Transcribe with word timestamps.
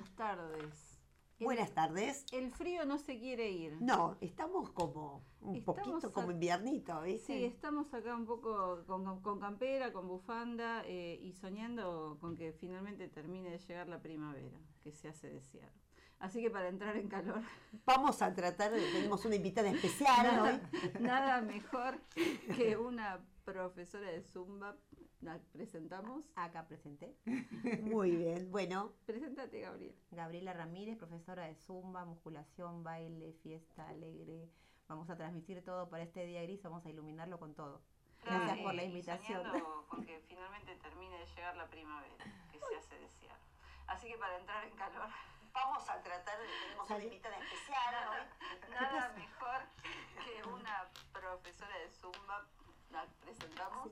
Buenas 0.00 0.16
tardes. 0.16 0.98
Buenas 1.40 1.74
tardes. 1.74 2.24
El 2.32 2.50
frío 2.50 2.86
no 2.86 2.96
se 2.96 3.18
quiere 3.18 3.50
ir. 3.50 3.76
No, 3.82 4.16
estamos 4.22 4.70
como 4.70 5.22
un 5.42 5.56
Estamos 5.56 5.82
poquito 5.82 6.12
como 6.14 6.30
inviernito, 6.30 7.02
¿viste? 7.02 7.26
Sí, 7.34 7.44
estamos 7.44 7.92
acá 7.92 8.16
un 8.16 8.24
poco 8.24 8.82
con, 8.86 9.38
campera, 9.38 9.92
con 9.92 10.08
bufanda 10.08 10.82
eh, 10.86 11.20
y 11.22 11.34
soñando 11.34 12.16
con 12.18 12.34
que 12.34 12.54
finalmente 12.54 13.08
termine 13.08 13.50
de 13.50 13.58
llegar 13.58 13.88
la 13.88 14.00
primavera, 14.00 14.58
que 14.82 14.90
se 14.90 15.08
hace 15.08 15.28
desear. 15.28 15.70
Así 16.18 16.40
que 16.40 16.50
para 16.50 16.68
entrar 16.68 16.96
en 16.96 17.08
calor, 17.08 17.42
Vamos 17.84 18.22
a 18.22 18.34
tratar, 18.34 18.72
tenemos 18.72 19.22
una 19.26 19.34
invitada 19.34 19.68
especial 19.68 20.22
nada, 20.22 20.60
hoy. 20.72 21.02
nada 21.02 21.40
mejor 21.42 22.00
que 22.56 22.78
una 22.78 23.20
profesora 23.44 24.10
de 24.10 24.22
Zumba. 24.22 24.78
¿La 25.20 25.38
presentamos? 25.52 26.24
Acá 26.34 26.66
presenté. 26.66 27.14
Muy 27.82 28.16
bien, 28.16 28.50
bueno, 28.50 28.92
Preséntate, 29.04 29.60
Gabriel. 29.60 29.94
Gabriela 30.10 30.52
Ramírez, 30.54 30.96
profesora 30.96 31.44
de 31.44 31.54
Zumba, 31.56 32.04
musculación, 32.06 32.82
baile, 32.82 33.34
fiesta 33.42 33.86
alegre. 33.88 34.48
Vamos 34.88 35.10
a 35.10 35.16
transmitir 35.16 35.62
todo 35.62 35.88
para 35.90 36.02
este 36.04 36.24
día 36.24 36.42
gris, 36.42 36.62
vamos 36.62 36.84
a 36.86 36.88
iluminarlo 36.90 37.38
con 37.38 37.54
todo. 37.54 37.82
Gracias 38.24 38.58
por 38.60 38.74
la 38.74 38.82
invitación. 38.84 39.42
con 39.88 40.04
que 40.04 40.20
finalmente 40.26 40.74
termine 40.76 41.18
de 41.18 41.26
llegar 41.26 41.56
la 41.56 41.68
primavera, 41.68 42.24
que 42.50 42.58
se 42.58 42.76
hace 42.76 42.98
desear. 42.98 43.36
Así 43.86 44.08
que 44.08 44.16
para 44.18 44.38
entrar 44.38 44.64
en 44.64 44.74
calor, 44.76 45.08
vamos 45.52 45.88
a 45.88 46.02
tratar, 46.02 46.38
de- 46.38 46.46
tenemos 46.62 46.90
una 46.90 47.04
invitada 47.04 47.36
especial 47.38 47.92
nada, 47.92 48.10
hoy. 48.10 48.70
nada 48.70 49.12
mejor 49.16 49.60
que 50.24 50.48
una 50.48 50.88
profesora 51.12 51.76
de 51.78 51.90
Zumba. 51.90 52.46
¿La 52.90 53.06
presentamos? 53.20 53.88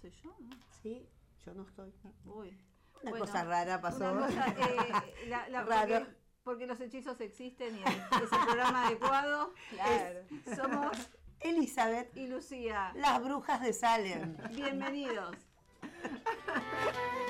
¿Soy 0.00 0.10
yo? 0.22 0.34
¿no? 0.40 0.56
Sí, 0.82 1.08
yo 1.44 1.54
no 1.54 1.62
estoy. 1.62 1.92
Uy. 2.26 2.58
Una 3.02 3.18
cosa 3.18 3.44
rara 3.44 3.80
pasó. 3.80 4.14
cosa, 4.18 4.46
eh, 4.48 5.26
la- 5.28 5.48
la- 5.48 5.62
Raro. 5.64 5.98
Porque, 6.00 6.16
porque 6.42 6.66
los 6.66 6.80
hechizos 6.80 7.20
existen 7.20 7.76
y 7.78 7.82
es 7.82 7.88
el 8.32 8.44
programa 8.46 8.86
adecuado. 8.86 9.52
Claro. 9.70 10.20
Es- 10.46 10.56
somos 10.56 10.96
Elizabeth, 11.40 12.16
y 12.16 12.26
Lucía. 12.28 12.92
las 12.94 13.22
brujas 13.22 13.60
de 13.60 13.72
Salem. 13.72 14.36
Bienvenidos. 14.54 15.36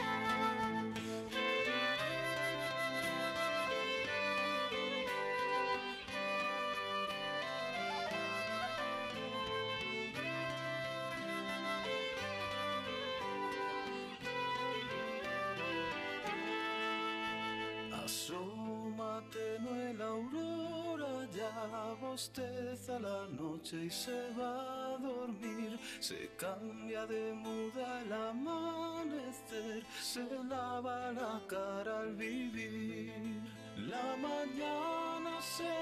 bosteza 22.01 22.99
la 22.99 23.27
noche 23.29 23.85
y 23.85 23.91
se 23.91 24.31
va 24.39 24.95
a 24.95 24.99
dormir. 24.99 25.79
Se 26.01 26.31
cambia 26.37 27.07
de 27.07 27.33
muda 27.33 28.03
el 28.03 28.13
amanecer, 28.13 29.85
se 30.01 30.25
lava 30.49 31.13
la 31.13 31.41
cara 31.49 32.01
al 32.01 32.15
vivir. 32.15 33.43
La 33.77 34.17
mañana 34.17 35.41
se 35.41 35.75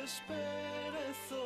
desperezó, 0.00 1.44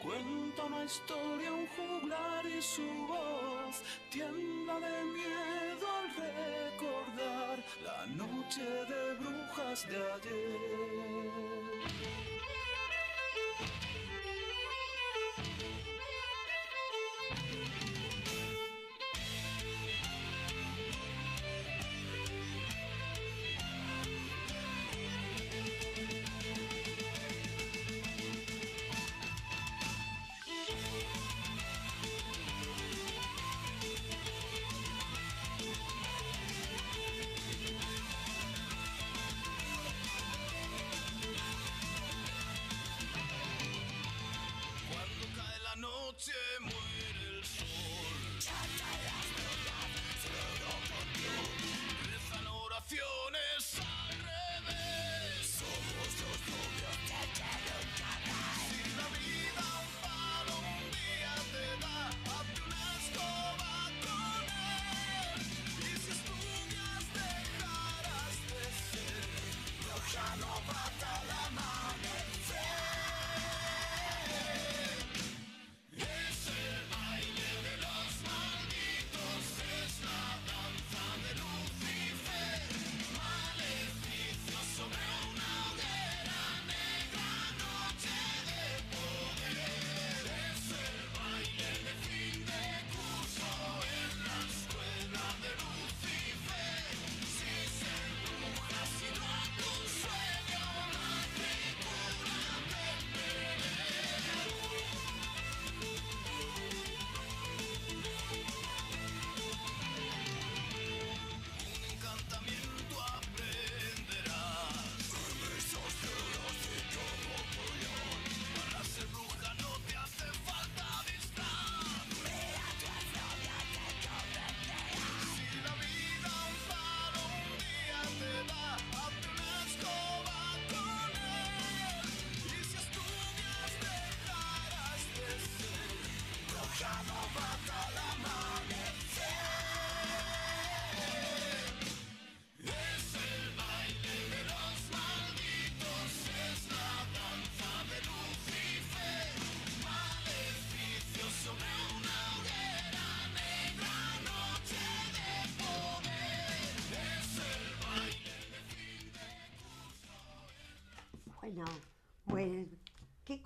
cuenta 0.00 0.64
una 0.64 0.84
historia, 0.84 1.52
un 1.52 1.66
juglar 1.76 2.46
y 2.46 2.62
su 2.62 2.88
voz 3.06 3.82
tiembla 4.10 4.74
de 4.74 5.04
miedo 5.18 5.86
al 5.98 6.08
recordar 6.26 7.58
la 7.84 8.06
noche 8.06 8.62
de 8.62 9.14
brujas 9.20 9.88
de 9.88 9.96
ayer. 9.96 11.57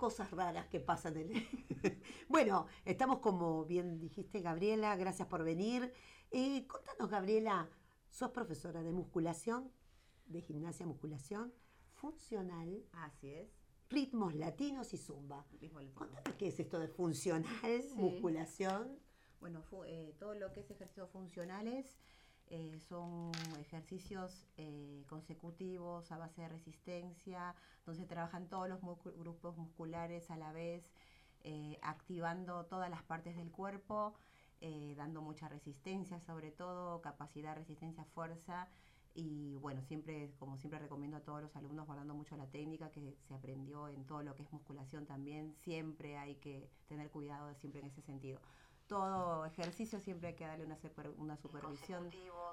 Cosas 0.02 0.32
raras 0.32 0.66
que 0.66 0.80
pasan 0.80 1.16
en 1.16 1.30
el... 1.30 1.46
bueno, 2.28 2.66
estamos 2.84 3.20
como 3.20 3.64
bien 3.64 4.00
dijiste, 4.00 4.40
Gabriela, 4.40 4.96
gracias 4.96 5.28
por 5.28 5.44
venir. 5.44 5.92
Eh, 6.32 6.66
contanos, 6.66 7.08
Gabriela, 7.08 7.70
sos 8.10 8.32
profesora 8.32 8.82
de 8.82 8.90
musculación, 8.90 9.70
de 10.26 10.40
gimnasia 10.40 10.86
musculación, 10.86 11.54
funcional, 11.92 12.84
Así 12.94 13.30
es. 13.32 13.48
ritmos 13.90 14.34
latinos 14.34 14.92
y 14.92 14.96
zumba. 14.96 15.46
Ritmo 15.60 15.78
latino. 15.78 15.94
Contanos 15.94 16.34
qué 16.36 16.48
es 16.48 16.58
esto 16.58 16.80
de 16.80 16.88
funcional, 16.88 17.84
musculación. 17.94 18.98
Bueno, 19.38 19.62
eh, 19.86 20.16
todo 20.18 20.34
lo 20.34 20.52
que 20.52 20.62
es 20.62 20.70
ejercicios 20.72 21.10
funcionales 21.10 21.96
Eh, 22.54 22.78
son 22.80 23.32
ejercicios 23.58 24.46
eh, 24.58 25.06
consecutivos 25.08 26.12
a 26.12 26.18
base 26.18 26.42
de 26.42 26.48
resistencia, 26.48 27.54
donde 27.86 28.04
trabajan 28.04 28.46
todos 28.46 28.68
los 28.68 28.78
grupos 29.16 29.56
musculares 29.56 30.30
a 30.30 30.36
la 30.36 30.52
vez, 30.52 30.84
eh, 31.44 31.78
activando 31.80 32.66
todas 32.66 32.90
las 32.90 33.02
partes 33.04 33.36
del 33.36 33.50
cuerpo, 33.50 34.14
eh, 34.60 34.92
dando 34.98 35.22
mucha 35.22 35.48
resistencia, 35.48 36.20
sobre 36.20 36.50
todo 36.50 37.00
capacidad, 37.00 37.56
resistencia, 37.56 38.04
fuerza. 38.04 38.68
Y 39.14 39.56
bueno, 39.56 39.82
siempre, 39.82 40.34
como 40.38 40.58
siempre 40.58 40.78
recomiendo 40.78 41.16
a 41.16 41.20
todos 41.20 41.40
los 41.40 41.56
alumnos, 41.56 41.86
guardando 41.86 42.12
mucho 42.14 42.36
la 42.36 42.50
técnica 42.50 42.90
que 42.90 43.16
se 43.28 43.32
aprendió 43.32 43.88
en 43.88 44.04
todo 44.04 44.22
lo 44.22 44.34
que 44.34 44.42
es 44.42 44.52
musculación 44.52 45.06
también, 45.06 45.54
siempre 45.54 46.18
hay 46.18 46.34
que 46.36 46.68
tener 46.86 47.10
cuidado 47.10 47.54
siempre 47.54 47.80
en 47.80 47.86
ese 47.86 48.02
sentido. 48.02 48.40
Todo 48.86 49.46
ejercicio 49.46 50.00
siempre 50.00 50.28
hay 50.28 50.34
que 50.34 50.46
darle 50.46 50.66
una, 50.66 50.76
super- 50.76 51.10
una 51.16 51.36
supervisión. 51.36 52.06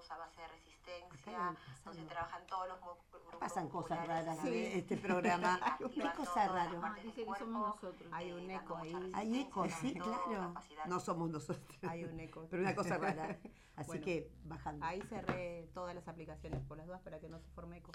a 0.09 0.17
base 0.17 0.41
de 0.41 0.47
resistencia, 0.47 1.55
donde 1.83 2.03
trabajan 2.05 2.45
todos 2.47 2.67
los 2.69 2.79
grupos 2.79 3.05
Pasan 3.39 3.69
cosas 3.69 4.05
raras 4.07 4.45
en 4.45 4.79
este 4.79 4.97
programa. 4.97 5.59
¿Qué 5.77 5.85
Activando 5.85 6.17
cosa 6.17 6.47
rara? 6.47 6.81
Ah, 6.83 6.95
dice 7.03 7.23
que 7.25 7.35
somos 7.39 7.75
nosotros. 7.75 8.11
Hay 8.13 8.31
un 8.31 8.49
eco 8.51 8.75
ahí. 8.77 9.11
Hay 9.13 9.39
eco, 9.39 9.67
sí, 9.69 9.93
claro. 9.93 10.53
capacidad. 10.53 10.85
No 10.85 10.99
somos 10.99 11.29
nosotros. 11.29 11.67
Hay 11.89 12.03
un 12.03 12.19
eco. 12.19 12.47
Pero 12.49 12.61
una 12.63 12.75
cosa 12.75 12.97
rara. 12.97 13.37
Así 13.75 13.87
Bueno, 13.87 14.03
que 14.05 14.31
bajando. 14.43 14.85
Ahí 14.85 15.01
cerré 15.03 15.69
todas 15.73 15.95
las 15.95 16.07
aplicaciones 16.07 16.61
por 16.65 16.77
las 16.77 16.85
dudas 16.85 17.01
para 17.01 17.19
que 17.19 17.29
no 17.29 17.39
se 17.39 17.49
forme 17.51 17.77
eco. 17.77 17.91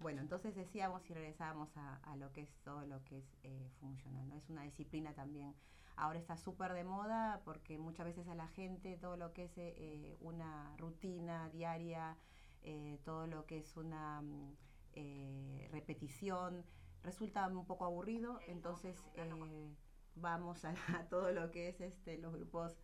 Bueno, 0.00 0.20
entonces 0.20 0.54
decíamos 0.54 1.08
y 1.10 1.14
regresábamos 1.14 1.74
a, 1.76 1.96
a 1.96 2.16
lo 2.16 2.32
que 2.32 2.42
es 2.42 2.50
todo 2.62 2.84
lo 2.86 3.02
que 3.04 3.18
es 3.18 3.24
eh, 3.42 3.70
funcional, 3.80 4.28
¿no? 4.28 4.36
Es 4.36 4.48
una 4.50 4.62
disciplina 4.62 5.12
también. 5.14 5.54
Ahora 5.96 6.18
está 6.18 6.36
súper 6.36 6.72
de 6.72 6.84
moda 6.84 7.42
porque 7.44 7.78
muchas 7.78 8.06
veces 8.06 8.26
a 8.28 8.34
la 8.34 8.48
gente 8.48 8.96
todo 8.96 9.16
lo 9.16 9.32
que 9.32 9.44
es 9.44 9.52
eh, 9.58 10.16
una 10.20 10.74
rutina 10.78 11.48
diaria, 11.50 12.16
eh, 12.62 12.98
todo 13.04 13.26
lo 13.26 13.46
que 13.46 13.58
es 13.58 13.76
una 13.76 14.22
mm, 14.22 14.56
eh, 14.94 15.68
repetición, 15.72 16.64
resulta 17.02 17.46
un 17.48 17.66
poco 17.66 17.84
aburrido, 17.84 18.40
entonces 18.46 18.96
eh, 19.14 19.74
vamos 20.16 20.64
a, 20.64 20.74
a 20.98 21.08
todo 21.08 21.32
lo 21.32 21.50
que 21.50 21.68
es 21.68 21.80
este, 21.80 22.18
los 22.18 22.32
grupos 22.32 22.76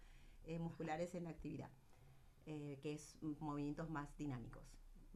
eh, 0.44 0.59
musculares 0.59 1.14
en 1.14 1.25
la 1.25 1.31
actividad, 1.31 1.70
eh, 2.47 2.79
que 2.82 2.94
es 2.94 3.19
movimientos 3.41 3.91
más 3.91 4.17
dinámicos. 4.17 4.62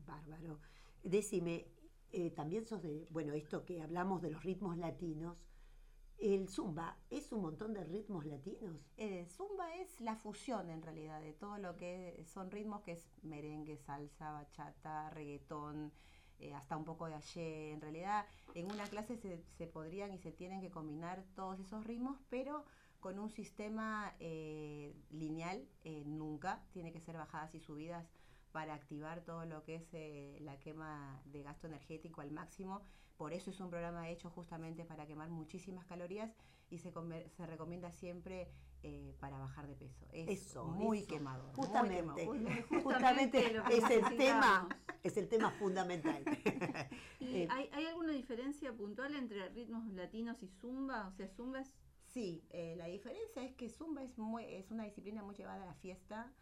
Bárbaro. 0.06 0.58
Decime, 1.02 1.66
eh, 2.12 2.30
también 2.30 2.64
sos 2.66 2.82
de, 2.82 3.06
bueno, 3.10 3.32
esto 3.34 3.64
que 3.64 3.80
hablamos 3.80 4.22
de 4.22 4.30
los 4.30 4.42
ritmos 4.42 4.76
latinos, 4.76 5.38
el 6.20 6.48
zumba, 6.48 6.96
¿es 7.10 7.32
un 7.32 7.42
montón 7.42 7.72
de 7.72 7.84
ritmos 7.84 8.24
latinos? 8.26 8.76
Eh, 8.96 9.26
zumba 9.26 9.74
es 9.76 10.00
la 10.00 10.16
fusión 10.16 10.70
en 10.70 10.82
realidad 10.82 11.20
de 11.20 11.32
todo 11.32 11.58
lo 11.58 11.76
que 11.76 12.22
son 12.26 12.50
ritmos 12.50 12.82
que 12.82 12.92
es 12.92 13.08
merengue, 13.22 13.76
salsa, 13.78 14.32
bachata, 14.32 15.10
reggaetón, 15.10 15.92
eh, 16.38 16.54
hasta 16.54 16.76
un 16.76 16.84
poco 16.84 17.06
de 17.06 17.14
ayer. 17.14 17.72
En 17.72 17.80
realidad 17.80 18.26
en 18.54 18.70
una 18.70 18.84
clase 18.84 19.16
se, 19.16 19.42
se 19.56 19.66
podrían 19.66 20.12
y 20.12 20.18
se 20.18 20.32
tienen 20.32 20.60
que 20.60 20.70
combinar 20.70 21.24
todos 21.34 21.58
esos 21.60 21.84
ritmos, 21.84 22.18
pero 22.28 22.64
con 23.00 23.18
un 23.18 23.30
sistema 23.30 24.14
eh, 24.20 24.94
lineal 25.10 25.66
eh, 25.84 26.04
nunca. 26.06 26.62
Tiene 26.72 26.92
que 26.92 27.00
ser 27.00 27.16
bajadas 27.16 27.54
y 27.54 27.60
subidas 27.60 28.06
para 28.52 28.74
activar 28.74 29.22
todo 29.22 29.44
lo 29.46 29.62
que 29.64 29.76
es 29.76 29.88
eh, 29.92 30.38
la 30.40 30.58
quema 30.58 31.20
de 31.24 31.42
gasto 31.42 31.66
energético 31.66 32.20
al 32.20 32.30
máximo. 32.30 32.82
Por 33.20 33.34
eso 33.34 33.50
es 33.50 33.60
un 33.60 33.68
programa 33.68 34.08
hecho 34.08 34.30
justamente 34.30 34.86
para 34.86 35.04
quemar 35.06 35.28
muchísimas 35.28 35.84
calorías 35.84 36.34
y 36.70 36.78
se, 36.78 36.90
conver- 36.90 37.28
se 37.28 37.44
recomienda 37.44 37.92
siempre 37.92 38.48
eh, 38.82 39.14
para 39.20 39.38
bajar 39.38 39.66
de 39.68 39.74
peso. 39.74 40.06
Es 40.10 40.26
Eso, 40.46 40.64
muy 40.64 41.00
eso. 41.00 41.08
quemado. 41.08 41.42
muy 41.48 41.54
Justamente, 41.54 42.22
quemado. 42.22 42.38
Justamente 42.82 42.82
justamente 42.82 43.52
lo 43.52 43.64
que 43.64 43.76
es 43.76 43.90
el 43.90 44.16
tema, 44.16 44.68
es 45.02 45.16
el 45.18 45.28
tema 45.28 45.50
fundamental. 45.50 46.24
¿Y 47.20 47.42
Eh, 47.42 47.48
hay, 47.50 47.68
hay 47.74 47.84
alguna 47.88 48.12
diferencia 48.12 48.72
puntual 48.72 49.14
entre 49.14 49.50
ritmos 49.50 49.84
latinos 49.92 50.42
y 50.42 50.48
zumba? 50.48 51.06
O 51.08 51.12
sea, 51.12 51.28
zumba 51.28 51.60
es... 51.60 51.74
Sí, 52.06 52.42
eh, 52.48 52.74
la 52.78 52.86
diferencia 52.86 53.42
es 53.44 53.52
que 53.54 53.68
Zumba 53.68 54.02
es, 54.02 54.16
muy, 54.16 54.44
es 54.46 54.70
una 54.70 54.84
disciplina 54.84 55.22
muy 55.22 55.34
llevada 55.36 55.62
a 55.62 55.66
la 55.66 55.74
fiesta. 55.74 56.32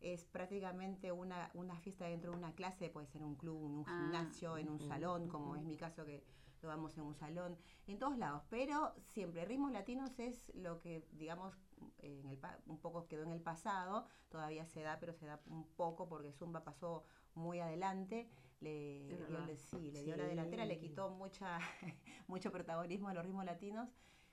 Es 0.00 0.24
prácticamente 0.24 1.10
una, 1.12 1.50
una 1.54 1.78
fiesta 1.80 2.04
dentro 2.06 2.30
de 2.32 2.38
una 2.38 2.54
clase, 2.54 2.88
puede 2.88 3.06
ser 3.08 3.22
un 3.24 3.34
club, 3.34 3.64
en 3.66 3.72
un 3.78 3.84
Ah, 3.86 3.98
gimnasio, 3.98 4.56
en 4.56 4.68
un 4.68 4.80
salón, 4.80 5.28
como 5.28 5.56
es 5.56 5.64
mi 5.64 5.76
caso 5.76 6.04
que 6.04 6.22
lo 6.62 6.68
damos 6.68 6.96
en 6.98 7.04
un 7.04 7.14
salón, 7.14 7.56
en 7.86 7.98
todos 7.98 8.16
lados. 8.18 8.42
Pero 8.50 8.92
siempre, 9.12 9.44
ritmos 9.44 9.70
latinos 9.72 10.18
es 10.18 10.52
lo 10.54 10.80
que, 10.80 11.06
digamos, 11.12 11.54
en 11.98 12.26
el, 12.26 12.36
pa- 12.38 12.58
un 12.66 12.78
poco 12.78 13.06
quedó 13.08 13.22
en 13.24 13.30
el 13.30 13.40
pasado, 13.40 14.06
todavía 14.28 14.66
se 14.66 14.82
da, 14.82 14.98
pero 15.00 15.12
se 15.14 15.26
da 15.26 15.40
un 15.46 15.64
poco 15.76 16.08
porque 16.08 16.32
Zumba 16.32 16.64
pasó 16.64 17.04
muy 17.34 17.60
adelante. 17.60 18.28
Le, 18.60 19.06
dio, 19.28 19.38
le- 19.46 19.56
sí, 19.56 19.90
le 19.92 20.02
dio 20.02 20.16
la 20.16 20.24
delantera, 20.26 20.64
le 20.64 20.78
quitó 20.80 21.10
mucha, 21.10 21.58
mucho 22.26 22.50
protagonismo 22.50 23.08
a 23.08 23.14
los 23.14 23.24
ritmos 23.24 23.44
latinos 23.44 23.88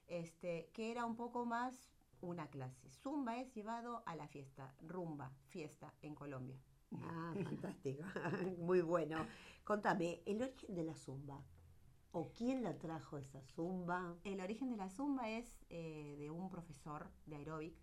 este, 0.07 0.69
que 0.73 0.91
era 0.91 1.05
un 1.05 1.15
poco 1.15 1.45
más 1.45 1.91
una 2.25 2.47
clase. 2.47 2.89
Zumba 2.89 3.37
es 3.37 3.53
llevado 3.53 4.03
a 4.05 4.15
la 4.15 4.27
fiesta, 4.27 4.73
rumba, 4.81 5.31
fiesta 5.47 5.93
en 6.01 6.15
Colombia. 6.15 6.59
Ah, 6.93 7.33
fantástico. 7.43 8.03
Muy 8.59 8.81
bueno. 8.81 9.25
Contame, 9.63 10.21
el 10.25 10.41
origen 10.41 10.75
de 10.75 10.83
la 10.83 10.95
zumba. 10.95 11.43
¿O 12.11 12.31
quién 12.31 12.63
la 12.63 12.77
trajo 12.77 13.17
esa 13.17 13.41
zumba? 13.41 14.15
El 14.23 14.39
origen 14.39 14.69
de 14.69 14.77
la 14.77 14.89
zumba 14.89 15.29
es 15.29 15.65
eh, 15.69 16.15
de 16.17 16.29
un 16.29 16.49
profesor 16.49 17.11
de 17.25 17.35
aeróbic, 17.35 17.75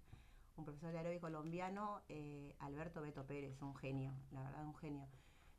un 0.57 0.65
profesor 0.65 0.93
de 0.93 0.99
aeróbic 0.99 1.21
colombiano, 1.21 2.01
eh, 2.09 2.57
Alberto 2.61 3.03
Beto 3.03 3.27
Pérez, 3.27 3.61
un 3.61 3.75
genio, 3.75 4.15
la 4.31 4.43
verdad, 4.43 4.65
un 4.65 4.75
genio. 4.75 5.07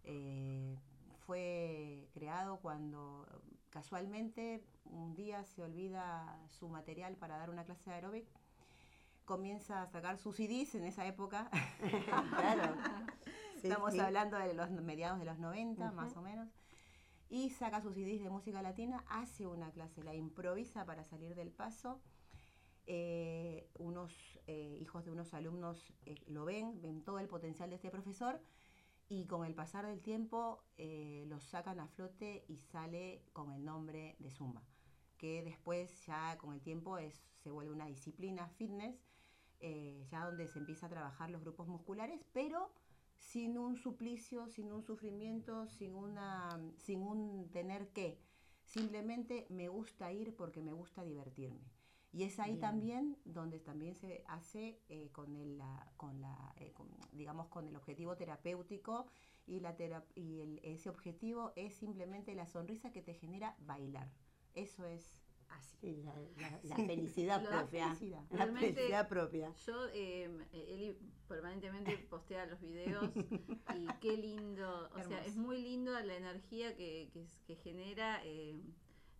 Eh, 0.03 0.75
fue 1.19 2.09
creado 2.13 2.59
cuando 2.59 3.27
casualmente 3.69 4.65
un 4.85 5.15
día 5.15 5.43
se 5.43 5.63
olvida 5.63 6.39
su 6.47 6.67
material 6.67 7.15
para 7.15 7.37
dar 7.37 7.49
una 7.49 7.65
clase 7.65 7.89
de 7.89 7.95
aeróbic, 7.95 8.27
comienza 9.25 9.81
a 9.81 9.87
sacar 9.87 10.17
sus 10.17 10.35
CDs 10.35 10.75
en 10.75 10.85
esa 10.85 11.05
época. 11.05 11.49
claro. 12.37 12.75
Sí, 13.61 13.67
Estamos 13.67 13.93
sí. 13.93 13.99
hablando 13.99 14.37
de 14.37 14.53
los 14.53 14.69
mediados 14.71 15.19
de 15.19 15.25
los 15.25 15.39
90, 15.39 15.85
Ujú. 15.85 15.95
más 15.95 16.15
o 16.17 16.21
menos. 16.21 16.49
Y 17.29 17.49
saca 17.49 17.81
sus 17.81 17.95
CDs 17.95 18.21
de 18.21 18.29
música 18.29 18.61
latina, 18.61 19.03
hace 19.07 19.47
una 19.47 19.71
clase, 19.71 20.03
la 20.03 20.13
improvisa 20.13 20.85
para 20.85 21.03
salir 21.03 21.33
del 21.35 21.51
paso. 21.51 22.01
Eh, 22.85 23.69
unos 23.75 24.13
eh, 24.45 24.77
hijos 24.81 25.05
de 25.05 25.11
unos 25.11 25.33
alumnos 25.33 25.93
eh, 26.05 26.21
lo 26.27 26.43
ven, 26.43 26.81
ven 26.81 27.01
todo 27.01 27.19
el 27.19 27.29
potencial 27.29 27.69
de 27.69 27.77
este 27.77 27.89
profesor 27.89 28.41
y 29.07 29.25
con 29.25 29.45
el 29.45 29.55
pasar 29.55 29.85
del 29.85 30.01
tiempo 30.01 30.65
lo 30.77 31.39
sacan 31.39 31.79
a 31.79 31.87
flote 31.87 32.43
y 32.49 32.57
sale 32.57 33.23
con 33.31 33.53
el 33.53 33.63
nombre 33.63 34.15
de 34.19 34.31
Zumba, 34.31 34.63
que 35.17 35.43
después 35.43 36.05
ya 36.05 36.37
con 36.37 36.53
el 36.53 36.61
tiempo 36.61 36.97
es, 36.97 37.23
se 37.43 37.51
vuelve 37.51 37.71
una 37.71 37.85
disciplina 37.85 38.47
fitness, 38.49 39.01
eh, 39.63 40.05
ya 40.11 40.25
donde 40.25 40.47
se 40.47 40.59
empieza 40.59 40.85
a 40.85 40.89
trabajar 40.89 41.29
los 41.31 41.41
grupos 41.41 41.67
musculares, 41.67 42.21
pero 42.33 42.69
sin 43.17 43.57
un 43.57 43.77
suplicio, 43.77 44.47
sin 44.47 44.71
un 44.71 44.83
sufrimiento, 44.83 45.67
sin, 45.67 45.95
una, 45.95 46.59
sin 46.77 47.01
un 47.01 47.49
tener 47.51 47.87
que. 47.89 48.19
Simplemente 48.65 49.47
me 49.49 49.67
gusta 49.69 50.11
ir 50.11 50.35
porque 50.35 50.61
me 50.61 50.73
gusta 50.73 51.03
divertirme. 51.03 51.71
Y 52.11 52.23
es 52.23 52.39
ahí 52.39 52.51
Bien. 52.51 52.61
también 52.61 53.17
donde 53.25 53.59
también 53.59 53.95
se 53.95 54.23
hace 54.27 54.81
eh, 54.89 55.09
con, 55.11 55.35
el, 55.35 55.57
la, 55.57 55.91
con 55.97 56.21
la, 56.21 56.53
eh, 56.57 56.71
con- 56.73 56.89
digamos, 57.11 57.47
con 57.47 57.67
el 57.67 57.75
objetivo 57.75 58.15
terapéutico 58.15 59.07
y, 59.47 59.61
la 59.61 59.75
tera- 59.75 60.05
y 60.13 60.41
el- 60.41 60.59
ese 60.63 60.89
objetivo 60.89 61.53
es 61.55 61.73
simplemente 61.73 62.35
la 62.35 62.45
sonrisa 62.47 62.91
que 62.91 63.01
te 63.01 63.13
genera 63.13 63.55
bailar. 63.59 64.11
Eso 64.53 64.85
es 64.85 65.22
así. 65.49 65.77
Sí, 65.81 66.01
la, 66.03 66.13
la- 66.41 66.59
la 66.63 66.75
felicidad 66.75 67.43
propia. 67.47 67.85
felicidad. 67.87 68.23
La 68.31 68.47
felicidad 68.47 69.07
propia. 69.09 69.53
Yo, 69.65 69.87
eh, 69.93 70.29
Eli 70.53 70.97
permanentemente 71.27 71.97
postea 72.09 72.45
los 72.45 72.61
videos 72.61 73.09
y 73.75 73.87
qué 73.99 74.17
lindo, 74.17 74.89
o 74.95 75.03
sea, 75.03 75.25
es 75.25 75.35
muy 75.35 75.61
lindo 75.61 75.91
la 75.99 76.15
energía 76.15 76.75
que, 76.75 77.09
que, 77.13 77.25
que 77.45 77.55
genera. 77.55 78.21
eh, 78.23 78.55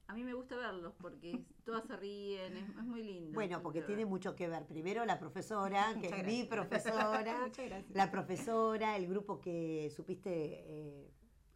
a 0.08 0.14
mí 0.16 0.24
me 0.26 0.34
gusta 0.34 0.58
verlos 0.58 0.94
porque 1.02 1.40
todas 1.64 1.86
se 1.88 1.96
ríen, 1.96 2.58
es, 2.58 2.70
es 2.70 2.76
muy 2.84 3.04
lindo. 3.04 3.32
Bueno, 3.34 3.62
porque 3.64 3.82
tiene 3.82 4.04
ver. 4.04 4.10
mucho 4.12 4.36
que 4.36 4.48
ver. 4.50 4.66
Primero 4.68 5.06
la 5.06 5.18
profesora, 5.18 5.96
que 6.02 6.08
es 6.08 6.26
mi 6.26 6.44
profesora, 6.44 7.50
la 7.94 8.12
profesora, 8.12 8.98
el 8.98 9.08
grupo 9.08 9.40
que 9.40 9.90
supiste 9.96 10.32
eh, 10.34 11.10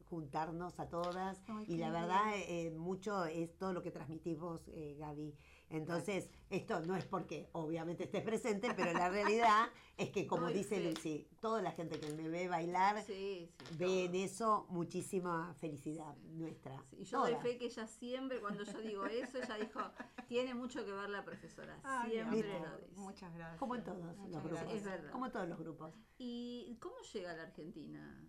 juntarnos 0.10 0.80
a 0.80 0.88
todas. 0.90 1.42
Ay, 1.48 1.66
y 1.68 1.78
la 1.78 1.90
verdad, 1.92 2.34
eh, 2.36 2.72
mucho 2.72 3.26
es 3.26 3.58
todo 3.58 3.74
lo 3.74 3.82
que 3.84 3.92
transmitís 3.92 4.38
vos, 4.40 4.62
eh, 4.70 4.96
Gaby. 5.00 5.36
Entonces, 5.70 6.30
esto 6.50 6.80
no 6.82 6.96
es 6.96 7.06
porque 7.06 7.50
obviamente 7.52 8.06
estés 8.06 8.24
presente, 8.24 8.74
pero 8.76 8.94
la 8.94 9.10
realidad 9.10 9.68
Es 9.98 10.12
que 10.12 10.28
como 10.28 10.48
dice. 10.48 10.80
Lucy, 10.80 11.28
toda 11.42 11.60
la 11.60 11.72
gente 11.72 12.00
que 12.00 12.14
me 12.14 12.30
ve 12.30 12.48
bailar 12.48 13.02
Sí, 13.04 13.50
sí. 13.68 13.76
ve 13.80 14.06
en 14.06 14.14
eso 14.14 14.68
muchísima 14.70 15.56
felicidad 15.56 16.16
nuestra. 16.36 16.78
Sí, 16.92 16.98
Y 17.00 17.04
yo 17.06 17.22
doy 17.22 17.32
Toda. 17.32 17.42
fe 17.42 17.58
que 17.58 17.66
ella 17.66 17.88
siempre, 17.88 18.40
cuando 18.40 18.64
yo 18.64 18.80
digo 18.80 19.06
eso, 19.08 19.40
ella 19.40 19.56
dijo, 19.58 19.80
tiene 20.28 20.54
mucho 20.54 20.86
que 20.86 20.92
ver 20.92 21.10
la 21.10 21.26
profesora. 21.26 21.80
Ay, 21.84 22.12
siempre 22.12 22.44
lo 22.60 22.78
dice. 22.78 22.92
Muchas 22.96 23.34
gracias. 23.34 23.58
Como 23.58 23.76
en 23.76 23.84
todos 23.84 23.98
los 24.30 24.44
grupos. 24.44 24.72
Es 24.72 24.84
verdad. 24.84 25.12
Como 25.12 25.26
en 25.26 25.32
todos 25.32 25.50
los 25.50 25.58
grupos. 25.58 25.96
¿Y 26.20 26.78
cómo 26.80 26.96
llega 27.12 27.32
a 27.32 27.36
la 27.36 27.44
Argentina? 27.44 28.24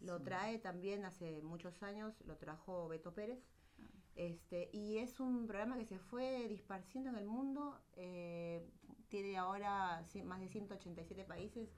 Lo 0.00 0.22
trae 0.22 0.58
también 0.58 1.04
hace 1.04 1.42
muchos 1.42 1.82
años, 1.82 2.14
lo 2.26 2.36
trajo 2.36 2.88
Beto 2.88 3.12
Pérez. 3.14 3.40
Ah. 3.80 3.84
Este, 4.14 4.70
y 4.72 4.98
es 4.98 5.20
un 5.20 5.46
programa 5.46 5.76
que 5.76 5.84
se 5.84 5.98
fue 5.98 6.48
disparciendo 6.48 7.10
en 7.10 7.16
el 7.16 7.26
mundo. 7.26 7.80
eh, 7.94 8.64
tiene 9.08 9.36
ahora 9.36 10.04
más 10.24 10.40
de 10.40 10.48
187 10.48 11.24
países. 11.24 11.68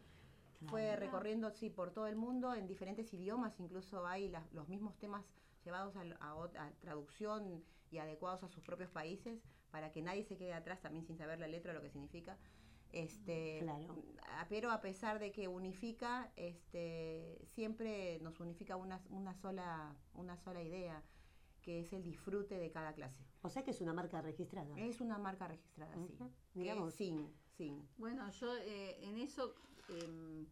Fue 0.66 0.96
recorriendo 0.96 1.50
sí, 1.50 1.70
por 1.70 1.92
todo 1.92 2.08
el 2.08 2.16
mundo 2.16 2.54
en 2.54 2.66
diferentes 2.66 3.12
idiomas. 3.12 3.60
Incluso 3.60 4.06
hay 4.06 4.32
los 4.52 4.68
mismos 4.68 4.96
temas 4.98 5.24
llevados 5.64 5.94
a, 5.96 6.02
a 6.20 6.70
traducción 6.80 7.62
y 7.90 7.98
adecuados 7.98 8.42
a 8.42 8.48
sus 8.48 8.64
propios 8.64 8.90
países 8.90 9.40
para 9.70 9.92
que 9.92 10.02
nadie 10.02 10.24
se 10.24 10.36
quede 10.36 10.54
atrás 10.54 10.80
también 10.80 11.06
sin 11.06 11.16
saber 11.16 11.38
la 11.38 11.46
letra 11.46 11.72
o 11.72 11.74
lo 11.74 11.82
que 11.82 11.90
significa. 11.90 12.36
Este, 12.92 13.58
Claro. 13.62 13.94
a- 14.22 14.46
pero 14.48 14.70
a 14.70 14.80
pesar 14.80 15.18
de 15.18 15.30
que 15.32 15.46
unifica, 15.48 16.32
este, 16.36 17.38
siempre 17.44 18.18
nos 18.20 18.40
unifica 18.40 18.76
una, 18.76 19.02
una, 19.10 19.34
sola, 19.34 19.94
una 20.14 20.36
sola 20.38 20.62
idea, 20.62 21.02
que 21.62 21.80
es 21.80 21.92
el 21.92 22.02
disfrute 22.02 22.58
de 22.58 22.70
cada 22.70 22.94
clase. 22.94 23.22
O 23.42 23.50
sea 23.50 23.62
que 23.62 23.72
es 23.72 23.80
una 23.80 23.92
marca 23.92 24.22
registrada. 24.22 24.74
Es 24.78 25.00
una 25.00 25.18
marca 25.18 25.46
registrada, 25.48 25.94
sí. 26.06 26.16
Que 26.52 26.58
Mirá 26.60 26.74
es 26.74 26.80
vos. 26.80 26.94
sin, 26.94 27.32
sin. 27.56 27.88
Bueno, 27.98 28.28
yo 28.30 28.56
eh, 28.56 28.98
en 29.04 29.18
eso, 29.18 29.54
em, 29.88 30.46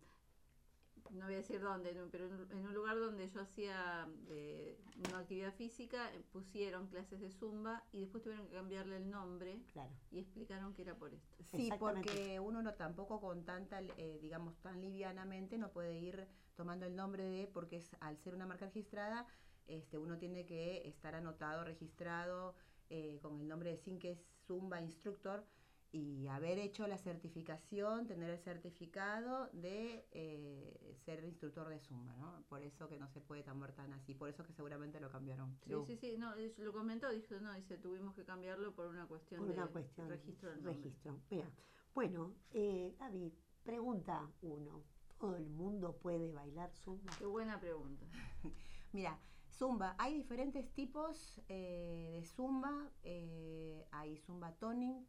no 1.12 1.26
voy 1.26 1.34
a 1.34 1.38
decir 1.38 1.60
dónde, 1.60 1.96
pero 2.10 2.26
en, 2.26 2.66
un 2.66 2.74
lugar 2.74 2.98
donde 2.98 3.28
yo 3.28 3.40
hacía 3.40 4.08
eh, 4.28 4.78
una 5.08 5.18
actividad 5.18 5.52
física, 5.54 6.12
eh, 6.14 6.22
pusieron 6.32 6.86
clases 6.88 7.20
de 7.20 7.30
zumba 7.30 7.84
y 7.92 8.00
después 8.00 8.22
tuvieron 8.22 8.46
que 8.46 8.54
cambiarle 8.54 8.96
el 8.96 9.10
nombre 9.10 9.62
Claro. 9.72 9.90
y 10.10 10.18
explicaron 10.18 10.74
que 10.74 10.82
era 10.82 10.94
por 10.94 11.12
esto. 11.14 11.36
Sí, 11.52 11.70
porque 11.78 12.40
uno 12.40 12.62
no 12.62 12.74
tampoco 12.74 13.20
con 13.20 13.44
tanta, 13.44 13.80
eh, 13.96 14.18
digamos, 14.20 14.56
tan 14.60 14.80
livianamente 14.80 15.58
no 15.58 15.70
puede 15.72 15.98
ir 15.98 16.26
tomando 16.54 16.86
el 16.86 16.96
nombre 16.96 17.24
de, 17.24 17.46
porque 17.46 17.76
es, 17.76 17.96
al 18.00 18.16
ser 18.18 18.34
una 18.34 18.46
marca 18.46 18.66
registrada, 18.66 19.26
este, 19.66 19.98
uno 19.98 20.18
tiene 20.18 20.46
que 20.46 20.86
estar 20.86 21.14
anotado, 21.14 21.64
registrado 21.64 22.54
eh, 22.88 23.18
con 23.20 23.40
el 23.40 23.48
nombre 23.48 23.70
de 23.70 23.76
SIN, 23.78 23.98
que 23.98 24.12
es 24.12 24.24
Zumba 24.46 24.80
Instructor, 24.80 25.44
y 25.92 26.26
haber 26.28 26.58
hecho 26.58 26.86
la 26.86 26.98
certificación, 26.98 28.06
tener 28.06 28.30
el 28.30 28.38
certificado 28.38 29.48
de 29.52 30.06
eh, 30.12 30.96
ser 31.04 31.24
instructor 31.24 31.68
de 31.68 31.78
Zumba, 31.80 32.14
¿no? 32.16 32.42
Por 32.48 32.62
eso 32.62 32.88
que 32.88 32.98
no 32.98 33.08
se 33.08 33.20
puede 33.20 33.42
tambor 33.42 33.72
tan 33.72 33.92
así, 33.92 34.14
por 34.14 34.28
eso 34.28 34.44
que 34.44 34.52
seguramente 34.52 35.00
lo 35.00 35.10
cambiaron. 35.10 35.56
Sí, 35.64 35.74
sí, 35.86 35.96
sí, 35.96 36.16
no, 36.18 36.34
lo 36.58 36.72
comentó, 36.72 37.10
dijo, 37.10 37.36
no, 37.40 37.52
dice, 37.54 37.78
tuvimos 37.78 38.14
que 38.14 38.24
cambiarlo 38.24 38.74
por 38.74 38.86
una 38.86 39.06
cuestión 39.06 39.46
Por 39.46 39.54
de 39.54 39.66
cuestión. 39.72 40.08
registro 40.08 40.50
del 40.50 40.62
nombre. 40.62 40.82
registro. 40.82 41.20
Mira. 41.30 41.50
Bueno, 41.94 42.34
eh, 42.50 42.94
Gaby, 42.98 43.32
pregunta 43.62 44.30
uno. 44.42 44.82
¿Todo 45.18 45.36
el 45.36 45.48
mundo 45.48 45.96
puede 45.96 46.30
bailar 46.30 46.70
zumba? 46.74 47.10
Qué 47.18 47.24
buena 47.24 47.58
pregunta. 47.58 48.04
Mira, 48.92 49.18
Zumba, 49.50 49.94
hay 49.98 50.12
diferentes 50.12 50.70
tipos 50.74 51.40
eh, 51.48 52.18
de 52.20 52.26
Zumba. 52.26 52.92
eh, 53.02 53.86
hay 53.92 54.18
Zumba 54.18 54.52
Toning, 54.58 55.06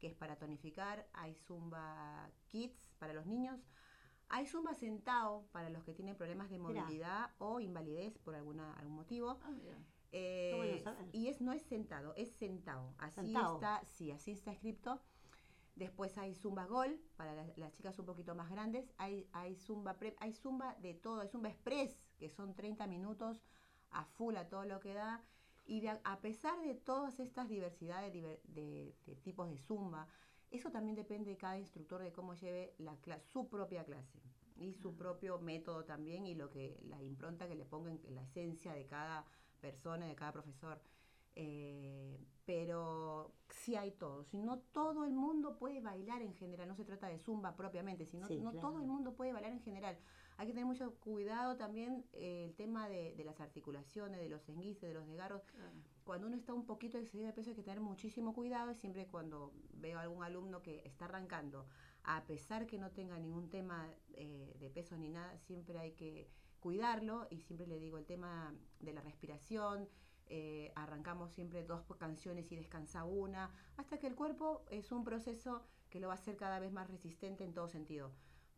que 0.00 0.08
es 0.08 0.14
para 0.14 0.36
tonificar. 0.36 1.06
Hay 1.12 1.34
Zumba 1.34 2.30
Kids 2.48 2.94
para 2.98 3.12
los 3.12 3.26
niños. 3.26 3.60
Hay 4.28 4.46
Zumba 4.46 4.74
Sentado 4.74 5.46
para 5.52 5.70
los 5.70 5.84
que 5.84 5.92
tienen 5.92 6.16
problemas 6.16 6.50
de 6.50 6.58
Mirá. 6.58 6.82
movilidad 6.82 7.30
o 7.38 7.60
invalidez 7.60 8.16
por 8.18 8.34
alguna, 8.34 8.74
algún 8.74 8.94
motivo. 8.96 9.38
Ah. 9.42 9.50
Eh, 10.12 10.52
bueno 10.56 10.98
y 11.12 11.28
es 11.28 11.40
no 11.40 11.52
es 11.52 11.62
sentado, 11.62 12.14
es 12.16 12.30
sentado. 12.32 12.94
Así 12.98 13.20
Sentado. 13.20 13.54
está, 13.54 13.84
sí, 13.86 14.10
así 14.10 14.32
está 14.32 14.52
escrito. 14.52 15.00
Después 15.76 16.18
hay 16.18 16.34
Zumba 16.34 16.66
Gol 16.66 17.00
para 17.16 17.34
las, 17.34 17.56
las 17.56 17.72
chicas 17.72 17.98
un 17.98 18.06
poquito 18.06 18.34
más 18.34 18.50
grandes. 18.50 18.92
Hay, 18.98 19.28
hay 19.32 19.54
Zumba 19.56 19.98
Prep, 19.98 20.16
hay 20.20 20.32
Zumba 20.32 20.74
de 20.80 20.94
todo, 20.94 21.20
hay 21.20 21.28
Zumba 21.28 21.48
Express, 21.48 21.96
que 22.18 22.28
son 22.28 22.54
30 22.54 22.86
minutos 22.86 23.40
a 23.90 24.04
full 24.04 24.36
a 24.36 24.48
todo 24.48 24.64
lo 24.64 24.80
que 24.80 24.94
da. 24.94 25.22
Y 25.70 25.80
de 25.82 25.90
a, 26.02 26.18
pesar 26.20 26.60
de 26.62 26.74
todas 26.74 27.20
estas 27.20 27.48
diversidades 27.48 28.12
diver- 28.12 28.42
de, 28.42 28.92
de 29.06 29.14
tipos 29.14 29.48
de 29.48 29.56
Zumba, 29.56 30.08
eso 30.50 30.72
también 30.72 30.96
depende 30.96 31.30
de 31.30 31.36
cada 31.36 31.58
instructor 31.60 32.02
de 32.02 32.10
cómo 32.10 32.34
lleve 32.34 32.74
la 32.78 32.96
su 33.20 33.48
propia 33.48 33.84
clase 33.84 34.18
y 34.56 34.74
su 34.74 34.96
propio 34.96 35.38
método 35.38 35.84
también 35.84 36.26
y 36.26 36.34
lo 36.34 36.50
que 36.50 36.76
la 36.88 37.00
impronta 37.00 37.46
que 37.46 37.54
le 37.54 37.64
ponga 37.64 37.92
en 37.92 38.14
la 38.16 38.22
esencia 38.22 38.72
de 38.72 38.84
cada 38.86 39.24
persona, 39.60 40.06
de 40.06 40.16
cada 40.16 40.32
profesor. 40.32 40.80
Eh, 41.36 42.18
pero 42.44 43.30
sí 43.48 43.76
hay 43.76 43.92
todo. 43.92 44.24
Si 44.24 44.38
no 44.38 44.58
todo 44.72 45.04
el 45.04 45.12
mundo 45.12 45.56
puede 45.56 45.80
bailar 45.80 46.20
en 46.22 46.34
general, 46.34 46.66
no 46.66 46.74
se 46.74 46.84
trata 46.84 47.06
de 47.06 47.20
zumba 47.20 47.54
propiamente, 47.54 48.06
sino 48.06 48.26
Sí, 48.26 48.40
no 48.40 48.50
claro. 48.50 48.68
todo 48.70 48.80
el 48.80 48.88
mundo 48.88 49.14
puede 49.14 49.32
bailar 49.32 49.52
en 49.52 49.60
general. 49.60 49.96
Hay 50.40 50.46
que 50.46 50.54
tener 50.54 50.64
mucho 50.64 50.94
cuidado 51.00 51.58
también 51.58 52.06
eh, 52.14 52.46
el 52.46 52.54
tema 52.54 52.88
de, 52.88 53.14
de 53.14 53.24
las 53.24 53.40
articulaciones, 53.40 54.18
de 54.18 54.30
los 54.30 54.48
enguises, 54.48 54.88
de 54.88 54.94
los 54.94 55.06
desgarros. 55.06 55.42
Claro. 55.42 55.70
Cuando 56.02 56.28
uno 56.28 56.36
está 56.36 56.54
un 56.54 56.64
poquito 56.64 56.96
excedido 56.96 57.26
de 57.26 57.34
peso 57.34 57.50
hay 57.50 57.56
que 57.56 57.62
tener 57.62 57.80
muchísimo 57.80 58.32
cuidado 58.32 58.70
y 58.70 58.74
siempre 58.74 59.06
cuando 59.06 59.52
veo 59.74 59.98
a 59.98 60.02
algún 60.02 60.24
alumno 60.24 60.62
que 60.62 60.80
está 60.86 61.04
arrancando, 61.04 61.66
a 62.04 62.24
pesar 62.24 62.66
que 62.66 62.78
no 62.78 62.90
tenga 62.90 63.18
ningún 63.18 63.50
tema 63.50 63.86
eh, 64.14 64.56
de 64.58 64.70
peso 64.70 64.96
ni 64.96 65.10
nada, 65.10 65.36
siempre 65.36 65.78
hay 65.78 65.92
que 65.92 66.30
cuidarlo 66.58 67.26
y 67.28 67.42
siempre 67.42 67.66
le 67.66 67.78
digo 67.78 67.98
el 67.98 68.06
tema 68.06 68.54
de 68.78 68.94
la 68.94 69.02
respiración, 69.02 69.90
eh, 70.28 70.72
arrancamos 70.74 71.32
siempre 71.32 71.64
dos 71.64 71.82
canciones 71.98 72.50
y 72.50 72.56
descansa 72.56 73.04
una, 73.04 73.50
hasta 73.76 73.98
que 73.98 74.06
el 74.06 74.14
cuerpo 74.14 74.64
es 74.70 74.90
un 74.90 75.04
proceso 75.04 75.66
que 75.90 76.00
lo 76.00 76.08
va 76.08 76.14
a 76.14 76.16
hacer 76.16 76.38
cada 76.38 76.60
vez 76.60 76.72
más 76.72 76.88
resistente 76.88 77.44
en 77.44 77.52
todo 77.52 77.68
sentido, 77.68 78.10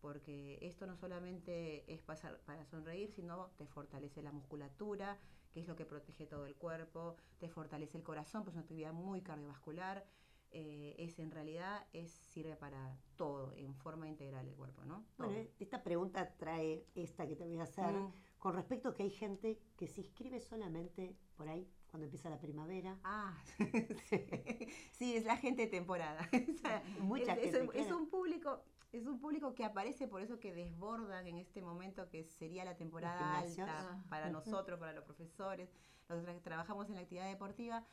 porque 0.02 0.58
esto 0.60 0.86
no 0.86 0.96
solamente 0.96 1.90
es 1.90 2.02
pasar, 2.02 2.38
para 2.44 2.66
sonreír, 2.66 3.10
sino 3.12 3.46
te 3.56 3.66
fortalece 3.66 4.20
la 4.20 4.32
musculatura, 4.32 5.18
que 5.54 5.60
es 5.60 5.68
lo 5.68 5.76
que 5.76 5.86
protege 5.86 6.26
todo 6.26 6.44
el 6.46 6.56
cuerpo, 6.56 7.16
te 7.38 7.48
fortalece 7.48 7.96
el 7.96 8.02
corazón, 8.04 8.42
pues 8.42 8.52
es 8.54 8.56
una 8.56 8.62
actividad 8.62 8.92
muy 8.92 9.22
cardiovascular, 9.22 10.04
eh, 10.50 10.94
es 10.98 11.18
en 11.18 11.30
realidad 11.30 11.86
es 11.94 12.10
sirve 12.10 12.56
para 12.56 12.98
todo, 13.16 13.52
en 13.54 13.74
forma 13.74 14.06
integral 14.08 14.46
el 14.46 14.54
cuerpo, 14.54 14.84
¿no? 14.84 15.06
Todo. 15.16 15.28
Bueno, 15.28 15.48
esta 15.60 15.82
pregunta 15.82 16.34
trae 16.36 16.84
esta 16.94 17.26
que 17.26 17.36
te 17.36 17.44
voy 17.44 17.58
a 17.58 17.62
hacer 17.62 17.94
Mm. 17.94 18.12
con 18.38 18.54
respecto 18.54 18.88
a 18.90 18.94
que 18.94 19.04
hay 19.04 19.10
gente 19.10 19.58
que 19.78 19.86
se 19.86 20.00
inscribe 20.02 20.40
solamente 20.40 21.16
por 21.36 21.48
ahí 21.48 21.70
cuando 21.86 22.04
empieza 22.06 22.28
la 22.28 22.38
primavera. 22.40 22.98
Ah, 23.04 23.40
sí. 23.44 23.64
sí, 24.92 25.16
es 25.16 25.24
la 25.24 25.36
gente 25.36 25.62
de 25.62 25.68
temporada. 25.68 26.28
Mucha 27.00 27.32
es, 27.34 27.38
es 27.38 27.52
gente, 27.54 27.60
un- 27.60 27.76
es 27.76 27.86
claro. 27.86 27.96
un 27.98 28.08
público, 28.10 28.64
es 28.92 29.06
un 29.06 29.18
público 29.18 29.54
que 29.54 29.64
aparece 29.64 30.06
por 30.06 30.20
eso 30.20 30.38
que 30.38 30.52
desbordan 30.52 31.26
en 31.26 31.38
este 31.38 31.62
momento 31.62 32.08
que 32.08 32.24
sería 32.24 32.64
la 32.64 32.76
temporada 32.76 33.38
alta 33.38 33.88
Ah. 33.90 34.04
para 34.08 34.30
nosotros, 34.30 34.78
para 34.78 34.92
los 34.92 35.04
profesores, 35.04 35.70
los 36.08 36.20
que 36.24 36.30
tra- 36.30 36.42
trabajamos 36.42 36.88
en 36.88 36.96
la 36.96 37.00
actividad 37.00 37.26
deportiva, 37.28 37.84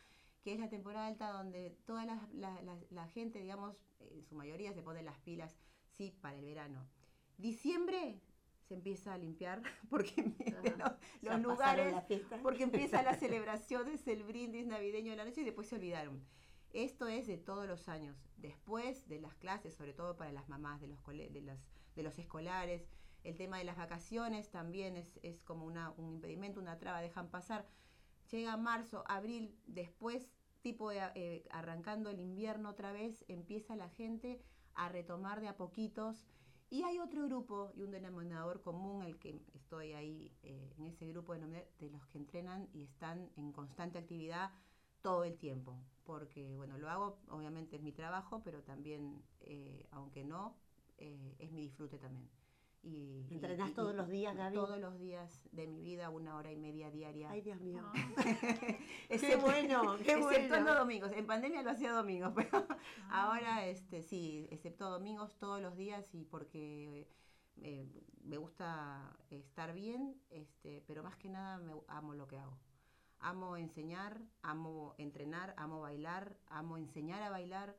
que 0.43 0.53
es 0.53 0.59
la 0.59 0.69
temporada 0.69 1.07
alta 1.07 1.31
donde 1.31 1.71
toda 1.85 2.05
la, 2.05 2.27
la- 2.33 2.61
la- 2.61 2.77
la 2.89 3.07
gente, 3.07 3.39
digamos, 3.39 3.77
en 3.99 4.23
su 4.23 4.35
mayoría 4.35 4.73
se 4.73 4.81
pone 4.81 5.01
las 5.03 5.17
pilas, 5.19 5.57
sí, 5.97 6.17
para 6.21 6.37
el 6.37 6.43
verano. 6.45 6.85
Diciembre 7.37 8.19
se 8.67 8.73
empieza 8.73 9.13
a 9.13 9.17
limpiar 9.17 9.61
porque 9.89 10.33
Ajá. 10.47 10.97
los, 11.21 11.31
los 11.31 11.41
lugares 11.41 11.95
porque 12.43 12.63
empieza 12.63 13.01
las 13.03 13.19
celebraciones, 13.19 14.05
el 14.07 14.23
brindis 14.23 14.65
navideño 14.67 15.11
de 15.11 15.17
la 15.17 15.25
noche 15.25 15.41
y 15.41 15.45
después 15.45 15.67
se 15.67 15.75
olvidaron. 15.75 16.21
Esto 16.73 17.07
es 17.07 17.25
de 17.25 17.37
todos 17.37 17.67
los 17.67 17.89
años. 17.89 18.15
Después 18.37 19.07
de 19.07 19.19
las 19.19 19.33
clases, 19.35 19.73
sobre 19.73 19.93
todo 19.93 20.15
para 20.15 20.31
las 20.31 20.47
mamás 20.49 20.79
de 20.79 20.87
los, 20.87 21.03
de 21.05 21.41
los, 21.41 21.59
de 21.95 22.03
los 22.03 22.19
escolares, 22.19 22.87
el 23.23 23.35
tema 23.35 23.57
de 23.57 23.63
las 23.63 23.75
vacaciones 23.75 24.49
también 24.49 24.95
es, 24.95 25.43
como 25.43 25.65
una, 25.65 25.91
un 25.97 26.13
impedimento, 26.13 26.59
una 26.59 26.77
traba, 26.77 27.01
dejan 27.01 27.29
pasar. 27.29 27.67
Llega 28.31 28.55
marzo, 28.55 29.03
abril, 29.07 29.57
después, 29.65 30.29
tipo 30.61 30.91
de, 30.91 31.01
eh, 31.15 31.43
arrancando 31.49 32.11
el 32.11 32.19
invierno 32.19 32.69
otra 32.69 32.91
vez, 32.91 33.25
empieza 33.27 33.75
la 33.75 33.89
gente 33.89 34.39
a 34.75 34.89
retomar 34.89 35.41
de 35.41 35.47
a 35.47 35.57
poquitos. 35.57 36.27
Y 36.69 36.83
hay 36.83 36.99
otro 36.99 37.23
grupo 37.23 37.71
y 37.73 37.81
un 37.81 37.89
denominador 37.89 38.61
común, 38.61 39.03
el 39.03 39.17
que 39.17 39.41
estoy 39.55 39.93
ahí 39.93 40.31
eh, 40.43 40.71
en 40.77 40.85
ese 40.85 41.07
grupo 41.07 41.33
de, 41.33 41.67
de 41.79 41.89
los 41.89 42.05
que 42.07 42.19
entrenan 42.19 42.69
y 42.73 42.83
están 42.83 43.31
en 43.37 43.51
constante 43.51 43.97
actividad 43.97 44.51
todo 45.01 45.23
el 45.23 45.35
tiempo. 45.37 45.81
Porque, 46.09 46.55
bueno, 46.55 46.75
lo 46.79 46.89
hago, 46.89 47.19
obviamente 47.29 47.75
es 47.75 47.83
mi 47.83 47.91
trabajo, 47.91 48.41
pero 48.43 48.63
también, 48.63 49.21
eh, 49.41 49.85
aunque 49.91 50.23
no, 50.23 50.55
eh, 50.97 51.35
es 51.37 51.51
mi 51.51 51.61
disfrute 51.61 51.99
también. 51.99 52.27
Y, 52.81 53.27
¿Entrenás 53.29 53.69
y- 53.69 53.73
todos 53.75 53.93
y- 53.93 53.97
los 53.97 54.09
días, 54.09 54.35
Gaby? 54.35 54.55
Todos 54.55 54.79
los 54.79 54.97
días 54.97 55.47
de 55.51 55.67
mi 55.67 55.83
vida, 55.83 56.09
una 56.09 56.35
hora 56.35 56.51
y 56.51 56.57
media 56.57 56.89
diaria. 56.89 57.29
Ay, 57.29 57.41
Dios 57.41 57.61
mío. 57.61 57.83
Ah, 57.85 57.93
Qué 59.07 59.35
bueno, 59.35 59.97
qué 60.03 60.13
exceptuando 60.13 60.71
bueno. 60.71 60.79
domingos. 60.79 61.11
En 61.11 61.27
pandemia 61.27 61.61
lo 61.61 61.69
hacía 61.69 61.91
domingos, 61.91 62.33
pero 62.35 62.65
ahora 63.11 63.67
este 63.67 64.01
sí, 64.01 64.47
excepto 64.49 64.89
domingos 64.89 65.37
todos 65.37 65.61
los 65.61 65.75
días 65.75 66.11
y 66.15 66.23
porque 66.25 67.07
eh, 67.61 67.85
me 68.23 68.37
gusta 68.37 69.15
estar 69.29 69.73
bien, 69.75 70.19
este, 70.31 70.83
pero 70.87 71.03
más 71.03 71.17
que 71.17 71.29
nada 71.29 71.59
me 71.59 71.73
amo 71.87 72.15
lo 72.15 72.27
que 72.27 72.39
hago. 72.39 72.57
Amo 73.21 73.57
enseñar, 73.57 74.21
amo 74.41 74.95
entrenar, 74.97 75.53
amo 75.57 75.81
bailar, 75.81 76.37
amo 76.47 76.77
enseñar 76.77 77.21
a 77.21 77.29
bailar 77.29 77.75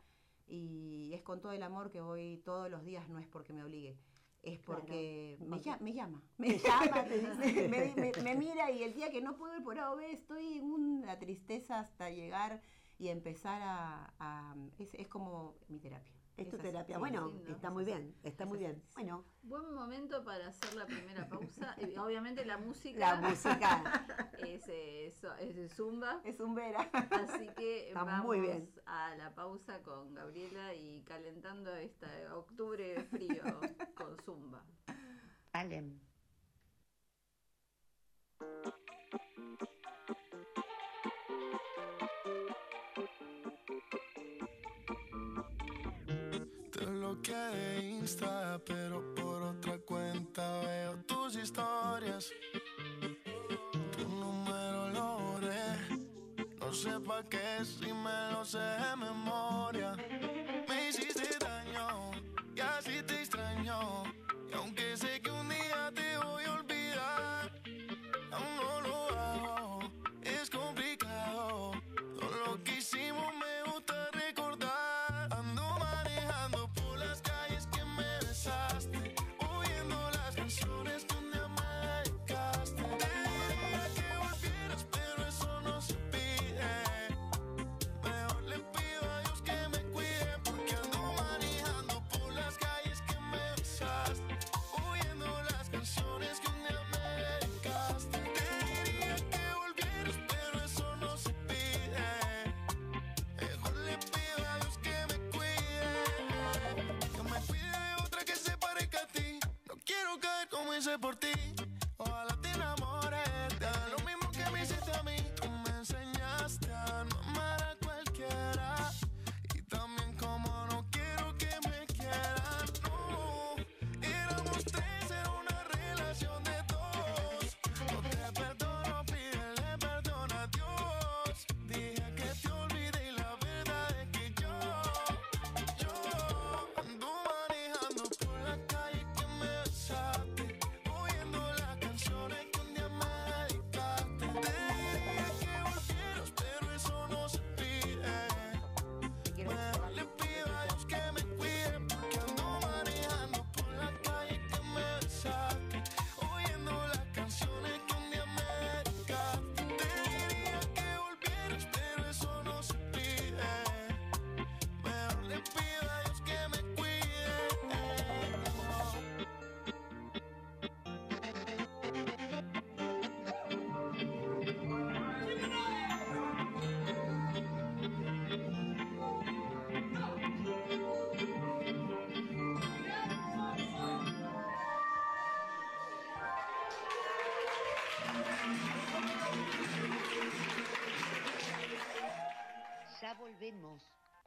y 0.46 1.12
es 1.14 1.22
con 1.22 1.40
todo 1.40 1.52
el 1.52 1.62
amor 1.62 1.90
que 1.90 2.00
voy 2.00 2.42
todos 2.44 2.70
los 2.70 2.84
días, 2.84 3.08
no 3.08 3.18
es 3.18 3.26
porque 3.26 3.52
me 3.52 3.62
obligue. 3.64 3.96
Es 4.42 4.58
Claro, 4.60 4.80
porque 4.80 5.36
me, 5.40 5.48
porque- 5.56 5.70
lla- 5.70 5.80
me 5.80 5.92
llama. 5.92 6.22
Me 6.38 6.58
llama, 6.58 7.04
me, 7.68 7.94
me- 7.94 8.22
me 8.22 8.34
mira 8.34 8.70
y 8.70 8.82
el 8.82 8.94
día 8.94 9.10
que 9.10 9.20
no 9.20 9.36
puedo 9.36 9.56
ir 9.56 9.62
por 9.62 9.78
A 9.78 9.92
o 9.92 9.96
B 9.96 10.12
estoy 10.12 10.58
en 10.58 10.64
una 10.64 11.18
tristeza 11.18 11.80
hasta 11.80 12.10
llegar 12.10 12.62
y 12.98 13.08
empezar 13.08 13.60
a... 13.62 14.14
a- 14.18 14.56
es, 14.78 14.94
es 14.94 15.08
como 15.08 15.56
mi 15.68 15.78
terapia. 15.78 16.19
Es 16.40 16.48
tu 16.48 16.56
terapia. 16.56 16.96
sí, 16.96 17.00
Bueno, 17.00 17.26
lindo. 17.26 17.52
está 17.52 17.70
muy 17.70 17.84
bien, 17.84 18.14
está 18.22 18.44
Es 18.44 18.48
muy 18.48 18.58
bien. 18.58 18.82
Bueno, 18.94 19.24
Buen 19.42 19.74
momento 19.74 20.24
para 20.24 20.48
hacer 20.48 20.72
la 20.74 20.86
primera 20.86 21.28
pausa. 21.28 21.76
Obviamente 22.02 22.46
la 22.46 22.56
música 22.56 22.98
la 22.98 23.16
música. 23.16 24.06
es, 24.38 24.66
eh, 24.68 25.12
es 25.40 25.74
Zumba. 25.74 26.22
Es 26.24 26.40
un 26.40 26.54
vera. 26.54 26.88
Así 27.10 27.46
que 27.56 27.88
Está 27.88 28.04
vamos 28.04 28.24
muy 28.26 28.40
bien. 28.40 28.70
a 28.86 29.14
la 29.16 29.34
pausa 29.34 29.82
con 29.82 30.14
Gabriela 30.14 30.72
y 30.74 31.02
calentando 31.02 31.74
este 31.76 32.06
octubre 32.30 33.02
frío 33.10 33.42
con 33.94 34.16
Zumba. 34.24 34.64
Alem. 35.52 36.00
Te 47.30 47.36
bloqueé 47.36 47.56
de 47.56 47.90
Insta, 47.90 48.60
pero 48.66 49.14
por 49.14 49.42
otra 49.42 49.78
cuenta 49.78 50.60
veo 50.62 50.96
tus 51.06 51.36
historias. 51.36 52.32
Tu 53.96 54.08
número 54.08 54.88
lo 54.90 55.18
borré. 55.20 55.62
No 56.58 56.72
sé 56.72 56.98
pa' 56.98 57.22
qué 57.28 57.64
si 57.64 57.92
me 57.92 58.32
lo 58.32 58.44
sé 58.44 58.58
de 58.58 58.96
memoria. 58.96 59.92
Me 60.68 60.88
hiciste 60.88 61.38
daño 61.38 62.10
y 62.56 62.60
así 62.60 63.00
te 63.06 63.20
extraño. 63.20 64.02
Y 64.50 64.54
aunque 64.54 64.96
sé 64.96 65.20
que 65.20 65.29
hice 110.80 110.98
por 110.98 111.14
ti. 111.16 111.29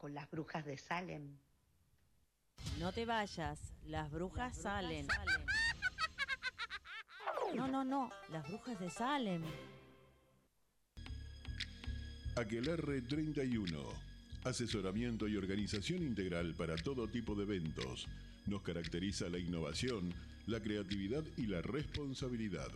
Con 0.04 0.14
las 0.14 0.30
brujas 0.30 0.66
de 0.66 0.78
Salem. 0.78 1.38
No 2.78 2.92
te 2.92 3.06
vayas, 3.06 3.58
las 3.86 4.12
brujas, 4.12 4.54
salen. 4.58 5.08
No, 7.56 7.70
no, 7.70 7.86
no, 7.86 8.12
las 8.30 8.46
brujas 8.46 8.78
de 8.82 8.90
Salem. 8.90 9.42
Aquelarre 12.36 13.02
31. 13.04 13.80
Asesoramiento 14.44 15.30
y 15.30 15.38
organización 15.38 16.04
integral 16.04 16.54
para 16.54 16.76
todo 16.76 17.08
tipo 17.08 17.34
de 17.36 17.44
eventos. 17.44 18.10
Nos 18.46 18.62
caracteriza 18.62 19.30
la 19.30 19.40
innovación, 19.40 20.14
la 20.48 20.60
creatividad 20.60 21.24
y 21.38 21.46
la 21.46 21.62
responsabilidad. 21.62 22.72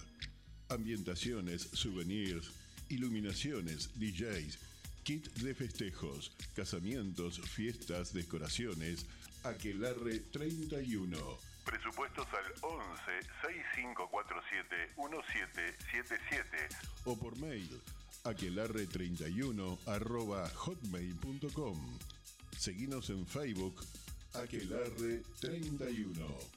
Ambientaciones, 0.69 1.63
souvenirs, 1.73 2.53
iluminaciones, 2.87 3.89
DJs, 3.99 4.76
kit 5.07 5.31
de 5.39 5.55
festejos, 5.55 6.35
casamientos, 6.53 7.39
fiestas, 7.39 8.11
decoraciones. 8.11 9.05
Aquelarre 9.43 10.19
31. 10.33 11.17
Presupuestos 11.63 12.27
al 12.33 12.53
11 12.61 12.89
6547 13.41 14.75
1777 14.97 16.67
o 17.05 17.17
por 17.17 17.39
mail 17.39 17.81
aquelarre31 18.25 19.77
arroba 19.85 20.49
hotmail.com. 20.49 21.97
Seguinos 22.57 23.09
en 23.09 23.25
Facebook 23.25 23.85
aquelarre31. 24.33 26.56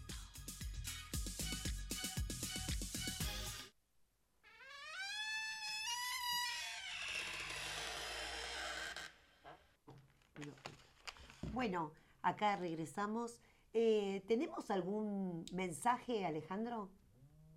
Bueno, 11.70 11.92
acá 12.22 12.56
regresamos. 12.56 13.38
Eh, 13.74 14.24
¿Tenemos 14.26 14.72
algún 14.72 15.44
mensaje, 15.52 16.26
Alejandro? 16.26 16.88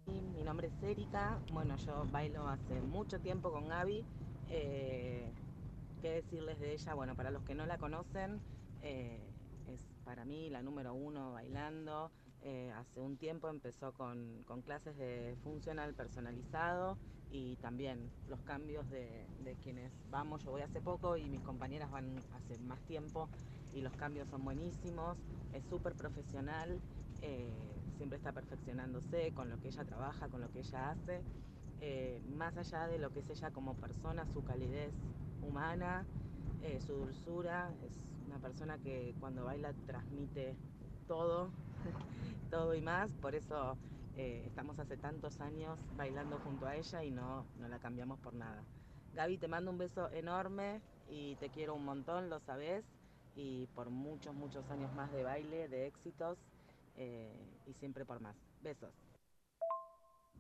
Mi 0.06 0.44
nombre 0.44 0.68
es 0.68 0.84
Erika. 0.84 1.40
Bueno, 1.52 1.76
yo 1.78 2.06
bailo 2.12 2.48
hace 2.48 2.80
mucho 2.80 3.20
tiempo 3.20 3.52
con 3.52 3.68
Gaby. 3.68 4.06
Eh, 4.52 5.34
¿Qué 6.00 6.12
decirles 6.12 6.60
de 6.60 6.74
ella? 6.74 6.94
Bueno, 6.94 7.16
para 7.16 7.32
los 7.32 7.42
que 7.42 7.56
no 7.56 7.66
la 7.66 7.80
conocen, 7.80 8.40
eh, 8.84 9.20
es 9.68 9.82
para 10.06 10.26
mí 10.26 10.48
la 10.52 10.62
número 10.62 10.94
uno 10.94 11.32
bailando. 11.32 12.12
Eh, 12.44 12.72
hace 12.76 13.02
un 13.02 13.18
tiempo 13.18 13.50
empezó 13.50 13.94
con, 13.94 14.44
con 14.46 14.62
clases 14.62 14.96
de 14.96 15.36
funcional 15.42 15.96
personalizado 15.96 17.00
y 17.32 17.56
también 17.56 18.12
los 18.28 18.44
cambios 18.44 18.88
de, 18.92 19.26
de 19.44 19.56
quienes 19.56 19.92
vamos. 20.12 20.44
Yo 20.44 20.52
voy 20.52 20.62
hace 20.62 20.82
poco 20.82 21.18
y 21.18 21.28
mis 21.30 21.42
compañeras 21.42 21.90
van 21.90 22.16
hace 22.36 22.60
más 22.60 22.80
tiempo 22.82 23.28
y 23.74 23.82
los 23.82 23.94
cambios 23.96 24.28
son 24.30 24.44
buenísimos. 24.44 25.18
Es 25.54 25.64
súper 25.66 25.94
profesional, 25.96 26.80
eh, 27.22 27.52
siempre 27.98 28.18
está 28.18 28.32
perfeccionándose 28.32 29.32
con 29.34 29.50
lo 29.50 29.60
que 29.60 29.70
ella 29.70 29.84
trabaja, 29.86 30.28
con 30.28 30.42
lo 30.42 30.52
que 30.52 30.60
ella 30.60 30.92
hace. 30.92 31.22
Eh, 31.82 32.22
más 32.36 32.56
allá 32.58 32.88
de 32.88 32.98
lo 32.98 33.12
que 33.12 33.20
es 33.20 33.30
ella 33.30 33.52
como 33.52 33.76
persona, 33.76 34.26
su 34.34 34.44
calidez 34.44 34.94
humana, 35.42 36.06
eh, 36.62 36.80
su 36.80 36.94
dulzura, 36.94 37.72
es 37.86 37.92
una 38.26 38.40
persona 38.40 38.78
que 38.78 39.14
cuando 39.20 39.44
baila 39.44 39.74
transmite 39.86 40.56
todo, 41.08 41.50
todo 42.50 42.74
y 42.74 42.82
más, 42.82 43.10
por 43.22 43.36
eso 43.36 43.78
eh, 44.16 44.44
estamos 44.46 44.80
hace 44.80 44.96
tantos 44.96 45.42
años 45.42 45.78
bailando 45.98 46.38
junto 46.40 46.68
a 46.68 46.76
ella 46.76 47.04
y 47.04 47.12
no, 47.12 47.46
no 47.60 47.68
la 47.68 47.80
cambiamos 47.80 48.20
por 48.20 48.34
nada. 48.34 48.64
Gaby, 49.16 49.38
te 49.38 49.48
mando 49.48 49.72
un 49.72 49.78
beso 49.78 50.10
enorme 50.12 50.82
y 51.10 51.36
te 51.36 51.50
quiero 51.50 51.76
un 51.76 51.84
montón, 51.84 52.30
lo 52.30 52.40
sabes, 52.40 52.86
y 53.36 53.68
por 53.68 53.90
muchos, 53.90 54.34
muchos 54.34 54.70
años 54.70 54.94
más 54.94 55.12
de 55.12 55.24
baile, 55.24 55.68
de 55.68 55.88
éxitos 55.88 56.38
eh, 56.98 57.32
y 57.66 57.74
siempre 57.74 58.06
por 58.06 58.20
más. 58.22 58.36
Besos. 58.62 58.94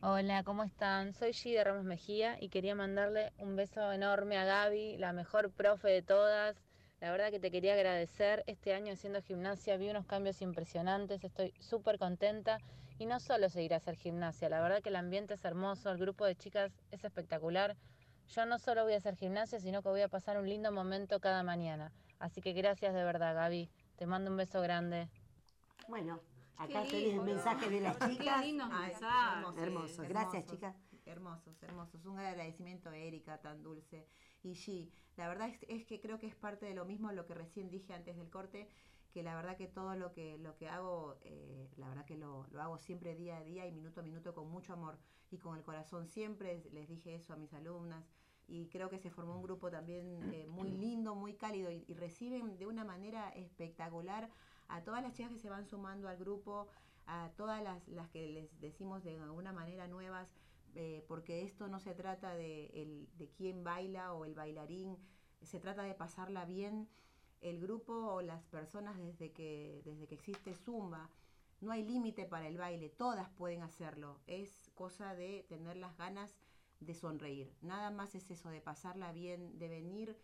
Hola, 0.01 0.43
¿cómo 0.43 0.63
están? 0.63 1.13
Soy 1.13 1.33
Gida 1.33 1.63
Ramos 1.63 1.85
Mejía 1.85 2.37
y 2.41 2.49
quería 2.49 2.75
mandarle 2.75 3.31
un 3.37 3.55
beso 3.55 3.91
enorme 3.91 4.37
a 4.37 4.43
Gaby, 4.43 4.97
la 4.97 5.13
mejor 5.13 5.51
profe 5.51 5.89
de 5.89 6.01
todas. 6.01 6.61
La 6.99 7.11
verdad 7.11 7.31
que 7.31 7.39
te 7.39 7.51
quería 7.51 7.73
agradecer. 7.73 8.43
Este 8.47 8.73
año 8.73 8.93
haciendo 8.93 9.21
gimnasia 9.21 9.77
vi 9.77 9.89
unos 9.89 10.05
cambios 10.05 10.41
impresionantes, 10.41 11.23
estoy 11.23 11.53
súper 11.59 11.97
contenta. 11.97 12.59
Y 12.99 13.05
no 13.05 13.19
solo 13.19 13.49
seguir 13.49 13.73
a 13.73 13.77
hacer 13.77 13.95
gimnasia, 13.95 14.49
la 14.49 14.61
verdad 14.61 14.81
que 14.81 14.89
el 14.89 14.95
ambiente 14.95 15.33
es 15.33 15.43
hermoso, 15.43 15.89
el 15.89 15.97
grupo 15.97 16.25
de 16.25 16.35
chicas 16.35 16.71
es 16.91 17.03
espectacular. 17.03 17.75
Yo 18.27 18.45
no 18.45 18.59
solo 18.59 18.83
voy 18.83 18.93
a 18.93 18.97
hacer 18.97 19.15
gimnasia, 19.15 19.59
sino 19.59 19.81
que 19.81 19.89
voy 19.89 20.01
a 20.01 20.07
pasar 20.07 20.37
un 20.37 20.47
lindo 20.47 20.71
momento 20.71 21.19
cada 21.19 21.43
mañana. 21.43 21.91
Así 22.23 22.39
que 22.39 22.53
gracias 22.53 22.93
de 22.93 23.03
verdad, 23.03 23.35
Gaby. 23.35 23.69
Te 23.97 24.05
mando 24.05 24.31
un 24.31 24.37
beso 24.37 24.61
grande. 24.61 25.09
Bueno, 25.89 26.21
Qué 26.55 26.63
acá 26.63 26.83
tenés 26.83 26.93
el 26.93 27.03
lindo. 27.09 27.23
mensaje 27.23 27.69
de 27.69 27.81
las 27.81 27.97
Qué 27.97 28.11
chicas. 28.11 28.27
Ay, 28.37 28.53
mensajes. 28.53 29.57
Hermoso, 29.57 30.03
gracias, 30.07 30.45
chicas. 30.45 30.73
Hermosos, 31.05 31.61
hermosos. 31.61 32.05
Un 32.05 32.17
agradecimiento 32.19 32.89
a 32.89 32.95
Erika, 32.97 33.41
tan 33.41 33.61
dulce. 33.61 34.07
Y 34.41 34.53
G, 34.53 34.89
la 35.17 35.27
verdad 35.27 35.49
es, 35.49 35.65
es 35.67 35.85
que 35.85 35.99
creo 35.99 36.17
que 36.17 36.27
es 36.27 36.35
parte 36.35 36.65
de 36.65 36.73
lo 36.73 36.85
mismo 36.85 37.11
lo 37.11 37.25
que 37.25 37.33
recién 37.33 37.69
dije 37.69 37.93
antes 37.93 38.15
del 38.15 38.29
corte, 38.29 38.69
que 39.11 39.21
la 39.21 39.35
verdad 39.35 39.57
que 39.57 39.67
todo 39.67 39.93
lo 39.97 40.13
que, 40.13 40.37
lo 40.37 40.55
que 40.55 40.69
hago, 40.69 41.17
eh, 41.23 41.69
la 41.75 41.89
verdad 41.89 42.05
que 42.05 42.15
lo, 42.15 42.47
lo 42.51 42.61
hago 42.61 42.77
siempre 42.77 43.15
día 43.15 43.35
a 43.35 43.43
día 43.43 43.67
y 43.67 43.73
minuto 43.73 43.99
a 43.99 44.03
minuto 44.03 44.33
con 44.33 44.49
mucho 44.49 44.71
amor 44.71 44.97
y 45.29 45.39
con 45.39 45.57
el 45.57 45.63
corazón. 45.63 46.07
Siempre 46.07 46.63
les 46.71 46.87
dije 46.87 47.15
eso 47.15 47.33
a 47.33 47.35
mis 47.35 47.53
alumnas 47.53 48.05
y 48.47 48.67
creo 48.67 48.89
que 48.89 48.99
se 48.99 49.09
formó 49.09 49.35
un 49.35 49.43
grupo 49.43 49.71
también 49.71 50.33
eh, 50.33 50.45
muy 50.47 50.69
lindo, 50.69 51.15
muy 51.15 51.33
cálido 51.33 51.71
y, 51.71 51.83
reciben 51.93 52.57
de 52.57 52.67
una 52.67 52.83
manera 52.83 53.29
espectacular 53.29 54.29
a 54.67 54.83
todas 54.83 55.01
las 55.01 55.13
chicas 55.13 55.31
que 55.31 55.39
se 55.39 55.49
van 55.49 55.65
sumando 55.65 56.07
al 56.07 56.17
grupo, 56.17 56.67
a 57.05 57.31
todas 57.35 57.61
las, 57.63 57.87
las 57.87 58.09
que 58.09 58.27
les 58.27 58.59
decimos 58.59 59.03
de 59.03 59.19
alguna 59.19 59.53
manera 59.53 59.87
nuevas, 59.87 60.29
eh, 60.75 61.03
porque 61.07 61.43
esto 61.43 61.67
no 61.67 61.79
se 61.79 61.93
trata 61.93 62.35
de, 62.35 62.67
el, 62.73 63.07
de 63.17 63.29
quién 63.29 63.63
baila 63.63 64.13
o 64.13 64.25
el 64.25 64.33
bailarín, 64.33 64.97
se 65.41 65.59
trata 65.59 65.83
de 65.83 65.93
pasarla 65.93 66.45
bien. 66.45 66.87
El 67.41 67.59
grupo 67.59 67.93
o 67.93 68.21
las 68.21 68.43
personas 68.45 68.97
desde 68.97 69.33
que, 69.33 69.81
desde 69.83 70.07
que 70.07 70.15
existe 70.15 70.55
Zumba, 70.55 71.09
no 71.59 71.71
hay 71.71 71.83
límite 71.83 72.25
para 72.25 72.47
el 72.47 72.57
baile, 72.57 72.89
todas 72.89 73.29
pueden 73.31 73.63
hacerlo. 73.63 74.19
Es 74.27 74.69
cosa 74.75 75.13
de 75.15 75.45
tener 75.49 75.77
las 75.77 75.97
ganas 75.97 76.35
de 76.79 76.93
sonreír. 76.93 77.53
Nada 77.61 77.91
más 77.91 78.15
es 78.15 78.29
eso, 78.31 78.49
de 78.49 78.61
pasarla 78.61 79.11
bien, 79.11 79.57
de 79.59 79.67
venir 79.67 80.17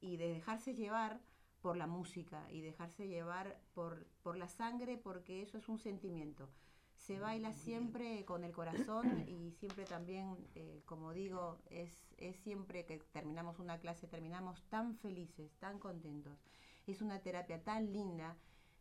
y 0.00 0.16
de 0.16 0.28
dejarse 0.28 0.74
llevar 0.74 1.20
por 1.60 1.76
la 1.76 1.86
música 1.86 2.46
y 2.50 2.60
dejarse 2.60 3.08
llevar 3.08 3.58
por, 3.72 4.06
por 4.22 4.36
la 4.36 4.48
sangre 4.48 4.98
porque 4.98 5.42
eso 5.42 5.58
es 5.58 5.68
un 5.68 5.78
sentimiento. 5.78 6.50
Se 6.96 7.18
baila 7.18 7.52
siempre 7.52 8.24
con 8.24 8.44
el 8.44 8.52
corazón 8.52 9.24
y 9.28 9.50
siempre 9.52 9.84
también, 9.84 10.36
eh, 10.54 10.82
como 10.84 11.12
digo, 11.12 11.58
es, 11.70 12.14
es 12.18 12.36
siempre 12.36 12.84
que 12.84 12.98
terminamos 13.12 13.58
una 13.58 13.78
clase, 13.78 14.06
terminamos 14.06 14.62
tan 14.68 14.94
felices, 14.96 15.54
tan 15.58 15.78
contentos. 15.78 16.38
Es 16.86 17.00
una 17.00 17.20
terapia 17.20 17.62
tan 17.62 17.92
linda 17.92 18.36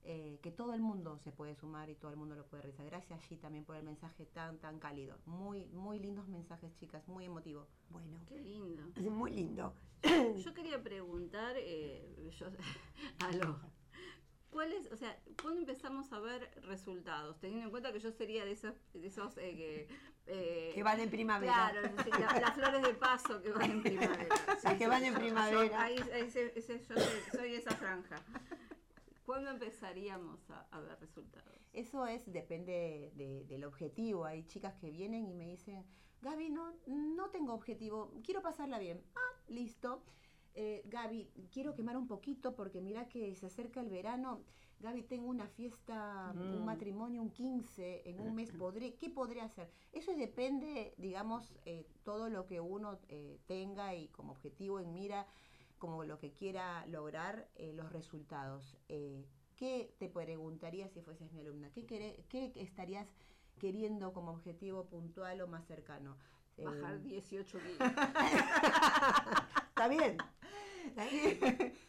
eh, 0.05 0.39
que 0.41 0.51
todo 0.51 0.73
el 0.73 0.81
mundo 0.81 1.17
se 1.19 1.31
puede 1.31 1.55
sumar 1.55 1.89
y 1.89 1.95
todo 1.95 2.11
el 2.11 2.17
mundo 2.17 2.35
lo 2.35 2.45
puede 2.45 2.63
realizar. 2.63 2.85
Gracias 2.85 3.23
allí 3.23 3.37
también 3.37 3.63
por 3.65 3.75
el 3.75 3.83
mensaje 3.83 4.25
tan, 4.25 4.57
tan 4.59 4.79
cálido. 4.79 5.17
Muy, 5.25 5.65
muy 5.67 5.99
lindos 5.99 6.27
mensajes, 6.27 6.75
chicas, 6.75 7.07
muy 7.07 7.25
emotivo. 7.25 7.67
Bueno, 7.89 8.19
Qué 8.27 8.39
lindo. 8.39 8.83
es 8.95 9.11
muy 9.11 9.31
lindo. 9.31 9.73
Yo 10.43 10.53
quería 10.53 10.83
preguntar, 10.83 11.55
eh, 11.57 12.29
yo, 12.37 12.47
aló, 13.19 13.59
¿cuál 14.49 14.73
es, 14.73 14.91
o 14.91 14.97
sea, 14.97 15.17
cuándo 15.41 15.61
empezamos 15.61 16.11
a 16.11 16.19
ver 16.19 16.51
resultados? 16.63 17.39
Teniendo 17.39 17.65
en 17.65 17.71
cuenta 17.71 17.93
que 17.93 17.99
yo 17.99 18.11
sería 18.11 18.43
de 18.45 18.51
esos, 18.51 18.73
de 18.93 19.07
esos 19.07 19.37
eh, 19.37 19.55
que... 19.55 19.87
eh, 20.25 20.71
Que 20.75 20.83
van 20.83 20.99
en 20.99 21.09
primavera. 21.09 21.53
Claro, 21.71 21.89
sí, 22.03 22.09
la- 22.11 22.39
las 22.41 22.53
flores 22.53 22.81
de 22.81 22.93
paso 22.93 23.41
que 23.41 23.51
van 23.51 23.71
en 23.71 23.81
primavera. 23.83 24.27
Las 24.63 24.75
que 24.75 24.87
van 24.87 25.03
en 25.05 25.13
Yo- 25.13 25.19
primavera. 25.19 25.81
ahí, 25.81 25.97
ahí 26.13 26.29
se- 26.29 26.57
ese- 26.59 26.83
yo 26.83 26.95
soy- 26.95 27.21
soy 27.39 27.55
esa 27.55 27.71
franja. 27.71 28.17
¿Cuándo 29.25 29.49
empezaríamos 29.51 30.49
a, 30.49 30.67
a 30.71 30.79
ver 30.81 30.99
resultados? 30.99 31.47
Eso 31.71 32.05
es, 32.05 32.31
depende 32.31 33.11
de- 33.15 33.45
del 33.45 33.63
objetivo. 33.63 34.25
Hay 34.25 34.43
chicas 34.45 34.75
que 34.77 34.91
vienen 34.91 35.25
y 35.27 35.33
me 35.33 35.47
dicen, 35.47 35.85
Gaby, 36.21 36.49
no, 36.49 36.73
no 36.87 37.29
tengo 37.29 37.53
objetivo, 37.53 38.11
quiero 38.23 38.41
pasarla 38.41 38.79
bien. 38.79 39.01
Ah, 39.15 39.39
listo. 39.47 40.03
Eh, 40.55 40.83
Gaby, 40.85 41.31
quiero 41.51 41.73
quemar 41.73 41.97
un 41.97 42.07
poquito 42.07 42.55
porque 42.55 42.79
mira 42.81 43.07
que 43.09 43.33
se 43.35 43.45
acerca 43.47 43.79
el 43.79 43.89
verano. 43.89 44.41
Gaby, 44.79 45.03
tengo 45.03 45.27
una 45.29 45.47
fiesta, 45.47 46.31
un 46.35 46.61
Mm. 46.61 46.65
matrimonio, 46.65 47.21
un 47.21 47.31
15, 47.31 48.07
en 48.09 48.19
un 48.19 48.35
mes, 48.35 48.51
podré, 48.51 48.95
¿qué 48.95 49.09
podré 49.09 49.39
hacer? 49.41 49.71
Eso 49.93 50.13
depende, 50.13 50.93
digamos, 50.97 51.53
eh, 51.65 51.87
todo 52.03 52.29
lo 52.29 52.45
que 52.45 52.59
uno 52.59 52.99
eh, 53.07 53.39
tenga 53.47 53.95
y 53.95 54.09
como 54.09 54.33
objetivo 54.33 54.79
en 54.81 54.93
mira, 54.93 55.25
como 55.83 56.05
lo 56.05 56.17
que 56.17 56.31
quiera 56.31 56.85
lograr, 56.85 57.49
eh, 57.55 57.73
los 57.73 57.91
resultados. 57.91 58.77
Eh, 58.87 59.25
¿Qué 59.57 59.93
te 59.99 60.07
preguntaría 60.07 60.87
si 60.87 61.01
fueses 61.01 61.29
mi 61.33 61.41
alumna? 61.41 61.69
¿Qué, 61.73 61.85
queré- 61.85 62.23
qué 62.29 62.53
estarías 62.55 63.09
queriendo 63.59 64.13
como 64.13 64.31
objetivo 64.31 64.85
puntual 64.85 65.41
o 65.41 65.47
más 65.49 65.65
cercano? 65.67 66.15
Eh, 66.55 66.63
Bajar 66.63 67.01
18 67.01 67.57
kilos. 67.59 67.79
Está 69.67 69.89
bien. 69.89 70.15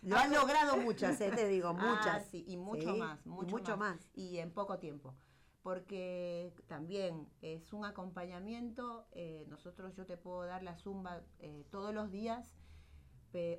Lo 0.02 0.16
han 0.16 0.33
logrado 0.33 0.76
muchas, 0.78 1.20
eh, 1.20 1.30
te 1.33 1.46
digo, 1.46 1.68
Ah, 1.68 1.72
muchas. 1.94 2.26
sí, 2.26 2.44
y 2.48 2.57
mucho 2.57 2.92
Sí, 2.94 2.98
más, 2.98 3.24
y 3.24 3.28
mucho, 3.28 3.50
mucho 3.50 3.76
más. 3.76 3.94
más. 3.98 4.11
Y 4.14 4.38
en 4.38 4.50
poco 4.52 4.80
tiempo. 4.80 5.14
Porque 5.62 6.52
también 6.66 7.28
es 7.42 7.72
un 7.72 7.85
acompañamiento. 7.85 9.07
eh, 9.12 9.46
nosotros, 9.48 9.94
yo 9.94 10.04
te 10.04 10.16
puedo 10.16 10.42
dar 10.46 10.64
la 10.64 10.74
zumba 10.76 11.22
eh, 11.38 11.64
todos 11.70 11.94
los 11.94 12.11
días, 12.11 12.50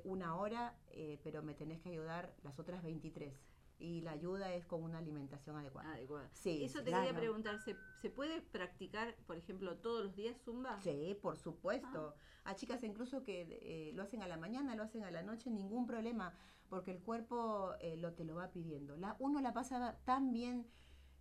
una 0.04 0.36
hora, 0.36 0.76
eh, 0.90 1.18
pero 1.22 1.42
me 1.42 1.54
tenés 1.54 1.80
que 1.80 1.90
ayudar 1.90 2.34
las 2.42 2.58
otras 2.58 2.82
23. 2.82 3.34
Y 3.78 4.00
la 4.00 4.12
ayuda 4.12 4.54
es 4.54 4.64
con 4.64 4.82
una 4.82 4.98
alimentación 4.98 5.56
adecuada. 5.56 5.92
Adecuada. 5.92 6.30
Sí, 6.32 6.64
Eso 6.64 6.78
te 6.78 6.86
claro. 6.86 7.04
quería 7.04 7.18
preguntar, 7.18 7.58
¿se, 7.60 7.76
se 8.00 8.08
puede 8.08 8.40
practicar, 8.40 9.14
por 9.26 9.36
ejemplo, 9.36 9.76
todos 9.76 10.02
los 10.02 10.16
días 10.16 10.40
zumba? 10.44 10.80
Sí, 10.80 11.18
por 11.20 11.36
supuesto. 11.36 12.14
A 12.44 12.54
chicas 12.54 12.82
incluso 12.84 13.22
que 13.22 13.42
eh, 13.60 13.92
lo 13.92 14.02
hacen 14.02 14.22
a 14.22 14.28
la 14.28 14.38
mañana, 14.38 14.76
lo 14.76 14.82
hacen 14.84 15.04
a 15.04 15.10
la 15.10 15.22
noche, 15.22 15.50
ningún 15.50 15.86
problema, 15.86 16.32
porque 16.70 16.90
el 16.90 17.02
cuerpo 17.02 17.74
eh, 17.80 17.96
lo 17.98 18.14
te 18.14 18.24
lo 18.24 18.36
va 18.36 18.50
pidiendo. 18.50 18.96
La, 18.96 19.16
uno 19.18 19.40
la 19.42 19.52
pasa 19.52 19.98
tan 20.04 20.32
bien 20.32 20.66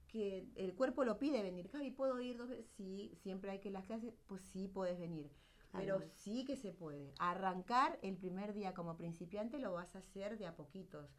que 0.08 0.48
el 0.56 0.76
cuerpo 0.76 1.04
lo 1.04 1.20
pide 1.20 1.44
venir. 1.44 1.68
Gaby, 1.68 1.92
¿puedo 1.92 2.22
ir 2.22 2.38
dos 2.38 2.50
veces? 2.50 2.68
Sí, 2.78 3.12
siempre 3.16 3.52
hay 3.52 3.60
que 3.60 3.70
las 3.70 3.86
clases, 3.86 4.14
pues 4.28 4.42
sí 4.44 4.70
puedes 4.70 4.98
venir. 4.98 5.30
Pero 5.78 6.02
sí 6.14 6.46
que 6.46 6.56
se 6.56 6.72
puede. 6.72 7.14
Arrancar 7.20 8.00
el 8.02 8.18
primer 8.18 8.54
día 8.54 8.74
como 8.74 8.98
principiante 8.98 9.60
lo 9.60 9.74
vas 9.74 9.96
a 9.96 10.00
hacer 10.00 10.38
de 10.38 10.48
a 10.48 10.56
poquitos. 10.56 11.10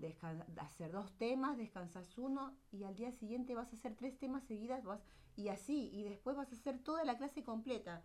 Descan- 0.00 0.44
hacer 0.58 0.92
dos 0.92 1.12
temas, 1.18 1.58
descansas 1.58 2.16
uno 2.16 2.56
y 2.72 2.84
al 2.84 2.94
día 2.94 3.12
siguiente 3.12 3.54
vas 3.54 3.72
a 3.72 3.76
hacer 3.76 3.94
tres 3.94 4.18
temas 4.18 4.44
seguidas 4.44 4.82
vas, 4.82 5.04
y 5.36 5.48
así, 5.48 5.90
y 5.92 6.04
después 6.04 6.36
vas 6.36 6.50
a 6.50 6.56
hacer 6.56 6.78
toda 6.78 7.04
la 7.04 7.16
clase 7.18 7.42
completa. 7.44 8.02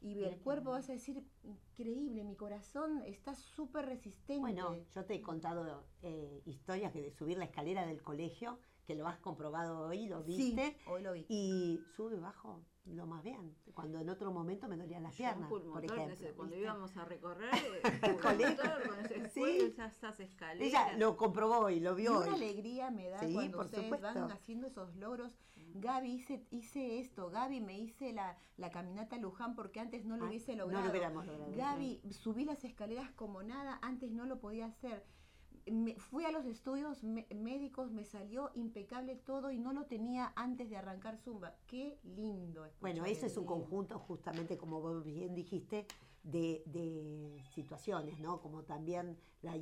Y 0.00 0.24
el 0.24 0.36
cuerpo 0.40 0.70
vas 0.70 0.88
a 0.90 0.94
decir, 0.94 1.24
increíble, 1.44 2.24
mi 2.24 2.34
corazón 2.34 3.02
está 3.06 3.36
súper 3.36 3.86
resistente. 3.86 4.40
Bueno, 4.40 4.76
yo 4.92 5.04
te 5.04 5.14
he 5.14 5.22
contado 5.22 5.84
eh, 6.02 6.42
historias 6.44 6.92
que 6.92 7.00
de 7.02 7.12
subir 7.12 7.38
la 7.38 7.44
escalera 7.44 7.86
del 7.86 8.02
colegio, 8.02 8.58
que 8.86 8.94
lo 8.94 9.06
has 9.06 9.18
comprobado 9.18 9.80
hoy, 9.80 10.06
lo 10.08 10.22
Sí, 10.24 10.36
viste. 10.54 10.76
hoy 10.86 11.02
lo 11.02 11.12
vi. 11.12 11.24
Y 11.28 11.80
sube 11.96 12.18
bajo 12.18 12.64
lo 12.86 13.06
más 13.06 13.22
bien. 13.22 13.54
Cuando 13.74 14.00
en 14.00 14.08
otro 14.08 14.32
momento 14.32 14.66
me 14.66 14.76
dolían 14.76 15.04
las 15.04 15.12
Yo 15.12 15.18
piernas, 15.18 15.48
por 15.48 15.84
ejemplo. 15.84 16.12
ese, 16.12 16.32
cuando 16.32 16.56
¿viste? 16.56 16.62
íbamos 16.64 16.96
a 16.96 17.04
recorrer, 17.04 17.50
eh, 17.84 18.00
pulmotor, 18.00 18.88
con 18.88 18.98
ese 19.04 19.28
Sí. 19.30 19.58
esas, 19.60 19.96
esas 19.96 20.18
escaleras. 20.20 20.66
Ella 20.68 20.96
lo 20.98 21.16
comprobó 21.16 21.58
hoy, 21.60 21.78
lo 21.78 21.92
Y 21.96 22.02
vio 22.02 22.16
una 22.18 22.26
hoy. 22.26 22.34
alegría 22.34 22.90
me 22.90 23.08
da 23.08 23.20
Sí, 23.20 23.32
cuando 23.34 23.58
por 23.58 23.66
ustedes 23.66 23.84
supuesto. 23.84 24.20
van 24.20 24.32
haciendo 24.32 24.66
esos 24.66 24.96
logros. 24.96 25.32
Gaby, 25.74 26.10
hice, 26.12 26.44
hice 26.50 26.98
esto. 26.98 27.30
Gaby, 27.30 27.60
me 27.60 27.78
hice 27.78 28.12
la, 28.12 28.36
la 28.56 28.70
caminata 28.70 29.14
a 29.16 29.18
Luján 29.20 29.54
porque 29.54 29.78
antes 29.80 30.04
no 30.04 30.16
lo 30.16 30.24
Ah, 30.24 30.28
hubiese 30.28 30.52
no 30.56 30.64
lo 30.64 30.70
logrado. 30.72 30.90
hubiéramos 30.90 31.24
logrado, 31.26 31.52
Gaby, 31.56 32.02
subí 32.10 32.44
las 32.44 32.64
escaleras 32.64 33.10
como 33.12 33.42
nada, 33.44 33.78
antes 33.80 34.10
no 34.10 34.26
lo 34.26 34.38
podía 34.40 34.66
hacer. 34.66 35.04
Me, 35.70 35.94
fui 35.96 36.24
a 36.24 36.32
los 36.32 36.44
estudios 36.46 37.04
me- 37.04 37.26
médicos, 37.34 37.92
me 37.92 38.04
salió 38.04 38.50
impecable 38.54 39.16
todo 39.16 39.50
y 39.50 39.58
no 39.58 39.72
lo 39.72 39.86
tenía 39.86 40.32
antes 40.34 40.68
de 40.70 40.76
arrancar 40.76 41.18
Zumba. 41.18 41.56
Qué 41.66 41.98
lindo. 42.02 42.66
Bueno, 42.80 43.04
ese 43.04 43.26
es 43.26 43.36
un 43.36 43.46
conjunto, 43.46 43.98
justamente 43.98 44.58
como 44.58 44.80
vos 44.80 45.04
bien 45.04 45.34
dijiste, 45.34 45.86
de, 46.24 46.62
de 46.66 47.42
situaciones, 47.54 48.18
¿no? 48.18 48.40
Como 48.40 48.64
también 48.64 49.18
la, 49.42 49.52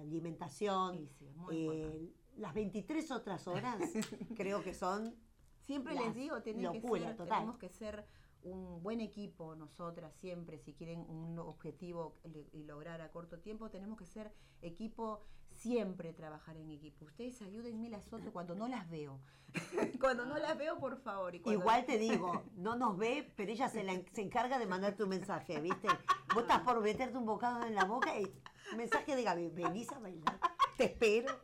alimentación, 0.00 0.96
Sí, 0.96 1.08
sí, 1.18 1.26
eh, 1.50 2.12
las 2.36 2.54
23 2.54 3.10
otras 3.10 3.46
horas, 3.46 3.78
creo 4.36 4.62
que 4.62 4.74
son 4.74 5.14
Siempre 5.68 5.94
les 5.94 6.14
digo, 6.14 6.40
tienen 6.42 6.72
que 6.72 6.80
ser, 6.80 7.16
tenemos 7.16 7.58
que 7.58 7.68
ser 7.68 8.06
un 8.42 8.82
buen 8.82 9.00
equipo 9.00 9.54
nosotras 9.54 10.14
siempre, 10.14 10.58
si 10.58 10.72
quieren 10.72 11.00
un 11.00 11.38
objetivo 11.38 12.16
y 12.52 12.62
lograr 12.64 13.00
a 13.00 13.10
corto 13.10 13.40
tiempo, 13.40 13.68
tenemos 13.68 13.98
que 13.98 14.06
ser 14.06 14.32
equipo, 14.62 15.20
siempre 15.58 16.12
trabajar 16.12 16.56
en 16.56 16.70
equipo. 16.70 17.04
Ustedes 17.06 17.40
ayúdenme 17.42 17.88
las 17.90 18.12
otras 18.12 18.30
cuando 18.32 18.54
no 18.54 18.68
las 18.68 18.88
veo. 18.90 19.20
cuando 20.00 20.24
no 20.26 20.36
las 20.38 20.56
veo, 20.56 20.78
por 20.78 20.98
favor. 20.98 21.34
Y 21.34 21.42
Igual 21.44 21.84
te 21.86 21.98
digo, 21.98 22.44
no 22.56 22.76
nos 22.76 22.96
ve, 22.98 23.32
pero 23.36 23.50
ella 23.52 23.68
se, 23.68 23.82
la- 23.82 24.00
se 24.12 24.22
encarga 24.22 24.58
de 24.58 24.66
mandarte 24.66 25.02
un 25.02 25.08
mensaje, 25.10 25.60
¿viste? 25.60 25.88
Vos 26.34 26.42
estás 26.42 26.60
por 26.60 26.80
meterte 26.80 27.16
un 27.16 27.24
bocado 27.26 27.64
en 27.64 27.74
la 27.74 27.84
boca 27.84 28.18
y 28.18 28.30
mensaje 28.76 29.16
de 29.16 29.22
Gaby, 29.22 29.48
venís 29.48 29.90
a 29.92 29.98
bailar, 29.98 30.38
te 30.76 30.84
espero, 30.84 31.34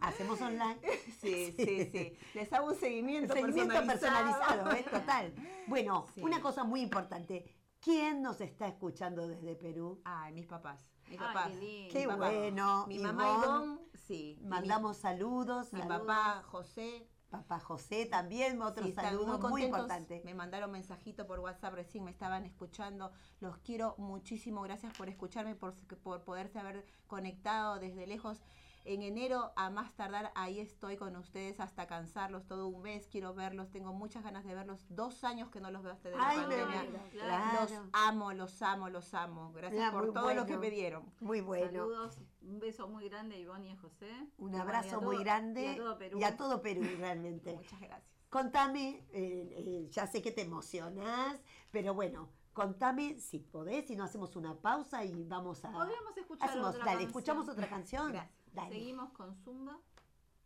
hacemos 0.00 0.40
online. 0.40 0.78
Sí, 1.20 1.52
sí, 1.56 1.88
sí. 1.90 2.16
Les 2.34 2.52
hago 2.52 2.68
un 2.68 2.76
seguimiento, 2.76 3.34
Seguimiento 3.34 3.74
personalizado, 3.84 4.72
¿eh? 4.72 4.84
Total. 4.90 5.34
Bueno, 5.66 6.06
Sí. 6.14 6.22
una 6.22 6.40
cosa 6.40 6.62
muy 6.64 6.80
importante. 6.80 7.44
¿Quién 7.80 8.22
nos 8.22 8.40
está 8.40 8.66
escuchando 8.68 9.26
desde 9.28 9.54
Perú? 9.56 10.00
Ay, 10.04 10.32
mis 10.32 10.46
papás. 10.46 10.84
Mis 11.10 11.20
Ay, 11.20 11.26
papás. 11.26 11.48
qué 11.48 11.56
lindo. 11.56 11.92
Qué 11.92 11.98
Mi 12.00 12.06
papá. 12.06 12.16
bueno. 12.30 12.86
Mi 12.86 12.98
mamá 12.98 13.22
Ivonne, 13.24 13.44
Ivonne, 13.46 13.78
sí. 13.94 14.38
mi- 14.40 14.48
Mandamos 14.48 14.96
saludos. 14.96 15.72
mi, 15.72 15.80
saludos. 15.80 16.00
papá 16.06 16.42
José, 16.44 17.08
Papá 17.30 17.60
José 17.60 18.06
también, 18.06 18.62
otro 18.62 18.86
Sí, 18.86 18.92
saludo 18.92 19.32
muy, 19.38 19.40
contentos. 19.40 19.60
importante. 19.68 20.22
Me 20.24 20.32
mandaron 20.32 20.70
mensajito 20.70 21.26
por 21.26 21.40
WhatsApp 21.40 21.74
recién, 21.74 22.02
me 22.04 22.10
estaban 22.10 22.46
escuchando. 22.46 23.12
Los 23.40 23.58
quiero 23.58 23.94
muchísimo. 23.98 24.62
Gracias 24.62 24.96
por 24.96 25.10
escucharme, 25.10 25.54
por, 25.54 25.74
por 26.02 26.24
poderse 26.24 26.58
haber 26.58 26.86
conectado 27.06 27.78
desde 27.78 28.06
lejos. 28.06 28.40
En 28.84 29.02
enero, 29.02 29.52
a 29.56 29.68
más 29.70 29.94
tardar, 29.96 30.32
ahí 30.34 30.60
estoy 30.60 30.96
con 30.96 31.14
ustedes 31.16 31.60
hasta 31.60 31.86
cansarlos 31.86 32.46
todo 32.46 32.68
un 32.68 32.80
mes. 32.82 33.06
Quiero 33.08 33.34
verlos, 33.34 33.70
tengo 33.70 33.92
muchas 33.92 34.24
ganas 34.24 34.44
de 34.44 34.54
verlos. 34.54 34.86
Dos 34.88 35.24
años 35.24 35.50
que 35.50 35.60
no 35.60 35.70
los 35.70 35.82
veo 35.82 35.92
hasta 35.92 36.08
de 36.08 36.16
la 36.16 36.28
Ay, 36.28 36.38
pandemia. 36.40 36.86
Claro. 37.10 37.60
Los 37.60 37.72
amo, 37.92 38.32
los 38.32 38.62
amo, 38.62 38.88
los 38.88 39.12
amo. 39.14 39.52
Gracias 39.52 39.72
Mira, 39.80 39.92
por 39.92 40.12
todo 40.12 40.32
lo 40.32 40.46
que 40.46 40.56
me 40.56 40.70
dieron. 40.70 41.04
Muy 41.20 41.40
bueno. 41.42 41.66
Saludos, 41.66 42.18
un 42.40 42.58
beso 42.60 42.88
muy 42.88 43.08
grande 43.08 43.36
a 43.36 43.38
Ivonne 43.38 43.68
y 43.68 43.70
a 43.72 43.76
José. 43.76 44.10
Un 44.38 44.54
abrazo 44.54 44.98
todo- 44.98 45.02
muy 45.02 45.18
grande 45.18 45.62
Y 45.64 45.66
a 45.66 45.76
todo 45.76 45.98
Perú. 45.98 46.18
y 46.18 46.24
a 46.24 46.36
todo 46.36 46.62
Perú, 46.62 46.82
realmente. 46.98 47.54
Muchas 47.56 47.80
gracias. 47.80 48.08
Contame, 48.30 49.06
eh, 49.12 49.54
eh, 49.56 49.88
ya 49.90 50.06
sé 50.06 50.20
que 50.22 50.30
te 50.32 50.42
emocionás, 50.42 51.40
pero 51.72 51.94
bueno, 51.94 52.28
contame 52.52 53.18
si 53.20 53.38
podés, 53.38 53.86
si 53.86 53.96
no 53.96 54.04
hacemos 54.04 54.36
una 54.36 54.54
pausa 54.54 55.04
y 55.04 55.24
vamos 55.24 55.64
a... 55.64 55.70
Podríamos 55.72 56.16
escuchar 56.16 56.48
Hacemos, 56.50 56.68
otra 56.70 56.80
dale, 56.80 56.90
canción. 56.90 57.08
escuchamos 57.08 57.48
otra 57.48 57.68
canción. 57.68 58.12
Gracias. 58.12 58.37
Dale. 58.52 58.74
Seguimos 58.74 59.10
con 59.12 59.34
Zumba 59.44 59.78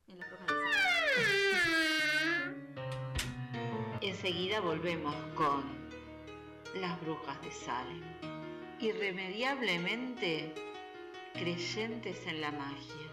en 0.08 0.18
las 0.18 0.28
Brujas 0.30 0.48
de 0.48 0.54
Salem. 1.54 2.52
Enseguida 4.00 4.60
volvemos 4.60 5.14
con 5.34 5.64
las 6.74 7.00
brujas 7.00 7.40
de 7.42 7.50
Salem. 7.50 8.02
Irremediablemente 8.80 10.54
creyentes 11.34 12.26
en 12.26 12.40
la 12.40 12.50
magia. 12.52 13.12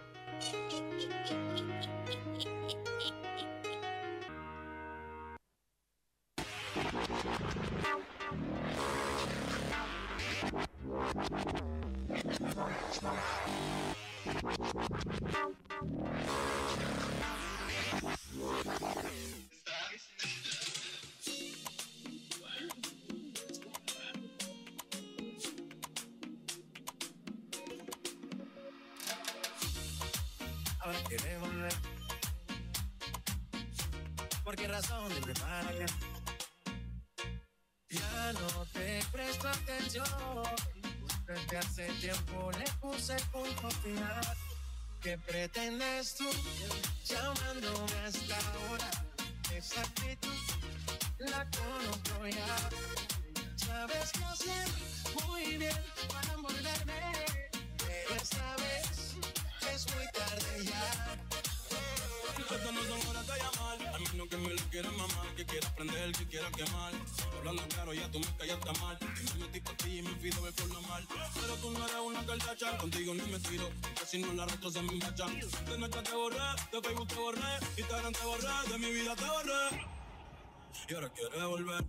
Ahora 81.09 81.13
quieres 81.15 81.47
volver, 81.47 81.85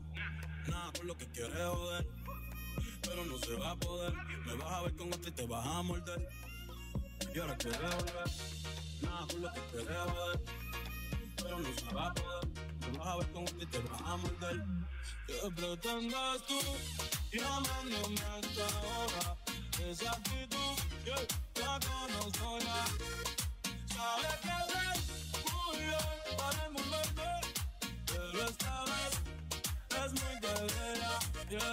nada 0.68 0.92
por 0.92 1.04
lo 1.04 1.16
que 1.16 1.26
quieres 1.30 1.66
joder. 1.66 2.06
Pero 3.02 3.24
no 3.24 3.38
se 3.38 3.54
va 3.56 3.70
a 3.72 3.76
poder, 3.76 4.14
me 4.46 4.54
vas 4.54 4.72
a 4.72 4.82
ver 4.82 4.96
con 4.96 5.12
otro 5.12 5.28
y 5.28 5.32
te 5.32 5.46
vas 5.46 5.66
a 5.66 5.82
morder. 5.82 6.28
Y 7.34 7.38
ahora 7.38 7.56
quieres 7.56 7.80
volver, 7.80 8.30
nada 9.02 9.26
por 9.26 9.40
lo 9.40 9.52
que 9.52 9.60
quieres 9.72 9.96
joder. 9.96 10.40
Pero 11.36 11.58
no 11.58 11.68
se 11.74 11.94
va 11.94 12.06
a 12.06 12.14
poder, 12.14 12.48
me 12.80 12.98
vas 12.98 13.08
a 13.08 13.16
ver 13.16 13.32
con 13.32 13.42
otro 13.42 13.62
y 13.62 13.66
te 13.66 13.78
vas 13.78 14.00
a 14.00 14.16
morder. 14.16 14.64
¿Qué 15.26 15.50
pretendes 15.54 16.46
tú 16.46 16.58
llamándome 17.32 18.20
hasta 18.20 18.78
ahora? 18.78 19.36
Esa 19.86 20.10
actitud, 20.12 20.76
yeah, 21.04 21.16
la 21.60 21.78
conozco 21.80 22.58
ya. 22.58 22.86
Sabes 23.94 24.36
que 24.42 24.50
hacer 24.50 24.96
muy 25.52 25.78
bien 25.78 26.36
para 26.36 26.66
envolverte, 26.66 27.30
pero 28.06 28.44
esta 28.44 28.84
vez 28.84 28.89
es 30.04 30.12
muy 30.12 30.40
yeah, 31.50 31.72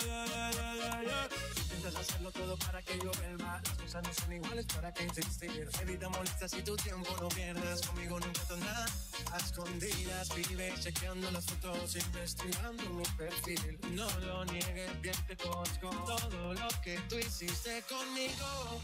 yeah. 1.01 1.29
Intentas 1.63 1.95
hacerlo 1.95 2.31
todo 2.31 2.57
para 2.57 2.81
que 2.81 2.97
yo 2.99 3.11
vuelva. 3.11 3.61
Las 3.63 3.77
cosas 3.77 4.03
no 4.03 4.13
son 4.13 4.33
iguales 4.33 4.65
para 4.65 4.93
que 4.93 5.03
insistir. 5.03 5.69
Evita 5.81 6.09
molestias 6.09 6.53
y 6.53 6.61
tu 6.61 6.75
tiempo 6.75 7.15
no 7.21 7.29
pierdas. 7.29 7.81
Conmigo 7.87 8.19
nunca 8.19 8.41
tendrás. 8.47 9.11
A 9.31 9.37
escondidas 9.37 10.35
vives 10.35 10.81
chequeando 10.81 11.29
las 11.31 11.45
fotos, 11.45 11.95
investigando 11.95 12.83
mi 12.89 13.03
perfil. 13.17 13.79
No 13.91 14.09
lo 14.21 14.45
niegues, 14.45 15.01
bien 15.01 15.15
te 15.27 15.37
conozco. 15.37 15.89
Todo 15.89 16.53
lo 16.53 16.67
que 16.83 16.99
tú 17.09 17.17
hiciste 17.17 17.83
conmigo. 17.83 18.81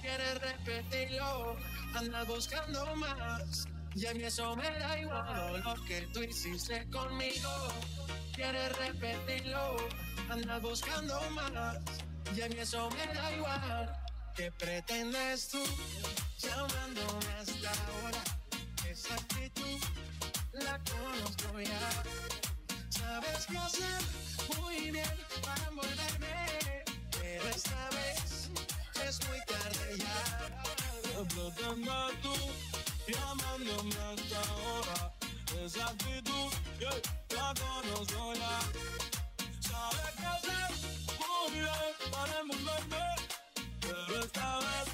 Quieres 0.00 0.40
repetirlo, 0.40 1.56
andas 1.94 2.26
buscando 2.28 2.94
más. 2.96 3.66
Y 3.96 4.04
a 4.04 4.12
mí 4.12 4.24
eso 4.24 4.54
me 4.56 4.70
da 4.78 4.98
igual. 4.98 5.62
Lo 5.64 5.74
que 5.86 6.02
tú 6.12 6.22
hiciste 6.22 6.86
conmigo. 6.90 7.48
Quieres 8.34 8.76
repetirlo, 8.76 9.76
andas 10.28 10.60
buscando 10.60 11.18
más. 11.30 11.78
Y 12.36 12.42
a 12.42 12.48
mí 12.50 12.56
eso 12.58 12.90
me 12.90 13.14
da 13.14 13.32
igual. 13.32 13.96
¿Qué 14.34 14.52
pretendes 14.52 15.48
tú 15.48 15.64
llamándome 16.38 17.26
hasta 17.40 17.70
ahora? 17.70 18.22
Esa 18.86 19.14
actitud 19.14 19.80
la 20.52 20.78
conozco 20.80 21.58
ya. 21.58 22.02
Sabes 22.90 23.46
qué 23.46 23.56
hacer 23.56 24.02
muy 24.60 24.90
bien 24.90 25.16
para 25.42 25.68
envolverme, 25.70 26.84
pero 27.18 27.48
esta 27.48 27.88
vez 27.92 28.50
es 29.06 29.26
muy 29.26 29.38
tarde 29.46 29.96
ya. 29.96 30.50
¿Qué 31.12 31.24
pretendes 31.30 32.20
tú 32.20 32.75
llamándome 33.12 33.94
a 33.96 34.12
esta 34.14 34.40
hora? 34.54 35.12
Esa 35.64 35.86
actitud, 35.86 36.52
yeah, 36.78 36.94
la 37.34 37.54
conozco 37.54 38.34
ya. 38.34 38.60
Sabes 39.60 40.12
qué 40.18 40.26
hacer 40.26 40.70
muy 41.18 41.52
bien 41.52 41.92
para 42.10 42.40
envolverme, 42.40 43.04
pero 43.80 44.20
esta 44.24 44.58
vez 44.58 44.88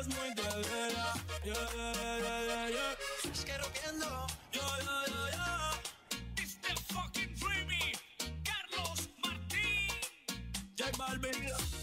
es 0.00 0.06
muy 0.08 0.28
ya. 0.36 1.14
Yeah, 1.44 1.68
yeah, 1.76 1.92
yeah, 1.94 2.46
yeah, 2.48 2.68
yeah. 2.70 3.30
Es 3.32 3.44
que 3.44 3.58
rompiendo, 3.58 4.26
Yeah, 4.52 4.78
yeah, 4.82 5.04
yeah, 5.06 5.30
yeah. 5.36 5.80
Mr. 6.36 6.76
Fucking 6.92 7.34
Dreamy, 7.36 7.92
Carlos 8.44 9.08
Martín, 9.22 9.90
J 10.76 10.90
Balvin. 10.98 11.75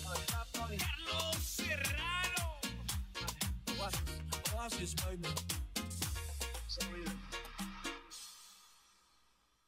Baby. 4.63 5.27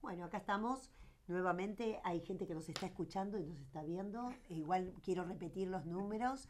Bueno, 0.00 0.24
acá 0.24 0.38
estamos. 0.38 0.90
Nuevamente 1.28 2.00
hay 2.04 2.20
gente 2.22 2.46
que 2.46 2.54
nos 2.54 2.70
está 2.70 2.86
escuchando 2.86 3.38
y 3.38 3.44
nos 3.44 3.60
está 3.60 3.82
viendo. 3.82 4.30
E 4.48 4.54
igual 4.54 4.94
quiero 5.04 5.24
repetir 5.24 5.68
los 5.68 5.84
números. 5.84 6.48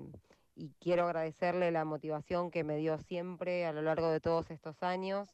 y 0.57 0.71
quiero 0.81 1.05
agradecerle 1.05 1.71
la 1.71 1.85
motivación 1.85 2.51
que 2.51 2.65
me 2.65 2.77
dio 2.77 2.99
siempre 2.99 3.67
a 3.67 3.73
lo 3.73 3.83
largo 3.83 4.09
de 4.11 4.21
todos 4.21 4.51
estos 4.51 4.83
años. 4.83 5.29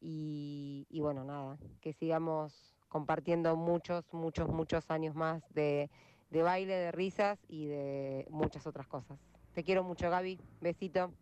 Y, 0.00 0.86
bueno, 1.00 1.24
nada, 1.24 1.58
que 1.80 1.92
sigamos 1.92 2.74
compartiendo 2.88 3.56
muchos, 3.56 4.12
muchos, 4.12 4.48
muchos 4.48 4.90
años 4.90 5.14
más 5.14 5.42
de, 5.52 5.90
de 6.30 6.42
baile, 6.42 6.74
de 6.74 6.92
risas 6.92 7.38
y 7.48 7.66
de 7.66 8.26
muchas 8.30 8.66
otras 8.66 8.86
cosas. 8.86 9.18
Te 9.54 9.64
quiero 9.64 9.82
mucho, 9.82 10.08
Gaby. 10.10 10.40
Besito. 10.60 11.12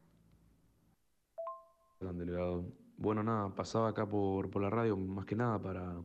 Bueno, 2.98 3.22
nada, 3.22 3.54
pasaba 3.54 3.88
acá 3.88 4.06
por, 4.06 4.50
por 4.50 4.62
la 4.62 4.70
radio 4.70 4.96
más 4.96 5.26
que 5.26 5.36
nada 5.36 5.58
para 5.58 5.96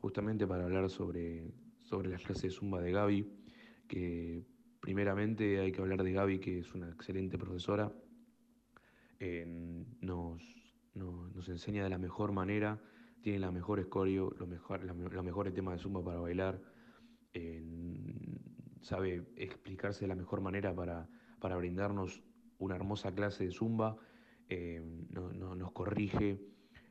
justamente 0.00 0.46
para 0.46 0.64
hablar 0.64 0.88
sobre, 0.90 1.50
sobre 1.86 2.10
las 2.10 2.22
clases 2.22 2.42
de 2.42 2.50
Zumba 2.50 2.80
de 2.80 2.90
Gaby, 2.92 3.32
que 3.88 4.44
primeramente 4.80 5.60
hay 5.60 5.70
que 5.72 5.80
hablar 5.80 6.02
de 6.02 6.12
Gaby, 6.12 6.40
que 6.40 6.58
es 6.58 6.74
una 6.74 6.88
excelente 6.88 7.38
profesora, 7.38 7.92
eh, 9.20 9.84
nos, 10.00 10.42
enseña 11.48 11.84
de 11.84 11.90
la 11.90 11.98
mejor 11.98 12.32
manera, 12.32 12.82
tiene 13.22 13.38
la 13.38 13.52
mejor 13.52 13.78
escorio, 13.78 14.34
los, 14.38 14.48
mejor, 14.48 14.84
la 14.84 14.92
los 14.94 15.24
mejores 15.24 15.54
temas 15.54 15.76
de 15.76 15.82
Zumba 15.82 16.04
para 16.04 16.18
bailar, 16.20 16.60
eh, 17.32 17.62
sabe 18.82 19.28
explicarse 19.36 20.00
de 20.02 20.08
la 20.08 20.14
mejor 20.16 20.40
manera 20.40 20.74
para, 20.74 21.08
para 21.40 21.56
brindarnos 21.56 22.22
una 22.58 22.74
hermosa 22.74 23.14
clase 23.14 23.44
de 23.44 23.52
Zumba, 23.52 23.96
eh, 24.48 24.82
no- 25.10 25.32
no- 25.32 25.54
nos 25.54 25.72
corrige 25.72 26.40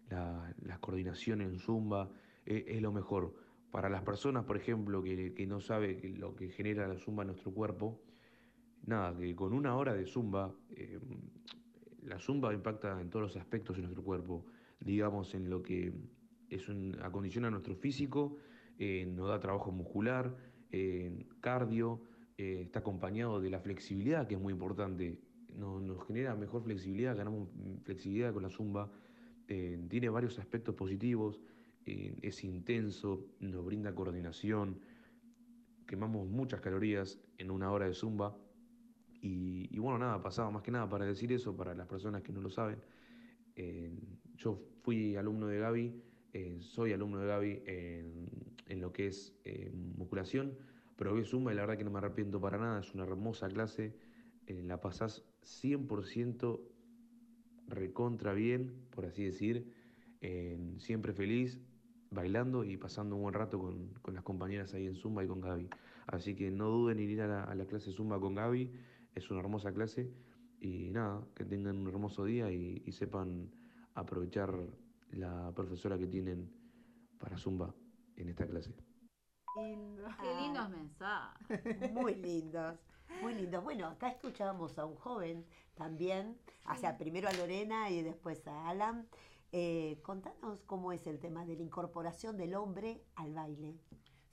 la, 0.10 0.54
la 0.62 0.80
coordinación 0.80 1.42
en 1.42 1.60
Zumba, 1.60 2.10
es 2.46 2.82
lo 2.82 2.92
mejor. 2.92 3.45
Para 3.76 3.90
las 3.90 4.04
personas, 4.04 4.46
por 4.46 4.56
ejemplo, 4.56 5.04
que, 5.04 5.46
no 5.46 5.60
sabe 5.60 6.00
lo 6.18 6.34
que 6.34 6.48
genera 6.48 6.88
la 6.88 6.98
Zumba 6.98 7.24
en 7.24 7.28
nuestro 7.28 7.52
cuerpo, 7.52 8.00
nada, 8.86 9.14
que 9.18 9.36
con 9.36 9.52
una 9.52 9.76
hora 9.76 9.94
de 9.94 10.06
Zumba, 10.06 10.56
eh, 10.70 10.98
la 12.06 12.18
Zumba 12.18 12.54
impacta 12.54 13.02
en 13.02 13.10
todos 13.10 13.24
los 13.24 13.36
aspectos 13.36 13.76
de 13.76 13.82
nuestro 13.82 14.02
cuerpo, 14.02 14.46
digamos, 14.80 15.36
en 15.36 15.50
lo 15.50 15.62
que 15.62 15.92
es 16.50 16.70
un, 16.70 16.98
acondiciona 17.02 17.50
nuestro 17.50 17.76
físico, 17.76 18.38
eh, 18.80 19.06
nos 19.14 19.28
da 19.28 19.42
trabajo 19.42 19.74
muscular, 19.74 20.34
eh, 20.72 21.26
cardio, 21.42 22.02
está 22.38 22.80
acompañado 22.80 23.42
de 23.42 23.50
la 23.50 23.60
flexibilidad, 23.60 24.26
que 24.26 24.36
es 24.36 24.42
muy 24.42 24.54
importante. 24.54 25.20
No- 25.54 25.82
nos 25.82 26.08
genera 26.08 26.34
mejor 26.34 26.64
flexibilidad, 26.64 27.14
ganamos 27.18 27.50
flexibilidad 27.84 28.32
con 28.32 28.44
la 28.44 28.50
Zumba, 28.50 28.90
tiene 29.46 30.08
varios 30.08 30.40
aspectos 30.40 30.76
positivos, 30.76 31.42
eh, 31.86 32.18
es 32.22 32.44
intenso, 32.44 33.26
nos 33.40 33.66
brinda 33.66 33.94
coordinación, 33.94 34.80
quemamos 35.88 36.28
muchas 36.28 36.62
calorías 36.62 37.20
en 37.38 37.52
una 37.52 37.72
hora 37.72 37.86
de 37.86 37.94
Zumba. 37.94 38.38
Y, 39.28 39.80
bueno, 39.80 39.98
nada, 39.98 40.22
pasaba 40.22 40.52
más 40.52 40.62
que 40.62 40.70
nada 40.70 40.88
para 40.88 41.04
decir 41.04 41.32
eso, 41.32 41.58
para 41.58 41.74
las 41.74 41.88
personas 41.88 42.22
que 42.22 42.32
no 42.32 42.42
lo 42.42 42.50
saben. 42.52 42.78
Yo 44.38 44.62
fui 44.84 45.16
alumno 45.16 45.48
de 45.48 45.58
Gaby, 45.58 46.04
eh, 46.34 46.58
soy 46.60 46.92
alumno 46.92 47.20
de 47.20 47.28
Gaby 47.28 47.64
en, 47.66 48.82
lo 48.82 48.92
que 48.92 49.08
es 49.08 49.34
eh, 49.46 49.72
musculación, 49.74 50.58
probé 50.98 51.24
Zumba 51.24 51.54
y 51.54 51.56
la 51.56 51.62
verdad 51.62 51.78
que 51.78 51.86
no 51.86 51.92
me 51.92 52.00
arrepiento 52.00 52.42
para 52.42 52.58
nada, 52.58 52.82
es 52.82 52.94
una 52.94 53.04
hermosa 53.04 53.48
clase, 53.48 53.96
eh, 54.46 54.62
la 54.62 54.82
pasás 54.82 55.24
100% 55.44 56.60
recontra 57.68 58.34
bien, 58.34 58.86
por 58.90 59.06
así 59.06 59.24
decir, 59.24 59.74
siempre 60.78 61.14
feliz, 61.14 61.60
bailando 62.16 62.64
y 62.64 62.78
pasando 62.78 63.16
un 63.16 63.22
buen 63.22 63.36
rato 63.36 63.60
con, 63.60 63.90
con 64.02 64.16
las 64.16 64.24
compañeras 64.24 64.74
ahí 64.74 64.88
en 64.88 64.96
Zumba 64.96 65.24
y 65.24 65.28
con 65.28 65.42
Gaby. 65.42 65.70
Así 66.08 66.36
que 66.36 66.50
no 66.50 66.70
duden 66.70 67.00
en 67.00 67.10
ir 67.10 67.22
a 67.22 67.28
la, 67.28 67.44
a 67.44 67.54
la 67.54 67.66
clase 67.66 67.92
Zumba 67.92 68.20
con 68.20 68.34
Gaby, 68.34 68.72
es 69.14 69.30
una 69.30 69.42
hermosa 69.42 69.72
clase 69.72 70.12
y 70.60 70.90
nada, 70.90 71.24
que 71.36 71.46
tengan 71.46 71.78
un 71.78 71.88
hermoso 71.88 72.26
día 72.26 72.52
y, 72.52 72.82
y 72.86 72.92
sepan 72.92 73.52
aprovechar 73.94 74.52
la 75.12 75.52
profesora 75.56 75.98
que 75.98 76.08
tienen 76.08 76.52
para 77.20 77.38
Zumba 77.38 77.74
en 78.16 78.30
esta 78.30 78.48
clase. 78.48 78.74
Qué 79.56 80.36
lindos 80.42 80.70
mensajes. 80.70 81.92
Muy 81.94 82.16
lindos. 82.16 82.78
Muy 83.22 83.36
lindo. 83.36 83.62
Bueno, 83.62 83.88
acá 83.88 84.10
escuchábamos 84.10 84.78
a 84.78 84.86
un 84.86 84.96
joven 84.96 85.46
también, 85.76 86.38
o 86.70 86.76
sea, 86.76 86.98
primero 86.98 87.30
a 87.30 87.34
Lorena 87.34 87.90
y 87.90 88.02
después 88.02 88.46
a 88.48 88.70
Alan. 88.70 89.08
Eh, 89.58 90.02
contanos 90.04 90.62
cómo 90.64 90.92
es 90.92 91.08
el 91.08 91.18
tema 91.22 91.46
de 91.46 91.56
la 91.56 91.62
incorporación 91.64 92.36
del 92.36 92.56
hombre 92.56 93.02
al 93.16 93.34
baile 93.34 93.80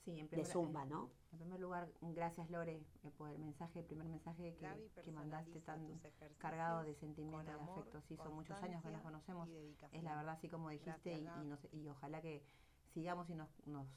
Sí, 0.03 0.11
en 0.19 0.25
de 0.25 0.27
primer, 0.27 0.47
Zumba, 0.51 0.83
¿no? 0.83 1.11
En 1.31 1.37
primer 1.37 1.61
lugar, 1.61 1.89
gracias 2.01 2.49
Lore 2.49 2.83
eh, 3.03 3.11
por 3.17 3.29
el 3.29 3.39
mensaje, 3.39 3.79
el 3.79 3.85
primer 3.85 4.09
mensaje 4.09 4.53
que, 4.55 4.91
que 5.01 5.11
mandaste 5.13 5.61
tan 5.61 5.79
cargado 6.39 6.83
de 6.83 6.93
sentimiento 6.95 7.49
amor, 7.53 7.79
afecto. 7.79 8.01
Sí, 8.01 8.17
son 8.17 8.33
muchos 8.35 8.61
años 8.61 8.83
que 8.83 8.91
nos 8.91 9.01
conocemos. 9.01 9.47
Es 9.93 10.03
la 10.03 10.17
verdad, 10.17 10.33
así 10.33 10.49
como 10.49 10.67
dijiste, 10.69 11.17
y, 11.17 11.21
y, 11.41 11.45
nos- 11.45 11.67
y 11.71 11.87
ojalá 11.87 12.21
que 12.21 12.43
sigamos 12.93 13.29
y 13.29 13.35
nos, 13.35 13.49
nos 13.65 13.87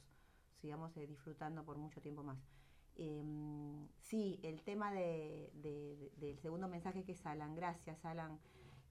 sigamos 0.61 0.95
eh, 0.95 1.07
disfrutando 1.07 1.65
por 1.65 1.77
mucho 1.77 1.99
tiempo 2.01 2.23
más. 2.23 2.39
Em, 2.95 3.85
sí, 3.99 4.39
el 4.43 4.63
tema 4.63 4.93
de, 4.93 5.51
de- 5.55 5.97
de- 5.97 6.11
del 6.15 6.39
segundo 6.39 6.69
mensaje 6.69 7.03
que 7.03 7.11
es 7.11 7.25
Alan, 7.25 7.53
gracias 7.53 8.05
Alan, 8.05 8.39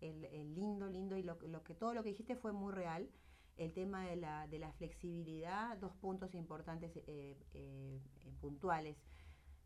el, 0.00 0.24
el 0.26 0.54
lindo, 0.54 0.88
lindo 0.88 1.16
y 1.16 1.22
lo, 1.22 1.38
lo 1.42 1.62
que 1.62 1.74
todo 1.74 1.94
lo 1.94 2.02
que 2.02 2.10
dijiste 2.10 2.36
fue 2.36 2.52
muy 2.52 2.72
real. 2.72 3.08
El 3.56 3.72
tema 3.72 4.04
de 4.06 4.16
la, 4.16 4.46
de 4.48 4.58
la 4.58 4.70
flexibilidad, 4.72 5.78
dos 5.78 5.92
puntos 5.94 6.34
importantes 6.34 6.90
eh, 7.06 7.36
eh, 7.54 7.98
puntuales. 8.40 8.96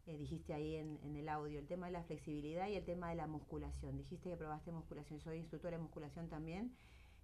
eh, 0.06 0.16
dijiste 0.16 0.52
ahí 0.54 0.76
en, 0.76 0.98
en 1.02 1.16
el 1.16 1.28
audio, 1.28 1.58
el 1.58 1.66
tema 1.66 1.86
de 1.86 1.92
la 1.92 2.02
flexibilidad 2.02 2.68
y 2.68 2.74
el 2.74 2.84
tema 2.84 3.10
de 3.10 3.16
la 3.16 3.26
musculación. 3.26 3.96
Dijiste 3.96 4.30
que 4.30 4.36
probaste 4.36 4.72
musculación, 4.72 5.20
soy 5.20 5.38
instructora 5.38 5.76
de 5.76 5.82
musculación 5.82 6.28
también 6.28 6.72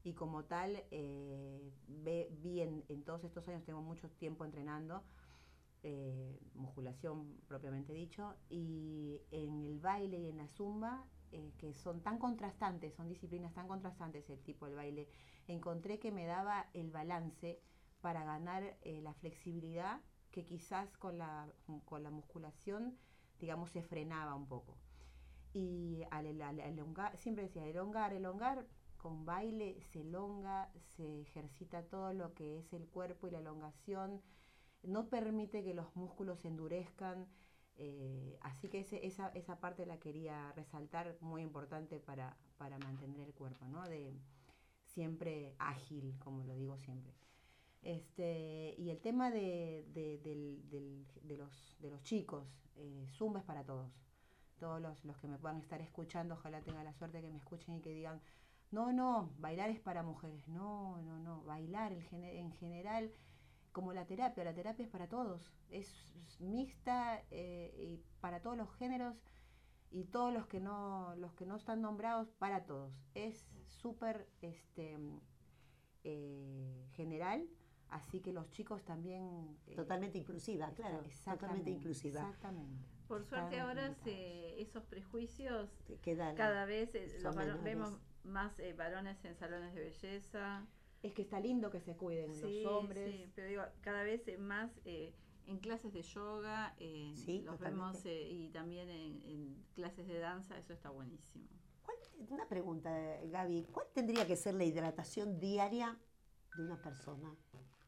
y 0.04 0.12
como 0.14 0.44
tal 0.44 0.82
eh, 0.90 1.72
ve- 1.88 2.28
vi 2.42 2.61
en, 2.61 2.84
en 2.88 3.02
todos 3.04 3.24
estos 3.24 3.46
años, 3.48 3.64
tengo 3.64 3.82
mucho 3.82 4.09
tiempo 4.11 4.44
entrenando, 4.44 5.02
eh, 5.82 6.38
musculación 6.54 7.40
propiamente 7.48 7.92
dicho, 7.92 8.34
y 8.50 9.20
en 9.30 9.64
el 9.64 9.78
baile 9.80 10.18
y 10.18 10.28
en 10.28 10.36
la 10.36 10.48
zumba, 10.48 11.04
eh, 11.37 11.53
que 11.59 11.74
son 11.74 12.03
tan 12.03 12.18
contrastantes, 12.18 12.95
son 12.95 13.09
disciplinas 13.09 13.55
tan 13.55 13.68
contrastantes 13.68 14.28
el 14.30 14.41
tipo 14.43 14.66
del 14.66 14.76
baile, 14.76 15.09
encontré 15.47 15.99
que 15.99 16.12
me 16.12 16.26
daba 16.26 16.66
el 16.74 16.91
balance 16.91 17.61
para 18.01 18.24
ganar 18.24 18.62
eh, 18.82 19.01
la 19.03 19.14
flexibilidad 19.14 20.01
que 20.32 20.45
quizás 20.45 20.97
con 20.99 21.18
la, 21.18 21.49
con 21.84 22.03
la 22.03 22.11
musculación, 22.11 22.97
digamos, 23.41 23.70
se 23.70 23.82
frenaba 23.82 24.34
un 24.34 24.47
poco. 24.49 24.76
Y 25.53 26.03
al, 26.11 26.26
el- 26.26 26.43
al 26.43 26.61
elongar, 26.61 27.16
siempre 27.16 27.45
decía, 27.45 27.66
elongar, 27.66 28.12
elongar, 28.12 28.66
con 28.99 29.24
baile 29.24 29.80
se 29.93 30.01
elonga, 30.03 30.70
se 30.97 31.22
ejercita 31.22 31.82
todo 31.84 32.12
lo 32.12 32.34
que 32.34 32.59
es 32.59 32.72
el 32.72 32.87
cuerpo 32.89 33.28
y 33.28 33.30
la 33.30 33.39
elongación, 33.39 34.22
no 34.82 35.09
permite 35.09 35.64
que 35.64 35.74
los 35.74 35.95
músculos 35.97 36.41
se 36.41 36.49
endurezcan, 36.49 37.26
eh, 37.79 38.39
así 38.43 38.68
que 38.68 38.81
ese- 38.81 39.07
esa, 39.07 39.29
esa 39.31 39.61
parte 39.61 39.87
la 39.87 39.99
quería 39.99 40.53
resaltar, 40.53 41.16
muy 41.20 41.43
importante 41.43 42.01
para, 42.01 42.37
para 42.59 42.79
mantener 42.79 43.20
el 43.20 43.35
cuerpo, 43.35 43.66
¿no? 43.66 43.89
De 43.89 44.14
siempre 44.87 45.55
ágil, 45.59 46.16
como 46.18 46.45
lo 46.45 46.55
digo 46.55 46.79
siempre. 46.79 47.12
Este, 47.83 48.74
y 48.79 48.91
el 48.91 49.01
tema 49.01 49.31
de, 49.31 49.87
de- 49.95 50.18
del- 50.70 51.07
de 51.22 51.37
los, 51.37 51.77
de 51.81 51.91
los 51.91 52.03
chicos, 52.03 52.47
eh, 52.77 53.07
Zumba 53.12 53.41
es 53.41 53.47
para 53.47 53.64
todos. 53.64 53.91
Todos 54.59 54.81
los, 54.81 55.05
los 55.05 55.16
que 55.18 55.29
me 55.29 55.39
puedan 55.39 55.59
estar 55.59 55.81
escuchando, 55.83 56.35
ojalá 56.35 56.62
tenga 56.62 56.83
la 56.85 56.95
suerte 56.95 57.20
que 57.20 57.31
me 57.31 57.39
escuchen 57.39 57.74
y 57.77 57.81
que 57.81 57.91
digan, 57.93 58.20
no, 58.70 58.93
no, 58.93 59.31
bailar 59.39 59.70
es 59.70 59.81
para 59.81 60.03
mujeres. 60.03 60.47
No, 60.49 61.01
no, 61.03 61.18
no, 61.18 61.43
bailar 61.45 61.93
el 61.93 62.03
en 62.14 62.53
general, 62.53 63.12
como 63.77 63.93
la 63.93 64.07
terapia, 64.07 64.43
la 64.43 64.55
terapia 64.55 64.85
es 64.87 64.91
para 64.91 65.07
todos. 65.07 65.53
Es, 65.68 65.87
es 66.16 66.41
mixta 66.41 67.22
eh, 67.31 67.74
y 67.77 68.01
para 68.22 68.41
todos 68.41 68.57
los 68.57 68.74
géneros 68.77 69.14
y 69.91 70.05
todos 70.05 70.33
los 70.33 70.47
que 70.47 70.61
no, 70.61 71.14
los 71.16 71.35
que 71.35 71.45
no 71.45 71.57
están 71.57 71.83
nombrados, 71.83 72.31
para 72.39 72.64
todos. 72.64 72.95
Es 73.14 73.47
súper 73.66 74.27
este, 74.41 74.97
eh, 76.05 76.87
general, 76.93 77.47
así 77.91 78.20
que 78.20 78.33
los 78.33 78.51
chicos 78.51 78.83
también... 78.83 79.59
eh, 79.66 79.74
Totalmente 79.77 80.16
inclusiva, 80.16 80.70
claro. 80.70 81.03
exactamente, 81.05 81.37
Totalmente 81.39 81.70
inclusiva. 81.70 82.20
Exactamente. 82.20 82.87
Por 83.09 83.24
suerte 83.27 83.61
ahora 83.61 83.93
se- 83.95 84.59
esos 84.59 84.85
prejuicios 84.87 85.68
quedan- 86.03 86.35
cada 86.35 86.64
vez 86.64 86.95
eh, 86.95 87.20
son 87.20 87.37
los 87.47 87.62
vemos 87.62 88.01
más 88.24 88.59
eh, 88.59 88.72
varones 88.72 89.22
en 89.27 89.37
salones 89.37 89.74
de 89.74 89.81
belleza. 89.83 90.66
Es 91.07 91.14
que 91.14 91.22
está 91.22 91.38
lindo 91.40 91.70
que 91.70 91.80
se 91.80 91.96
cuiden 91.96 92.34
Sí, 92.34 92.62
los 92.62 92.72
hombres. 92.72 93.11
sí, 93.12 93.30
pero 93.34 93.48
digo, 93.48 93.62
cada 93.80 94.02
vez 94.02 94.26
eh, 94.28 94.38
más 94.38 94.70
eh, 94.84 95.14
en 95.46 95.59
clases 95.59 95.92
de 95.92 96.02
yoga, 96.02 96.74
eh, 96.78 97.12
Sí, 97.14 97.42
los 97.42 97.57
totalmente. 97.59 97.80
vemos 98.00 98.07
eh, 98.07 98.28
y 98.28 98.48
también 98.50 98.88
en, 98.88 99.22
en 99.24 99.64
clases 99.74 100.07
de 100.09 100.18
danza, 100.18 100.59
eso 100.59 100.72
está 100.72 100.90
buenísimo. 100.90 101.46
Una 102.30 102.48
pregunta, 102.48 102.90
Gaby. 103.26 103.66
¿Cuál 103.70 103.86
tendría 103.92 104.26
que 104.26 104.36
ser 104.36 104.54
la 104.54 104.64
hidratación 104.64 105.38
diaria 105.38 105.96
de 106.57 106.64
una 106.64 106.80
persona? 106.80 107.36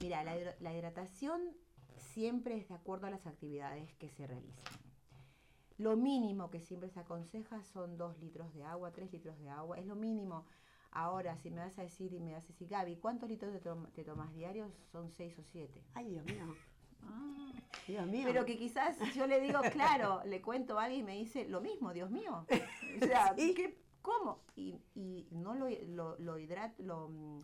Mira, 0.01 0.23
la, 0.23 0.37
la 0.61 0.75
hidratación 0.75 1.57
siempre 1.97 2.57
es 2.59 2.69
de 2.69 2.75
acuerdo 2.75 3.07
a 3.07 3.11
las 3.11 3.27
actividades 3.27 3.95
que 3.95 4.11
se 4.11 4.27
realizan. 4.27 4.65
Lo 5.79 5.97
mínimo 5.97 6.51
que 6.51 6.61
siempre 6.61 6.91
se 6.91 7.01
aconseja 7.01 7.63
son 7.65 7.97
dos 7.97 8.19
litros 8.19 8.53
de 8.53 8.65
agua, 8.65 8.93
tres 8.93 9.11
litros 9.13 9.39
de 9.39 9.49
agua, 9.49 9.79
es 9.79 9.87
lo 9.87 9.97
mínimo. 9.97 10.45
Ahora, 10.91 11.37
si 11.39 11.51
me 11.51 11.61
vas 11.61 11.79
a 11.79 11.83
decir 11.83 12.13
y 12.13 12.21
me 12.21 12.33
vas 12.33 12.45
a 12.45 12.49
decir, 12.49 12.69
Gaby, 12.69 12.97
¿cuántos 12.97 13.29
litros 13.29 13.53
te, 13.53 13.61
tom- 13.61 13.87
te 13.93 14.05
tomas 14.05 14.33
diarios? 14.35 14.73
Son 14.91 15.11
seis 15.11 15.39
o 15.39 15.43
siete. 15.45 15.83
Ay, 15.95 16.09
Dios 16.11 16.25
mío. 16.25 16.55
Ah, 17.05 17.53
Dios 17.87 18.07
mío. 18.07 18.25
Pero 18.27 18.45
que 18.45 18.57
quizás 18.59 18.97
yo 19.15 19.27
le 19.27 19.41
digo, 19.41 19.61
claro, 19.73 20.23
le 20.25 20.41
cuento 20.43 20.79
a 20.79 20.85
alguien 20.85 21.03
y 21.03 21.05
me 21.05 21.17
dice, 21.17 21.47
lo 21.49 21.61
mismo, 21.61 21.93
Dios 21.93 22.11
mío. 22.11 22.47
O 23.03 23.07
sea, 23.07 23.35
¿qué- 23.37 23.79
¿cómo? 24.03 24.41
Y, 24.57 24.81
y 24.95 25.29
no 25.31 25.55
lo, 25.55 25.69
lo, 25.69 26.19
lo 26.19 26.39
hidrat- 26.39 26.79
lo, 26.79 27.09
mm, 27.09 27.41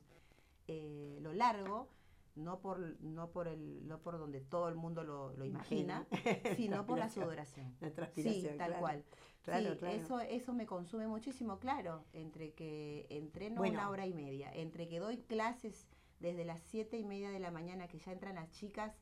eh, 0.69 1.19
lo 1.21 1.33
largo, 1.35 1.89
no 2.37 2.61
por, 2.61 3.01
no 3.01 3.31
por 3.31 3.49
el, 3.49 3.87
no 3.87 4.01
por 4.01 4.19
donde 4.19 4.41
todo 4.41 4.69
el 4.69 4.75
mundo 4.75 5.05
lo, 5.05 5.33
lo 5.37 5.45
imagina, 5.45 6.07
sino 6.57 6.85
por 6.87 6.99
la 6.99 7.09
sudoración. 7.09 7.77
La 7.81 7.93
transpiración, 7.93 8.53
Sí, 8.53 8.59
tal 8.59 8.69
claro. 8.69 8.81
cual. 8.81 9.05
Claro, 9.43 9.73
sí, 9.75 9.79
claro. 9.79 9.95
Eso, 9.95 10.21
eso 10.21 10.53
me 10.55 10.67
consume 10.67 11.07
muchísimo, 11.07 11.59
claro, 11.59 12.05
entre 12.13 12.53
que 12.55 13.07
entreno 13.11 13.57
Bueno. 13.61 13.75
una 13.79 13.91
hora 13.91 14.07
y 14.07 14.15
media, 14.15 14.51
entre 14.53 14.89
que 14.89 14.99
doy 14.99 15.19
clases 15.19 15.87
desde 16.21 16.45
las 16.45 16.63
siete 16.63 16.97
y 16.99 17.05
media 17.05 17.31
de 17.31 17.39
la 17.41 17.51
mañana, 17.51 17.87
que 17.89 17.99
ya 17.99 18.13
entran 18.13 18.37
las 18.37 18.51
chicas 18.51 18.99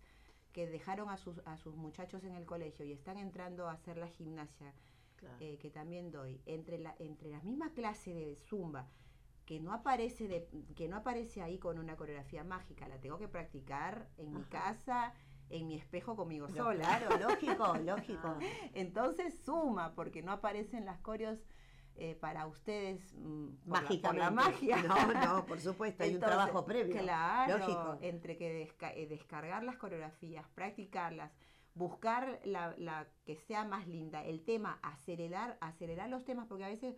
que 0.52 0.66
dejaron 0.66 1.08
a 1.08 1.16
sus, 1.16 1.38
a 1.46 1.56
sus 1.56 1.74
muchachos 1.76 2.24
en 2.24 2.34
el 2.34 2.44
colegio 2.44 2.84
y 2.84 2.92
están 2.92 3.16
entrando 3.16 3.68
a 3.68 3.72
hacer 3.72 3.96
la 3.96 4.08
gimnasia, 4.08 4.74
eh, 5.40 5.56
que 5.58 5.70
también 5.70 6.10
doy, 6.10 6.42
entre, 6.46 6.78
la, 6.78 6.94
entre 6.98 7.30
las 7.30 7.44
mismas 7.44 7.70
clases 7.72 8.14
de 8.14 8.36
zumba, 8.36 8.90
que 9.46 9.60
no 9.60 9.72
aparece 9.72 10.28
de, 10.28 10.48
que 10.76 10.88
no 10.88 10.96
aparece 10.96 11.42
ahí 11.42 11.58
con 11.58 11.78
una 11.78 11.96
coreografía 11.96 12.44
mágica, 12.44 12.88
la 12.88 13.00
tengo 13.00 13.18
que 13.18 13.28
practicar 13.28 14.08
en 14.16 14.32
mi 14.32 14.42
casa, 14.44 15.14
en 15.50 15.66
mi 15.66 15.76
espejo 15.76 16.14
conmigo 16.16 16.46
Pero 16.50 16.64
sola. 16.64 16.84
claro, 16.84 17.18
lógico, 17.28 17.76
lógico. 17.84 18.36
Entonces 18.74 19.38
suma, 19.44 19.94
porque 19.94 20.22
no 20.22 20.32
aparecen 20.32 20.84
las 20.86 20.98
coreos 21.00 21.38
eh, 21.96 22.14
para 22.14 22.46
ustedes 22.46 23.12
mm, 23.18 23.48
por 23.68 23.82
la- 23.82 24.12
la, 24.14 24.30
magia. 24.30 24.82
No, 24.82 25.12
no, 25.12 25.44
por 25.44 25.60
supuesto, 25.60 26.04
hay 26.04 26.14
un 26.14 26.20
trabajo 26.20 26.64
previo, 26.64 26.96
Claro, 26.96 27.58
lógico. 27.58 27.98
entre 28.00 28.36
que 28.38 28.66
desca- 28.66 28.92
eh, 28.94 29.06
descargar 29.06 29.62
las 29.64 29.76
coreografías, 29.76 30.46
practicarlas, 30.54 31.32
buscar 31.74 32.40
la, 32.44 32.74
la 32.78 33.08
que 33.24 33.36
sea 33.36 33.64
más 33.64 33.86
linda, 33.88 34.24
el 34.24 34.42
tema, 34.44 34.78
acelerar, 34.82 35.58
acelerar 35.60 36.08
los 36.08 36.24
temas, 36.24 36.46
porque 36.46 36.64
a 36.64 36.68
veces 36.68 36.96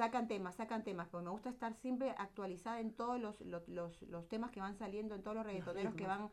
sacan 0.00 0.28
temas, 0.28 0.54
sacan 0.54 0.82
temas, 0.82 1.08
porque 1.08 1.24
me 1.26 1.30
gusta 1.30 1.50
estar 1.50 1.74
siempre 1.74 2.10
actualizada 2.16 2.80
en 2.80 2.92
todos 2.92 3.20
los, 3.20 3.38
los, 3.42 3.68
los- 3.68 4.00
los 4.02 4.28
temas 4.28 4.50
que 4.50 4.60
van 4.60 4.74
saliendo, 4.74 5.14
en 5.14 5.22
todos 5.22 5.36
los 5.36 5.44
reggaetoneros 5.44 5.94
que 5.94 6.06
van, 6.06 6.30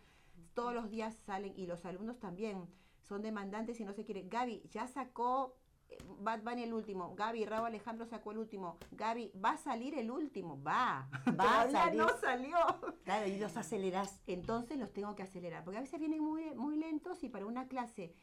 todos 0.54 0.74
los 0.74 0.90
días 0.90 1.16
salen, 1.26 1.54
y 1.58 1.68
los 1.68 1.84
alumnos 1.86 2.18
también 2.18 2.66
son 3.10 3.22
demandantes 3.22 3.80
y 3.82 3.84
no 3.86 3.92
se 3.94 4.06
quieren. 4.06 4.30
Gaby, 4.30 4.62
ya 4.72 4.88
sacó 4.88 5.58
eh, 5.90 5.98
Bad 6.22 6.44
Bunny 6.44 6.64
el 6.64 6.74
último, 6.74 7.14
Gaby, 7.16 7.46
Raúl 7.46 7.68
Alejandro 7.68 8.06
sacó 8.06 8.32
el 8.32 8.38
último, 8.38 8.78
Gaby, 8.92 9.32
va 9.44 9.52
a 9.52 9.58
salir 9.58 9.98
el 10.00 10.12
último, 10.12 10.62
va, 10.64 11.10
Va 11.38 11.62
a 11.64 11.70
salir. 11.70 12.00
no 12.02 12.08
salió. 12.20 12.58
Claro, 13.04 13.28
y 13.28 13.38
los 13.38 13.56
acelerás. 13.58 14.22
Entonces 14.28 14.78
los 14.78 14.94
tengo 14.94 15.14
que 15.16 15.24
acelerar, 15.24 15.64
porque 15.66 15.78
a 15.80 15.82
veces 15.82 16.00
vienen 16.00 16.22
muy, 16.24 16.56
muy 16.56 16.78
lentos 16.78 17.22
y 17.24 17.28
para 17.30 17.46
una 17.46 17.68
clase 17.68 18.14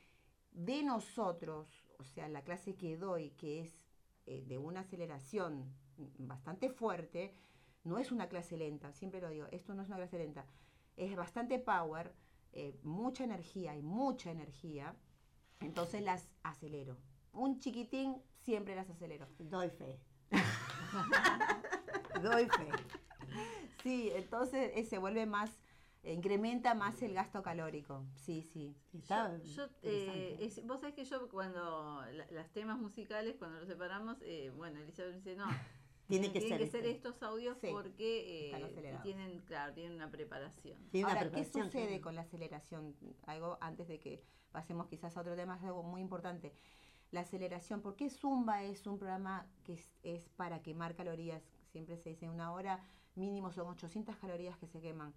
de 0.52 0.82
nosotros, 0.82 1.68
o 1.98 2.04
sea, 2.04 2.28
la 2.28 2.42
clase 2.42 2.76
que 2.76 2.96
doy, 2.96 3.30
que 3.32 3.60
es 3.60 3.83
eh, 4.26 4.42
de 4.46 4.58
una 4.58 4.80
aceleración 4.80 5.72
bastante 6.18 6.70
fuerte, 6.70 7.34
no 7.84 7.98
es 7.98 8.10
una 8.10 8.28
clase 8.28 8.56
lenta, 8.56 8.92
siempre 8.92 9.20
lo 9.20 9.28
digo, 9.28 9.46
esto 9.52 9.74
no 9.74 9.82
es 9.82 9.88
una 9.88 9.98
clase 9.98 10.18
lenta, 10.18 10.46
es 10.96 11.14
bastante 11.16 11.58
power, 11.58 12.14
eh, 12.52 12.78
mucha 12.82 13.24
energía 13.24 13.76
y 13.76 13.82
mucha 13.82 14.30
energía, 14.30 14.96
entonces 15.60 16.02
las 16.02 16.28
acelero. 16.42 16.96
Un 17.32 17.58
chiquitín 17.58 18.22
siempre 18.44 18.76
las 18.76 18.88
acelero. 18.88 19.26
Doy 19.38 19.70
fe. 19.70 19.98
Doy 22.22 22.46
fe. 22.46 22.68
Sí, 23.82 24.10
entonces 24.14 24.70
eh, 24.74 24.84
se 24.84 24.98
vuelve 24.98 25.26
más, 25.26 25.50
incrementa 26.12 26.74
más 26.74 27.00
el 27.02 27.14
gasto 27.14 27.42
calórico. 27.42 28.04
Sí, 28.14 28.42
sí. 28.42 28.76
Está 28.92 29.36
Yo, 29.38 29.64
eh, 29.82 30.36
es- 30.40 30.64
vos 30.66 30.80
sabés 30.80 30.94
que 30.94 31.04
yo 31.04 31.28
cuando 31.28 32.04
la- 32.12 32.26
las 32.30 32.50
temas 32.52 32.78
musicales, 32.78 33.36
cuando 33.38 33.58
los 33.58 33.68
separamos, 33.68 34.18
eh, 34.22 34.50
bueno, 34.54 34.80
Elizabeth 34.80 35.14
dice, 35.14 35.36
no, 35.36 35.46
Tiene 36.06 36.30
que 36.32 36.40
tienen 36.40 36.58
ser 36.58 36.66
que 36.66 36.70
ser 36.70 36.84
este. 36.86 36.96
estos 37.08 37.22
audios 37.22 37.56
Sí, 37.58 37.68
porque 37.72 38.50
eh, 38.50 39.00
tienen, 39.02 39.40
claro, 39.40 39.72
tienen 39.72 39.94
una 39.94 40.10
preparación. 40.10 40.78
Ahora, 41.02 41.30
¿qué 41.30 41.44
sucede 41.44 42.00
con 42.02 42.14
la 42.14 42.20
aceleración? 42.22 42.94
Algo 43.26 43.56
antes 43.62 43.88
de 43.88 43.98
que 43.98 44.22
pasemos 44.52 44.86
quizás 44.88 45.16
a 45.16 45.22
otro 45.22 45.34
tema, 45.34 45.56
es 45.56 45.62
algo 45.64 45.82
muy 45.82 46.02
importante. 46.02 46.52
La 47.10 47.20
aceleración, 47.20 47.80
¿por 47.80 47.96
qué 47.96 48.10
Zumba 48.10 48.64
es 48.64 48.86
un 48.86 48.98
programa 48.98 49.46
que 49.64 49.74
es, 49.74 49.94
es 50.02 50.28
para 50.30 50.60
quemar 50.60 50.94
calorías? 50.94 51.42
Siempre 51.72 51.96
se 51.96 52.10
dice 52.10 52.28
una 52.28 52.52
hora, 52.52 52.80
mínimo 53.14 53.50
son 53.50 53.68
800 53.68 54.16
calorías 54.16 54.58
que 54.58 54.66
se 54.66 54.80
queman. 54.82 55.14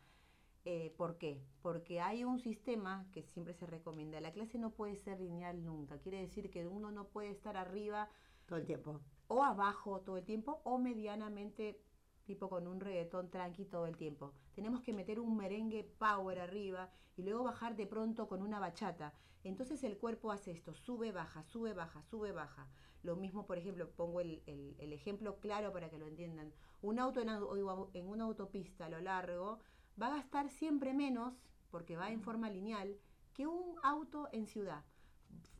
Eh, 0.69 0.93
¿Por 0.97 1.17
qué? 1.17 1.41
Porque 1.61 2.01
hay 2.01 2.25
un 2.25 2.39
sistema 2.39 3.07
que 3.13 3.23
siempre 3.23 3.53
se 3.53 3.65
recomienda. 3.65 4.19
La 4.19 4.33
clase 4.33 4.57
no 4.57 4.71
puede 4.71 4.97
ser 4.97 5.21
lineal 5.21 5.63
nunca. 5.63 5.97
Quiere 5.99 6.19
decir 6.19 6.51
que 6.51 6.67
uno 6.67 6.91
no 6.91 7.07
puede 7.07 7.29
estar 7.29 7.55
arriba 7.55 8.09
todo 8.45 8.59
el 8.59 8.65
tiempo. 8.65 8.99
O 9.29 9.43
abajo 9.43 10.01
todo 10.01 10.17
el 10.17 10.25
tiempo 10.25 10.59
o 10.65 10.77
medianamente 10.77 11.79
tipo 12.25 12.49
con 12.49 12.67
un 12.67 12.81
reggaetón 12.81 13.29
tranqui 13.29 13.63
todo 13.65 13.85
el 13.87 13.95
tiempo. 13.95 14.33
Tenemos 14.55 14.81
que 14.81 14.91
meter 14.93 15.21
un 15.21 15.37
merengue 15.37 15.85
power 15.85 16.39
arriba 16.39 16.89
y 17.15 17.23
luego 17.23 17.45
bajar 17.45 17.77
de 17.77 17.87
pronto 17.87 18.27
con 18.27 18.41
una 18.41 18.59
bachata. 18.59 19.13
Entonces 19.45 19.83
el 19.85 19.97
cuerpo 19.97 20.31
hace 20.33 20.51
esto, 20.51 20.73
sube, 20.73 21.13
baja, 21.13 21.43
sube, 21.43 21.71
baja, 21.73 22.01
sube, 22.03 22.33
baja. 22.33 22.67
Lo 23.03 23.15
mismo, 23.15 23.45
por 23.45 23.57
ejemplo, 23.57 23.89
pongo 23.91 24.19
el, 24.19 24.43
el- 24.47 24.75
el 24.79 24.91
ejemplo 24.91 25.39
claro 25.39 25.71
para 25.71 25.89
que 25.89 25.97
lo 25.97 26.07
entiendan. 26.07 26.51
Un 26.81 26.99
auto 26.99 27.21
en, 27.21 27.29
en 27.93 28.07
una 28.09 28.25
autopista 28.25 28.87
a 28.87 28.89
lo 28.89 28.99
largo 28.99 29.59
va 30.01 30.07
a 30.07 30.15
gastar 30.17 30.49
siempre 30.49 30.93
menos, 30.93 31.33
porque 31.71 31.95
va 31.97 32.11
en 32.11 32.21
forma 32.21 32.49
lineal, 32.49 32.97
que 33.33 33.47
un 33.47 33.75
auto 33.83 34.29
en 34.31 34.47
ciudad. 34.47 34.83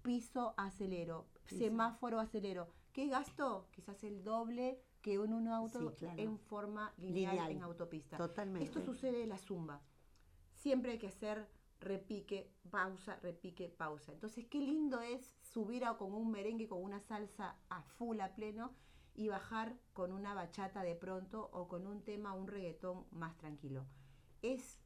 Piso, 0.02 0.54
acelero, 0.58 1.28
semáforo, 1.46 2.20
acelero. 2.20 2.70
¿Qué 2.94 3.08
gasto? 3.08 3.68
Quizás 3.72 4.04
el 4.04 4.24
doble 4.24 4.82
que 5.02 5.16
en 5.16 5.34
un 5.34 5.48
auto 5.48 5.80
Sí, 5.92 5.96
claro. 5.98 6.22
en 6.22 6.40
forma 6.40 6.94
lineal, 6.98 7.36
Lineal. 7.36 7.52
en 7.52 7.64
autopista. 7.64 8.18
Totalmente. 8.18 8.66
Esto 8.66 8.82
sucede 8.82 9.24
en 9.24 9.30
la 9.30 9.38
zumba. 9.38 9.82
Siempre 10.54 10.94
hay 10.94 10.98
que 10.98 11.08
hacer 11.08 11.48
repique, 11.80 12.52
pausa, 12.72 13.18
repique, 13.22 13.70
pausa. 13.70 14.12
Entonces, 14.12 14.46
qué 14.48 14.60
lindo 14.60 15.02
es 15.02 15.36
subir 15.42 15.86
a- 15.86 15.96
con 15.98 16.14
un 16.14 16.32
merengue, 16.32 16.68
con 16.68 16.82
una 16.84 17.00
salsa 17.00 17.56
a 17.70 17.84
full, 17.84 18.20
a 18.22 18.34
pleno, 18.34 18.74
y 19.14 19.28
bajar 19.30 19.76
con 19.94 20.12
una 20.12 20.34
bachata 20.34 20.82
de 20.84 20.96
pronto 20.96 21.50
o 21.54 21.68
con 21.68 21.86
un 21.88 22.04
tema, 22.04 22.34
un 22.34 22.48
reggaetón 22.48 23.06
más 23.12 23.36
tranquilo. 23.38 23.86
Es, 24.42 24.80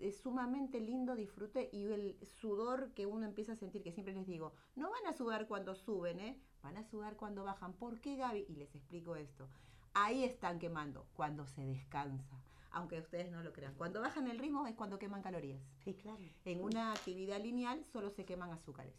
es 0.00 0.16
sumamente 0.18 0.80
lindo 0.80 1.14
disfrute 1.14 1.68
y 1.72 1.84
el 1.84 2.18
sudor 2.40 2.92
que 2.94 3.06
uno 3.06 3.26
empieza 3.26 3.52
a 3.52 3.56
sentir, 3.56 3.82
que 3.82 3.92
siempre 3.92 4.14
les 4.14 4.26
digo, 4.26 4.54
no 4.74 4.90
van 4.90 5.06
a 5.06 5.12
sudar 5.12 5.46
cuando 5.46 5.74
suben, 5.74 6.20
¿eh? 6.20 6.40
van 6.62 6.76
a 6.76 6.84
sudar 6.84 7.16
cuando 7.16 7.44
bajan. 7.44 7.72
¿Por 7.74 8.00
qué, 8.00 8.16
Gaby? 8.16 8.46
Y 8.48 8.56
les 8.56 8.74
explico 8.74 9.16
esto. 9.16 9.48
Ahí 9.94 10.24
están 10.24 10.58
quemando, 10.58 11.06
cuando 11.14 11.46
se 11.46 11.64
descansa. 11.64 12.42
Aunque 12.70 12.98
ustedes 12.98 13.30
no 13.30 13.42
lo 13.42 13.52
crean. 13.52 13.74
Cuando 13.74 14.00
bajan 14.00 14.28
el 14.28 14.38
ritmo 14.38 14.66
es 14.66 14.74
cuando 14.74 14.98
queman 14.98 15.22
calorías. 15.22 15.62
Sí, 15.84 15.94
claro. 15.94 16.22
En 16.44 16.60
una 16.60 16.92
actividad 16.92 17.40
lineal 17.40 17.84
solo 17.84 18.10
se 18.10 18.26
queman 18.26 18.50
azúcares. 18.50 18.94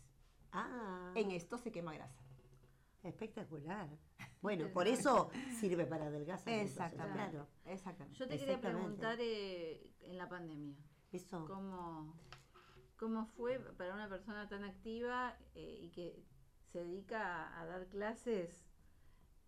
Ah. 0.52 1.12
En 1.16 1.32
esto 1.32 1.58
se 1.58 1.72
quema 1.72 1.94
grasa. 1.94 2.27
Espectacular. 3.08 3.90
Bueno, 4.42 4.68
por 4.74 4.88
eso 4.88 5.30
sirve 5.60 5.86
para 5.86 6.08
adelgazar. 6.08 6.54
entonces, 6.54 6.72
Exactamente. 6.78 7.14
claro. 7.32 7.48
Exactamente. 7.66 8.20
Yo 8.20 8.28
te 8.28 8.38
quería 8.38 8.60
preguntar 8.62 9.18
eh, 9.20 9.92
en 10.02 10.18
la 10.18 10.28
pandemia. 10.30 10.76
Eso. 11.12 11.46
¿Cómo, 11.46 12.16
¿Cómo 12.98 13.26
fue 13.28 13.60
para 13.78 13.94
una 13.94 14.10
persona 14.10 14.48
tan 14.50 14.64
activa 14.64 15.38
eh, 15.56 15.80
y 15.82 15.90
que 15.92 16.24
se 16.72 16.84
dedica 16.84 17.48
a, 17.48 17.62
a 17.62 17.66
dar 17.66 17.88
clases 17.88 18.66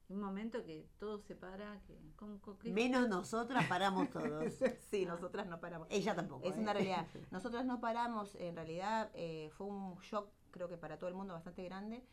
en 0.07 0.15
un 0.15 0.23
momento 0.23 0.63
que 0.63 0.87
todo 0.99 1.19
se 1.19 1.35
para? 1.35 1.81
Que, 1.83 1.99
¿cómo- 2.15 2.39
cómo- 2.41 2.57
qué- 2.57 2.71
Menos 2.71 3.07
nosotras 3.09 3.65
paramos 3.67 4.09
todos. 4.09 4.53
Sí, 4.89 5.05
nosotras 5.05 5.47
no 5.47 5.59
paramos. 5.59 5.87
Ella 5.91 6.15
tampoco. 6.15 6.45
Es 6.47 6.55
¿eh? 6.55 6.59
una 6.59 6.73
realidad. 6.73 7.05
Nosotras 7.31 7.65
no 7.65 7.79
paramos, 7.79 8.35
en 8.35 8.55
realidad 8.55 9.11
eh, 9.13 9.49
fue 9.51 9.67
un 9.67 9.95
shock, 9.99 10.31
creo 10.51 10.67
que 10.69 10.77
para 10.77 10.97
todo 10.97 11.09
el 11.09 11.15
mundo 11.15 11.33
bastante 11.33 11.63
grande. 11.63 12.03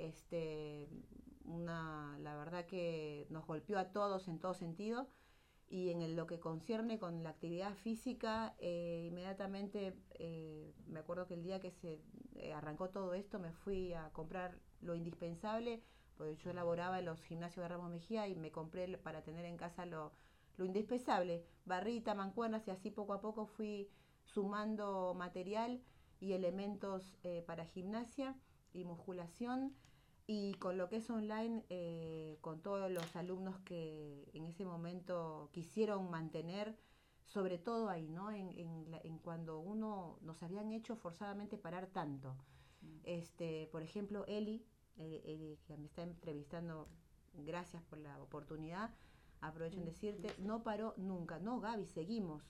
Este, 0.00 0.88
una, 1.44 2.18
la 2.20 2.36
verdad 2.36 2.66
que 2.66 3.26
nos 3.30 3.46
golpeó 3.46 3.78
a 3.78 3.92
todos 3.92 4.28
en 4.28 4.38
todo 4.40 4.54
sentido. 4.54 5.08
Y 5.68 5.90
en 5.90 6.02
el- 6.02 6.16
lo 6.16 6.26
que 6.26 6.40
concierne 6.40 6.98
con 6.98 7.22
la 7.22 7.30
actividad 7.30 7.74
física, 7.76 8.54
eh, 8.58 9.06
inmediatamente 9.10 9.96
eh, 10.18 10.74
me 10.88 10.98
acuerdo 11.00 11.26
que 11.26 11.34
el 11.34 11.42
día 11.44 11.60
que 11.60 11.70
se 11.70 12.00
eh, 12.36 12.52
arrancó 12.52 12.90
todo 12.90 13.14
esto 13.14 13.38
me 13.38 13.52
fui 13.52 13.92
a 13.94 14.10
comprar 14.12 14.58
lo 14.82 14.94
indispensable, 14.96 15.82
porque 16.16 16.34
yo 16.36 16.52
laboraba 16.52 16.98
en 16.98 17.04
los 17.06 17.22
gimnasios 17.22 17.62
de 17.64 17.68
Ramos 17.68 17.90
Mejía 17.90 18.26
y 18.28 18.34
me 18.36 18.50
compré 18.50 18.98
para 18.98 19.22
tener 19.22 19.44
en 19.44 19.56
casa 19.56 19.86
lo, 19.86 20.12
lo 20.56 20.64
indispensable, 20.64 21.44
barrita, 21.64 22.14
mancuernas 22.14 22.66
y 22.68 22.70
así 22.72 22.90
poco 22.90 23.12
a 23.14 23.20
poco 23.20 23.46
fui 23.46 23.88
sumando 24.24 25.14
material 25.14 25.80
y 26.20 26.32
elementos 26.32 27.16
eh, 27.22 27.42
para 27.46 27.64
gimnasia 27.64 28.36
y 28.72 28.84
musculación 28.84 29.74
y 30.32 30.54
con 30.54 30.78
lo 30.78 30.88
que 30.88 30.96
es 30.98 31.10
online, 31.10 31.64
eh, 31.70 32.38
con 32.40 32.62
todos 32.62 32.88
los 32.88 33.16
alumnos 33.16 33.58
que 33.64 34.30
en 34.32 34.46
ese 34.46 34.64
momento 34.64 35.50
quisieron 35.52 36.08
mantener, 36.08 36.76
sobre 37.24 37.58
todo 37.58 37.88
ahí, 37.88 38.08
¿no? 38.08 38.30
En, 38.30 38.50
en 38.56 38.90
la- 38.92 39.00
en 39.02 39.18
cuando 39.18 39.58
uno 39.58 40.18
nos 40.22 40.42
habían 40.44 40.70
hecho 40.72 40.94
forzadamente 40.94 41.58
parar 41.58 41.88
tanto. 41.88 42.36
Este, 43.02 43.68
por 43.72 43.82
ejemplo, 43.82 44.24
Eli, 44.26 44.64
eh, 44.98 45.22
Eli, 45.24 45.58
que 45.66 45.76
me 45.76 45.86
está 45.86 46.02
entrevistando, 46.04 46.88
gracias 47.34 47.82
por 47.82 47.98
la 47.98 48.20
oportunidad, 48.22 48.90
aprovecho 49.40 49.80
en 49.80 49.86
decirte, 49.86 50.30
no 50.38 50.62
paró 50.62 50.94
nunca, 50.96 51.40
no 51.40 51.58
Gaby, 51.60 51.86
seguimos. 51.86 52.44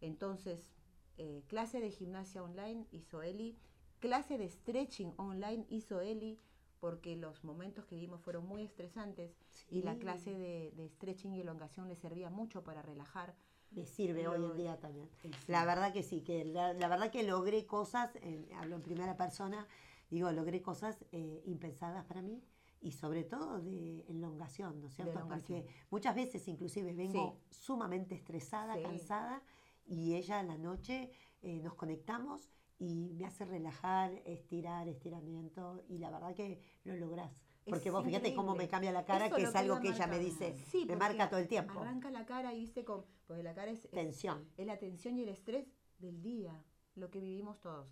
Entonces, 0.00 0.70
eh, 1.18 1.44
clase 1.48 1.80
de 1.80 1.90
gimnasia 1.90 2.42
online 2.42 2.86
hizo 2.92 3.22
Eli, 3.22 3.58
clase 4.00 4.38
de 4.38 4.48
stretching 4.48 5.12
online 5.18 5.66
hizo 5.68 6.00
Eli, 6.00 6.40
porque 6.80 7.16
los 7.16 7.42
momentos 7.44 7.84
que 7.86 7.96
vimos 7.96 8.20
fueron 8.20 8.46
muy 8.46 8.62
estresantes 8.62 9.32
y 9.70 9.82
la 9.82 9.94
Sí. 9.94 10.00
clase 10.00 10.30
de, 10.36 10.72
de 10.76 10.88
stretching 10.88 11.34
y 11.34 11.40
elongación 11.40 11.88
le 11.88 11.96
servía 11.96 12.30
mucho 12.30 12.62
para 12.62 12.82
relajar. 12.82 13.34
Me 13.72 13.84
sirve 13.84 14.28
hoy 14.28 14.44
en 14.44 14.56
día 14.56 14.78
también. 14.78 15.08
Sí, 15.20 15.30
sí. 15.32 15.52
La 15.52 15.64
verdad 15.64 15.92
que 15.92 16.02
sí, 16.02 16.22
que 16.22 16.44
la, 16.44 16.72
la 16.72 16.88
verdad 16.88 17.10
que 17.10 17.22
logré 17.24 17.66
cosas, 17.66 18.14
eh, 18.22 18.48
hablo 18.56 18.76
en 18.76 18.82
primera 18.82 19.16
persona, 19.16 19.66
digo, 20.08 20.30
logré 20.32 20.62
cosas 20.62 21.04
eh, 21.12 21.42
impensadas 21.46 22.04
para 22.04 22.22
mí 22.22 22.42
y 22.80 22.92
sobre 22.92 23.24
todo 23.24 23.60
de 23.60 24.02
elongación, 24.08 24.80
¿no 24.80 24.86
es 24.86 24.94
cierto? 24.94 25.12
elongación. 25.18 25.62
Porque 25.62 25.74
muchas 25.90 26.14
veces 26.14 26.46
inclusive 26.46 26.94
vengo 26.94 27.40
sumamente 27.50 28.14
estresada, 28.14 28.74
Sí. 28.76 28.82
cansada 28.82 29.42
y 29.84 30.14
ella 30.14 30.38
a 30.40 30.42
la 30.44 30.56
noche 30.58 31.10
eh, 31.42 31.60
nos 31.60 31.74
conectamos 31.74 32.48
y 32.78 33.12
me 33.14 33.24
hace 33.26 33.44
relajar, 33.44 34.12
estirar, 34.26 34.88
estiramiento 34.88 35.82
y 35.88 35.98
la 35.98 36.10
verdad 36.10 36.34
que 36.34 36.60
lo 36.84 36.94
lográs. 36.96 37.32
Es 37.64 37.70
Porque 37.72 37.90
vos 37.90 38.04
fíjate 38.04 38.34
cómo 38.34 38.54
me 38.54 38.68
cambia 38.68 38.92
la 38.92 39.04
cara, 39.04 39.26
Eso 39.26 39.36
que 39.36 39.42
es 39.42 39.50
que 39.50 39.58
algo 39.58 39.80
que 39.80 39.88
ella 39.88 40.06
me 40.06 40.18
dice, 40.20 40.54
Sí, 40.70 40.84
me 40.86 40.94
marca 40.94 41.28
todo 41.28 41.40
el 41.40 41.48
tiempo. 41.48 41.80
Arranca 41.80 42.10
la 42.10 42.24
cara 42.24 42.52
y 42.54 42.60
viste 42.60 42.84
con, 42.84 43.04
porque 43.26 43.42
la 43.42 43.54
cara 43.54 43.70
es, 43.72 43.88
Tensión. 43.90 44.48
es 44.56 44.66
la 44.66 44.78
tensión 44.78 45.18
y 45.18 45.22
el 45.22 45.30
estrés 45.30 45.66
del 45.98 46.22
día, 46.22 46.62
lo 46.94 47.10
que 47.10 47.18
vivimos 47.18 47.60
todos. 47.60 47.88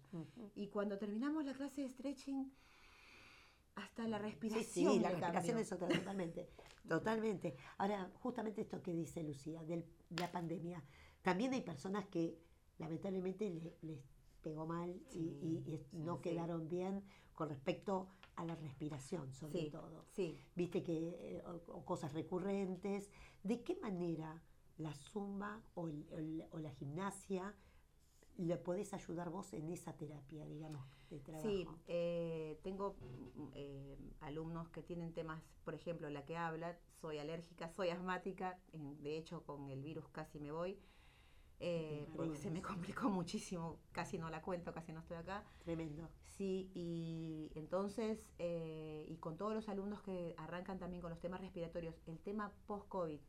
Y 0.55 0.69
cuando 0.69 0.97
terminamos 0.99 1.45
la 1.45 1.55
clase 1.55 1.83
de 1.83 1.89
stretching, 1.89 2.53
hasta 3.75 4.07
la 4.07 4.19
Sí, 4.19 4.23
respiración. 4.25 4.93
sí, 4.93 5.01
la 5.01 5.09
le 5.11 5.17
respiración 5.17 5.59
es 5.59 5.73
otra 5.73 5.89
totalmente. 5.89 6.49
Totalmente. 6.89 7.57
Ahora, 7.79 8.11
justamente 8.21 8.61
esto 8.61 8.81
que 8.83 8.93
dice 8.93 9.23
Lucía, 9.25 9.63
de 9.65 9.85
la 10.21 10.31
pandemia, 10.31 10.85
también 11.23 11.53
hay 11.53 11.63
personas 11.63 12.07
que 12.07 12.39
lamentablemente 12.79 13.51
le- 13.51 13.77
les 13.83 13.99
pegó 14.45 14.67
mal 14.67 14.91
y- 15.13 15.19
y, 15.43 15.81
no 15.93 16.17
sí. 16.17 16.23
quedaron 16.23 16.69
bien 16.69 17.03
con 17.35 17.49
respecto 17.49 18.09
a 18.37 18.45
la 18.45 18.55
respiración, 18.55 19.33
sobre 19.33 19.71
todo. 19.71 20.05
Viste 20.55 20.83
que, 20.83 20.97
eh, 21.21 21.43
o, 21.47 21.73
o 21.79 21.85
cosas 21.85 22.13
recurrentes. 22.13 23.11
¿De 23.43 23.63
qué 23.63 23.75
manera 23.77 24.43
la 24.79 24.93
zumba 24.95 25.61
o, 25.75 25.89
el- 25.89 26.07
el- 26.13 26.45
o 26.51 26.59
la 26.59 26.71
gimnasia 26.71 27.55
le 28.37 28.57
podés 28.57 28.93
ayudar 28.93 29.31
vos 29.31 29.53
en 29.53 29.71
esa 29.71 29.93
terapia, 29.93 30.45
digamos, 30.47 30.85
de 31.11 31.19
trabajo? 31.21 31.49
Sí, 31.49 31.67
eh, 31.89 32.59
tengo 32.63 32.97
mm, 33.37 33.49
eh, 33.55 33.97
alumnos 34.21 34.69
que 34.71 34.83
tienen 34.83 35.13
temas, 35.13 35.43
por 35.65 35.75
ejemplo, 35.75 36.11
la 36.11 36.25
que 36.25 36.37
habla, 36.37 36.77
soy 37.01 37.19
alérgica, 37.19 37.69
soy 37.69 37.91
asmática, 37.91 38.59
de 39.03 39.17
hecho 39.19 39.43
con 39.45 39.71
el 39.71 39.83
virus 39.83 40.09
casi 40.09 40.39
me 40.41 40.51
voy, 40.53 40.79
eh, 41.61 42.09
porque 42.17 42.37
se 42.37 42.51
me 42.51 42.61
complicó 42.63 43.09
muchísimo, 43.09 43.79
casi 43.93 44.19
no 44.19 44.29
la 44.31 44.43
cuento, 44.43 44.73
casi 44.73 44.93
no 44.93 45.01
estoy 45.01 45.17
acá. 45.17 45.45
Tremendo. 45.65 46.09
Sí, 46.37 46.71
y 46.75 47.53
entonces, 47.55 48.29
eh, 48.39 49.07
y 49.09 49.17
con 49.19 49.37
todos 49.37 49.55
los 49.55 49.69
alumnos 49.69 50.03
que 50.03 50.35
arrancan 50.37 50.79
también 50.79 51.01
con 51.01 51.11
los 51.11 51.21
temas 51.21 51.41
respiratorios, 51.41 51.95
el 52.07 52.19
tema 52.19 52.53
post-COVID. 52.67 53.21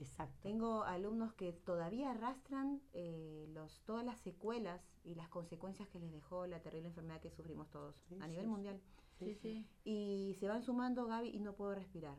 Exacto. 0.00 0.38
Tengo 0.42 0.82
alumnos 0.82 1.32
que 1.34 1.52
todavía 1.52 2.10
arrastran 2.10 2.82
eh, 2.92 3.48
los, 3.54 3.82
todas 3.84 4.04
las 4.04 4.20
secuelas 4.20 4.82
y 5.04 5.14
las 5.14 5.28
consecuencias 5.28 5.88
que 5.88 5.98
les 5.98 6.12
dejó 6.12 6.46
la 6.46 6.60
terrible 6.60 6.88
enfermedad 6.88 7.20
que 7.20 7.30
sufrimos 7.30 7.70
todos 7.70 7.94
a 8.20 8.26
nivel 8.26 8.44
sí, 8.44 8.50
mundial. 8.50 8.80
Sí, 9.18 9.34
sí. 9.34 9.66
Y 9.84 10.36
se 10.40 10.48
van 10.48 10.62
sumando, 10.62 11.06
Gaby, 11.06 11.28
y 11.28 11.40
no 11.40 11.54
puedo 11.54 11.74
respirar. 11.74 12.16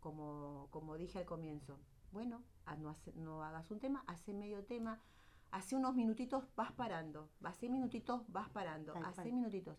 Como, 0.00 0.68
como 0.70 0.96
dije 0.96 1.18
al 1.18 1.24
comienzo. 1.24 1.78
Bueno, 2.16 2.42
no, 2.78 2.88
hace- 2.88 3.12
no 3.12 3.44
hagas 3.44 3.70
un 3.70 3.78
tema, 3.78 4.02
hace 4.06 4.32
medio 4.32 4.64
tema. 4.64 5.02
Hace 5.50 5.76
unos 5.76 5.94
minutitos 5.94 6.44
vas 6.56 6.72
parando. 6.72 7.28
Hace 7.42 7.68
minutitos 7.68 8.22
vas 8.28 8.48
parando. 8.48 8.94
Tal 8.94 9.04
Hace 9.04 9.16
cual. 9.24 9.32
minutitos. 9.34 9.76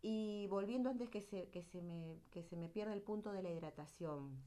Y 0.00 0.46
volviendo 0.48 0.88
antes 0.88 1.10
que 1.10 1.20
se, 1.20 1.50
que 1.50 1.62
se 1.62 1.82
me, 1.82 2.18
que 2.30 2.42
se 2.42 2.56
me 2.56 2.70
pierda 2.70 2.94
el 2.94 3.02
punto 3.02 3.32
de 3.32 3.42
la 3.42 3.50
hidratación. 3.50 4.42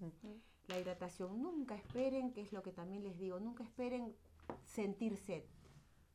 La 0.67 0.79
hidratación, 0.79 1.43
nunca 1.43 1.75
esperen, 1.75 2.33
que 2.33 2.41
es 2.41 2.51
lo 2.51 2.63
que 2.63 2.71
también 2.71 3.03
les 3.03 3.19
digo, 3.19 3.39
nunca 3.39 3.63
esperen 3.63 4.15
sentir 4.63 5.15
sed. 5.15 5.43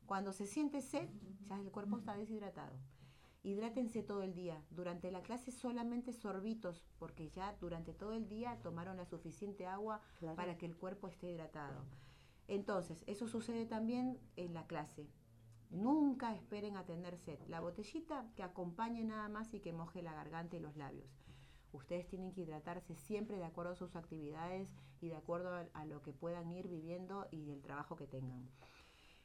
Cuando 0.06 0.32
se 0.32 0.44
siente 0.48 0.82
sed, 0.82 1.08
ya 1.46 1.56
el 1.60 1.70
cuerpo 1.70 1.98
está 1.98 2.14
deshidratado. 2.16 2.76
Hidrátense 3.42 4.02
todo 4.02 4.22
el 4.22 4.34
día. 4.34 4.62
Durante 4.70 5.10
la 5.10 5.22
clase 5.22 5.50
solamente 5.50 6.12
sorbitos, 6.12 6.82
porque 6.98 7.30
ya 7.30 7.56
durante 7.60 7.94
todo 7.94 8.12
el 8.12 8.28
día 8.28 8.60
tomaron 8.62 8.98
la 8.98 9.06
suficiente 9.06 9.66
agua 9.66 10.00
Claro. 10.18 10.36
para 10.36 10.58
que 10.58 10.66
el 10.66 10.76
cuerpo 10.76 11.08
esté 11.08 11.30
hidratado. 11.30 11.84
Entonces, 12.48 13.02
eso 13.06 13.28
sucede 13.28 13.64
también 13.64 14.18
en 14.36 14.52
la 14.52 14.66
clase. 14.66 15.08
Nunca 15.70 16.34
esperen 16.34 16.76
a 16.76 16.84
tener 16.84 17.16
sed. 17.16 17.38
La 17.48 17.60
botellita 17.60 18.26
que 18.36 18.42
acompañe 18.42 19.04
nada 19.04 19.28
más 19.28 19.54
y 19.54 19.60
que 19.60 19.72
moje 19.72 20.02
la 20.02 20.12
garganta 20.12 20.56
y 20.56 20.60
los 20.60 20.76
labios. 20.76 21.08
Ustedes 21.72 22.08
tienen 22.08 22.32
que 22.32 22.40
hidratarse 22.40 22.96
siempre 22.96 23.36
de 23.36 23.44
acuerdo 23.44 23.72
a 23.72 23.76
sus 23.76 23.94
actividades 23.94 24.74
y 25.00 25.08
de 25.08 25.16
acuerdo 25.16 25.54
a, 25.54 25.66
a 25.72 25.84
lo 25.86 26.02
que 26.02 26.12
puedan 26.12 26.50
ir 26.50 26.66
viviendo 26.66 27.28
y 27.30 27.52
el 27.52 27.62
trabajo 27.62 27.94
que 27.94 28.08
tengan. 28.08 28.50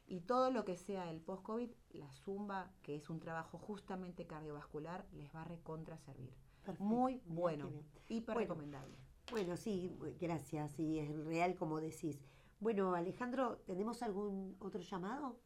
Y 0.08 0.20
todo 0.20 0.50
lo 0.50 0.64
que 0.64 0.76
sea 0.76 1.10
el 1.10 1.20
post-COVID, 1.20 1.70
la 1.94 2.12
zumba, 2.12 2.70
que 2.82 2.94
es 2.94 3.10
un 3.10 3.18
trabajo 3.18 3.58
justamente 3.58 4.26
cardiovascular, 4.26 5.04
les 5.12 5.34
va 5.34 5.42
a 5.42 5.44
recontra 5.44 5.98
servir. 5.98 6.32
Perfecto. 6.64 6.84
Muy 6.84 7.20
bueno, 7.26 7.70
hiper 8.08 8.34
Bueno, 8.34 8.40
recomendable. 8.40 8.96
Bueno, 9.30 9.56
sí, 9.56 9.96
gracias, 10.20 10.78
y 10.78 11.00
es 11.00 11.24
real 11.24 11.56
como 11.56 11.80
decís. 11.80 12.20
Bueno, 12.60 12.94
Alejandro, 12.94 13.58
¿tenemos 13.66 14.02
algún 14.02 14.56
otro 14.60 14.80
llamado? 14.80 15.40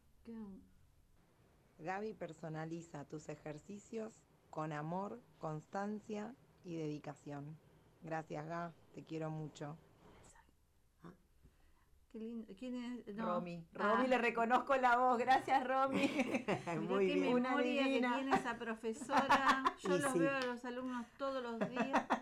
Gaby 1.79 2.15
personaliza 2.15 3.07
tus 3.07 3.29
ejercicios 3.31 4.23
con 4.51 4.73
amor, 4.73 5.21
constancia 5.39 6.35
y 6.63 6.77
dedicación. 6.77 7.59
Gracias, 8.03 8.47
Gab, 8.47 8.73
te 8.93 9.05
quiero 9.05 9.31
mucho. 9.31 9.79
Qué 12.13 12.19
lindo. 12.19 12.53
¿Quién 12.59 12.75
es? 13.07 13.15
No. 13.15 13.25
Romy. 13.27 13.65
Ah. 13.75 13.95
Romy, 13.95 14.09
le 14.09 14.19
reconozco 14.19 14.75
la 14.77 14.97
voz. 14.97 15.19
Gracias, 15.19 15.65
Romy. 15.67 16.11
Muy 16.89 17.07
qué 17.07 17.15
bien. 17.15 17.35
Memoria 17.43 17.85
que 17.85 17.91
tiene 18.01 18.31
esa 18.37 18.59
profesora. 18.59 19.65
Yo 19.83 19.97
Y 19.97 20.01
los 20.01 20.13
sí. 20.13 20.19
veo 20.19 20.37
a 20.37 20.41
los 20.41 20.65
alumnos 20.65 21.07
todos 21.19 21.43
los 21.43 21.59
días. 21.71 22.05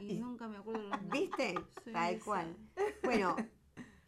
Y, 0.00 0.14
nunca 0.18 0.48
me 0.48 0.56
acuerdo 0.56 0.82
los 0.82 0.90
nombres. 0.90 1.12
¿Viste? 1.12 1.54
Sí, 1.84 1.92
Tal 1.92 2.18
cual. 2.18 2.56
Bueno, 3.04 3.36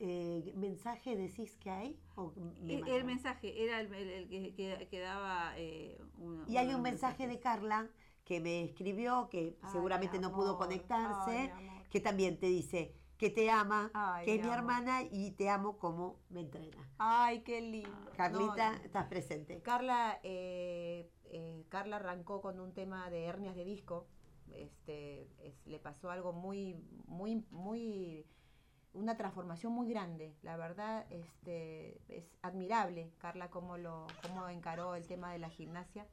eh, 0.01 0.53
¿mensaje 0.57 1.14
decís 1.14 1.57
que 1.59 1.70
hay? 1.70 2.01
¿O 2.16 2.32
me 2.61 2.80
El, 2.80 3.05
mensaje 3.05 3.62
era 3.62 3.80
el, 3.80 3.95
el- 3.95 4.11
el 4.11 4.28
que, 4.28 4.55
que- 4.57 4.89
que 4.91 4.99
daba 4.99 5.53
eh, 5.57 5.97
uno- 6.18 6.43
Y 6.49 6.57
hay 6.57 6.66
uno 6.66 6.78
un 6.78 6.82
mensaje 6.82 7.28
de. 7.28 7.39
Carla 7.39 7.89
que 8.24 8.41
me 8.41 8.64
escribió, 8.64 9.28
que 9.30 9.57
Ay, 9.62 9.70
seguramente 9.70 10.18
no 10.18 10.32
pudo 10.32 10.59
conectarse, 10.59 11.53
ay, 11.55 11.70
que 11.91 12.01
también 12.01 12.41
te 12.41 12.47
dice 12.47 12.93
que 13.18 13.30
te 13.30 13.50
ama, 13.50 13.90
Ay, 13.94 14.24
que 14.24 14.34
es 14.34 14.44
mi 14.44 14.50
hermana 14.50 15.02
y 15.02 15.30
te 15.32 15.48
amo 15.48 15.78
como 15.78 16.18
me 16.30 16.40
entrena. 16.40 16.88
Ay, 16.98 17.42
qué 17.42 17.60
lindo. 17.60 18.10
Carlita, 18.16 18.72
No, 18.72 18.84
estás 18.84 19.06
presente. 19.06 19.62
Carla, 19.62 20.18
eh, 20.22 21.10
eh, 21.24 21.64
Carla 21.68 21.96
arrancó 21.96 22.40
con 22.40 22.58
un 22.60 22.72
tema 22.74 23.08
de 23.10 23.24
hernias 23.24 23.54
de 23.56 23.64
disco. 23.64 24.06
Este, 24.50 25.28
es- 25.38 25.66
le 25.66 25.78
pasó 25.78 26.10
algo 26.10 26.32
muy, 26.32 26.74
muy, 27.06 27.44
muy, 27.50 28.26
una 28.92 29.16
transformación 29.16 29.72
muy 29.72 29.88
grande. 29.88 30.36
La 30.42 30.56
verdad, 30.56 31.06
este, 31.10 32.00
es 32.08 32.24
admirable, 32.42 33.12
Carla, 33.18 33.48
cómo 33.50 33.76
lo, 33.78 34.06
cómo 34.22 34.48
encaró 34.48 34.94
el 34.96 35.06
tema 35.06 35.32
de 35.32 35.38
la 35.38 35.50
gimnasia. 35.50 36.06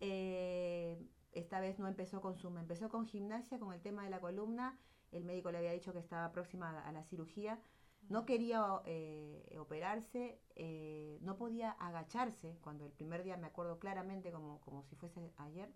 Eh, 0.00 1.00
esta 1.32 1.60
vez 1.60 1.78
no 1.78 1.88
empezó 1.88 2.20
con 2.20 2.36
Zoom, 2.36 2.58
empezó 2.58 2.88
con 2.88 3.06
gimnasia, 3.06 3.58
con 3.58 3.72
el 3.72 3.80
tema 3.80 4.04
de 4.04 4.10
la 4.10 4.20
columna. 4.20 4.78
El 5.16 5.24
médico 5.24 5.50
le 5.50 5.58
había 5.58 5.72
dicho 5.72 5.92
que 5.92 5.98
estaba 5.98 6.32
próxima 6.32 6.80
a 6.80 6.92
la 6.92 7.02
cirugía. 7.04 7.58
No 8.08 8.24
quería 8.24 8.62
eh, 8.84 9.56
operarse, 9.58 10.38
eh, 10.54 11.18
no 11.22 11.36
podía 11.36 11.72
agacharse, 11.72 12.56
cuando 12.60 12.84
el 12.86 12.92
primer 12.92 13.24
día 13.24 13.36
me 13.36 13.48
acuerdo 13.48 13.78
claramente 13.80 14.30
como, 14.30 14.60
como 14.60 14.84
si 14.84 14.94
fuese 14.94 15.32
ayer. 15.38 15.72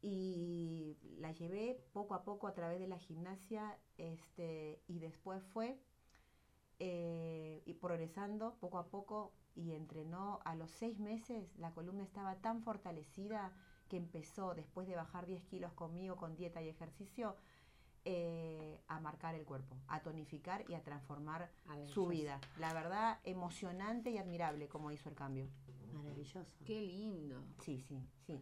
Y 0.00 0.96
la 1.18 1.32
llevé 1.32 1.82
poco 1.92 2.14
a 2.14 2.24
poco 2.24 2.46
a 2.46 2.54
través 2.54 2.78
de 2.78 2.88
la 2.88 2.98
gimnasia 2.98 3.78
este, 3.98 4.82
y 4.86 4.98
después 4.98 5.42
fue 5.42 5.78
eh, 6.78 7.62
y 7.66 7.74
progresando 7.74 8.56
poco 8.60 8.78
a 8.78 8.88
poco 8.88 9.32
y 9.54 9.72
entrenó 9.72 10.40
a 10.44 10.54
los 10.54 10.70
seis 10.70 10.98
meses, 10.98 11.48
la 11.56 11.72
columna 11.72 12.02
estaba 12.02 12.36
tan 12.36 12.62
fortalecida 12.62 13.52
que 13.88 13.96
empezó 13.96 14.54
después 14.54 14.88
de 14.88 14.96
bajar 14.96 15.26
10 15.26 15.44
kilos 15.44 15.72
conmigo 15.72 16.16
con 16.16 16.36
dieta 16.36 16.60
y 16.62 16.68
ejercicio 16.68 17.36
eh, 18.04 18.80
a 18.88 19.00
marcar 19.00 19.34
el 19.34 19.44
cuerpo, 19.44 19.76
a 19.88 20.00
tonificar 20.02 20.64
y 20.70 20.74
a 20.74 20.82
transformar 20.82 21.50
su 21.86 22.06
vida. 22.06 22.40
La 22.58 22.72
verdad, 22.74 23.18
emocionante 23.24 24.10
y 24.10 24.18
admirable 24.18 24.68
como 24.68 24.90
hizo 24.90 25.08
el 25.08 25.14
cambio. 25.14 25.48
Maravilloso. 25.92 26.44
Qué 26.64 26.82
lindo. 26.82 27.42
Sí, 27.60 27.80
sí, 27.80 27.98
sí. 28.26 28.40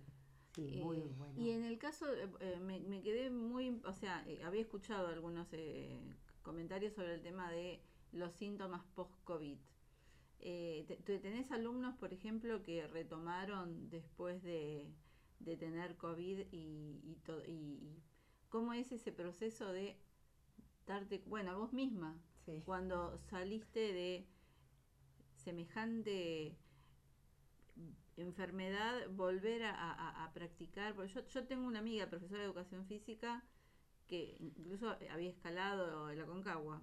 Sí, 0.55 0.81
muy 0.83 0.99
Eh, 0.99 1.15
bueno. 1.17 1.41
Y 1.41 1.51
en 1.51 1.65
el 1.65 1.79
caso, 1.79 2.13
eh, 2.15 2.29
eh, 2.41 2.59
me, 2.61 2.81
me 2.81 3.01
quedé 3.03 3.31
muy, 3.31 3.81
o 3.87 3.93
sea, 3.95 4.23
eh, 4.27 4.43
había 4.45 4.61
escuchado 4.61 5.09
algunos 5.09 5.49
eh, 5.53 5.99
comentarios 6.43 6.93
sobre 6.95 7.15
el 7.15 7.23
tema 7.23 7.51
de 7.51 7.81
los 8.13 8.33
síntomas 8.35 8.83
post-COVID. 8.95 9.57
Eh, 10.41 10.85
te- 10.89 10.97
te- 10.97 11.19
¿Tenés 11.21 11.51
alumnos, 11.53 11.95
por 11.97 12.13
ejemplo, 12.13 12.63
que 12.63 12.87
retomaron 12.89 13.89
después 13.89 14.43
de, 14.43 14.91
de 15.41 15.57
tener 15.57 15.97
COVID 15.97 16.41
y, 16.51 17.01
y, 17.05 17.17
to- 17.25 17.45
y- 17.47 17.53
y 17.81 18.03
cómo 18.53 18.75
es 18.75 18.93
ese 18.93 19.11
proceso 19.13 19.73
de 19.73 19.97
darte, 20.87 21.23
bueno, 21.27 21.59
vos 21.59 21.73
misma, 21.73 22.21
Sí. 22.45 22.63
cuando 22.67 23.19
saliste 23.31 23.81
de 23.93 24.27
semejante 25.37 26.57
enfermedad, 28.17 29.09
volver 29.11 29.63
a, 29.63 29.71
a- 29.75 30.25
a 30.25 30.33
practicar. 30.35 30.95
Porque 30.95 31.13
yo, 31.15 31.27
yo 31.27 31.47
tengo 31.47 31.67
una 31.67 31.79
amiga, 31.79 32.11
profesora 32.11 32.41
de 32.41 32.45
educación 32.47 32.85
física, 32.87 33.43
que 34.07 34.37
incluso 34.39 34.97
había 35.11 35.31
escalado 35.31 36.11
el 36.11 36.21
Aconcagua. 36.21 36.83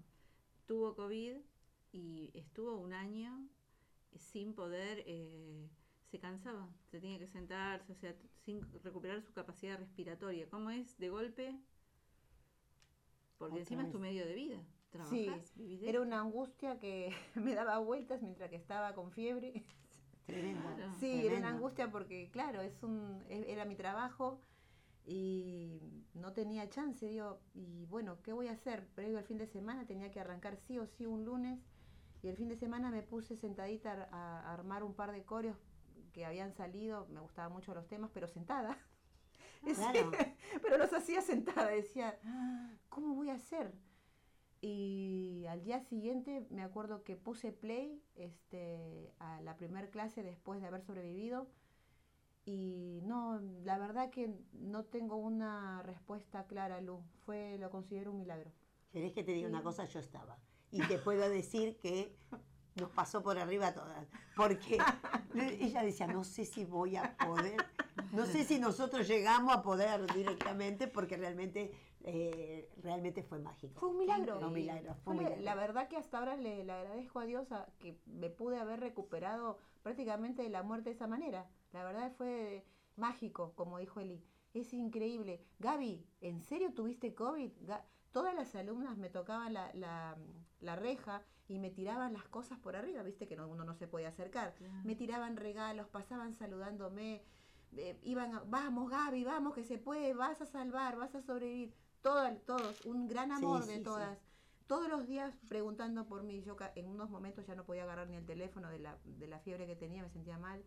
Tuvo 0.65 0.95
COVID 0.95 1.35
y 1.91 2.31
estuvo 2.33 2.77
un 2.79 2.93
año 2.93 3.47
sin 4.15 4.53
poder, 4.55 5.03
eh, 5.05 5.69
se 6.09 6.19
cansaba, 6.19 6.67
se 6.91 6.99
tenía 6.99 7.19
que 7.19 7.27
sentarse, 7.27 7.91
o 7.91 7.95
sea, 7.95 8.15
sin 8.43 8.61
recuperar 8.83 9.21
su 9.21 9.33
capacidad 9.33 9.77
respiratoria. 9.77 10.49
¿Cómo 10.49 10.69
es 10.71 10.97
de 10.97 11.09
golpe? 11.09 11.55
Porque 13.37 13.53
Otra 13.53 13.61
encima 13.61 13.83
es 13.83 13.91
tu 13.91 13.99
medio 13.99 14.25
de 14.25 14.33
vida. 14.33 14.57
Sí, 15.09 15.25
Trabajas, 15.25 15.55
vivís 15.55 15.81
de 15.81 15.89
era 15.89 16.01
una 16.01 16.19
angustia 16.19 16.79
que 16.79 17.13
me 17.35 17.53
daba 17.53 17.77
vueltas 17.77 18.21
mientras 18.21 18.49
que 18.49 18.55
estaba 18.55 18.93
con 18.95 19.11
fiebre. 19.11 19.63
Tremendo. 20.25 20.61
Claro. 20.75 20.93
Sí, 20.99 21.25
era 21.25 21.37
una 21.37 21.49
angustia 21.49 21.91
porque, 21.91 22.29
claro, 22.31 22.61
es 22.61 22.83
un, 22.83 23.23
era 23.29 23.65
mi 23.65 23.75
trabajo 23.75 24.41
y 25.05 26.05
no 26.13 26.33
tenía 26.33 26.69
chance, 26.69 27.05
digo, 27.07 27.39
y 27.53 27.85
bueno, 27.85 28.21
¿qué 28.21 28.33
voy 28.33 28.47
a 28.47 28.53
hacer? 28.53 28.87
Previo 28.95 29.17
al 29.17 29.25
fin 29.25 29.37
de 29.37 29.47
semana 29.47 29.85
tenía 29.85 30.11
que 30.11 30.19
arrancar 30.19 30.57
sí 30.57 30.77
o 30.77 30.85
sí 30.85 31.05
un 31.05 31.23
lunes 31.25 31.59
y 32.21 32.27
el 32.27 32.35
fin 32.35 32.49
de 32.49 32.57
semana 32.57 32.91
me 32.91 33.01
puse 33.01 33.37
sentadita 33.37 34.09
a, 34.11 34.39
a 34.41 34.53
armar 34.53 34.83
un 34.83 34.93
par 34.93 35.11
de 35.11 35.23
coreos 35.23 35.57
que 36.11 36.25
habían 36.25 36.53
salido, 36.53 37.07
me 37.09 37.19
gustaban 37.19 37.51
mucho 37.53 37.73
los 37.73 37.87
temas, 37.87 38.09
pero 38.13 38.27
sentada. 38.27 38.77
Sí, 39.65 39.73
Claro. 39.75 40.11
pero 40.61 40.77
los 40.77 40.93
hacía 40.93 41.21
sentada, 41.21 41.67
decía, 41.67 42.17
"Ah, 42.23 42.71
¿cómo 42.87 43.13
voy 43.13 43.29
a 43.29 43.33
hacer? 43.33 43.73
Y 44.61 45.45
al 45.49 45.63
día 45.63 45.81
siguiente 45.81 46.45
me 46.49 46.63
acuerdo 46.63 47.03
que 47.03 47.17
puse 47.17 47.51
play 47.51 48.01
este, 48.15 49.13
a 49.19 49.41
la 49.41 49.57
primer 49.57 49.89
clase 49.89 50.23
después 50.23 50.61
de 50.61 50.67
haber 50.67 50.81
sobrevivido. 50.81 51.49
Y 52.45 53.01
no, 53.03 53.39
la 53.63 53.77
verdad 53.77 54.09
que 54.11 54.33
no 54.53 54.85
tengo 54.85 55.17
una 55.17 55.83
respuesta 55.83 56.45
clara, 56.47 56.79
Lu. 56.81 57.03
Fue, 57.25 57.57
lo 57.59 57.69
considero 57.69 58.11
un 58.11 58.17
milagro. 58.17 58.51
¿Querés 58.91 59.11
que 59.13 59.23
te 59.25 59.33
diga 59.33 59.49
Sí. 59.49 59.53
una 59.53 59.61
cosa? 59.63 59.83
Yo 59.85 59.99
estaba. 59.99 60.37
Y 60.71 60.81
te 60.87 60.97
puedo 60.99 61.29
decir 61.29 61.77
que 61.77 62.15
nos 62.79 62.89
pasó 62.91 63.21
por 63.21 63.37
arriba 63.37 63.67
a 63.67 63.73
todas. 63.73 64.07
Porque 64.35 64.77
ella 65.59 65.83
decía, 65.83 66.07
no 66.07 66.23
sé 66.23 66.45
si 66.45 66.65
voy 66.65 66.95
a 66.95 67.15
poder, 67.17 67.57
no 68.13 68.25
sé 68.25 68.43
si 68.43 68.59
nosotros 68.59 69.07
llegamos 69.07 69.55
a 69.55 69.61
poder 69.61 70.11
directamente, 70.13 70.87
porque 70.87 71.17
realmente 71.17 71.71
eh, 72.03 72.69
realmente 72.81 73.23
fue 73.23 73.39
mágico. 73.39 73.79
Fue 73.79 73.89
un 73.89 73.97
milagro. 73.99 74.39
Fue 74.39 74.47
un 74.47 74.53
milagro. 74.53 74.95
Fue 75.03 75.15
un 75.15 75.23
la- 75.23 75.35
La 75.37 75.55
verdad 75.55 75.87
que 75.87 75.97
hasta 75.97 76.17
ahora 76.19 76.35
le, 76.37 76.63
le 76.63 76.71
agradezco 76.71 77.19
a 77.19 77.25
Dios 77.25 77.51
a- 77.51 77.67
que 77.79 77.99
me 78.05 78.29
pude 78.29 78.57
haber 78.57 78.79
recuperado 78.79 79.57
prácticamente 79.83 80.41
de 80.43 80.49
la 80.49 80.63
muerte 80.63 80.89
de 80.89 80.95
esa 80.95 81.07
manera. 81.07 81.47
La 81.73 81.83
verdad 81.83 82.11
fue 82.17 82.65
mágico, 82.95 83.53
como 83.55 83.77
dijo 83.79 83.99
Eli. 83.99 84.23
Es 84.53 84.73
increíble. 84.73 85.43
Gaby, 85.59 86.05
¿en 86.21 86.41
serio 86.41 86.73
tuviste 86.73 87.13
COVID? 87.13 87.51
Ga- 87.67 87.83
Todas 88.11 88.33
las 88.33 88.55
alumnas 88.55 88.97
me 88.97 89.09
tocaban 89.09 89.53
la, 89.53 89.71
la- 89.75 90.17
la 90.61 90.75
reja 90.75 91.23
y 91.47 91.59
me 91.59 91.69
tiraban 91.71 92.13
las 92.13 92.25
cosas 92.25 92.59
por 92.59 92.75
arriba, 92.75 93.01
viste 93.03 93.27
que 93.27 93.35
no, 93.35 93.47
uno 93.47 93.63
no 93.65 93.73
se 93.75 93.87
podía 93.87 94.09
acercar. 94.09 94.55
Me 94.83 94.95
tiraban 94.95 95.35
regalos, 95.37 95.87
pasaban 95.87 96.33
saludándome, 96.33 97.23
eh, 97.75 97.97
iban, 98.03 98.33
a- 98.35 98.43
vamos 98.45 98.89
Gaby, 98.89 99.23
vamos 99.23 99.53
que 99.53 99.63
se 99.63 99.77
puede, 99.77 100.13
vas 100.13 100.41
a 100.41 100.45
salvar, 100.45 100.97
vas 100.97 101.15
a 101.15 101.21
sobrevivir. 101.21 101.73
Todas, 102.01 102.37
todos, 102.45 102.81
un 102.85 103.07
gran 103.07 103.31
amor 103.31 103.63
sí, 103.63 103.71
de 103.71 103.77
sí. 103.77 103.83
todas. 103.83 104.19
Todos 104.67 104.87
los 104.87 105.07
días 105.07 105.33
preguntando 105.47 106.05
por 106.05 106.23
mí. 106.23 106.43
Yo 106.43 106.55
en 106.75 106.87
unos 106.87 107.09
momentos 107.09 107.45
ya 107.47 107.55
no 107.55 107.65
podía 107.65 107.83
agarrar 107.83 108.07
ni 108.07 108.15
el 108.15 108.25
teléfono 108.25 108.69
de 108.69 108.79
la, 108.79 108.97
de 109.03 109.27
la 109.27 109.39
fiebre 109.39 109.65
que 109.65 109.75
tenía, 109.75 110.03
me 110.03 110.09
sentía 110.09 110.37
mal. 110.37 110.63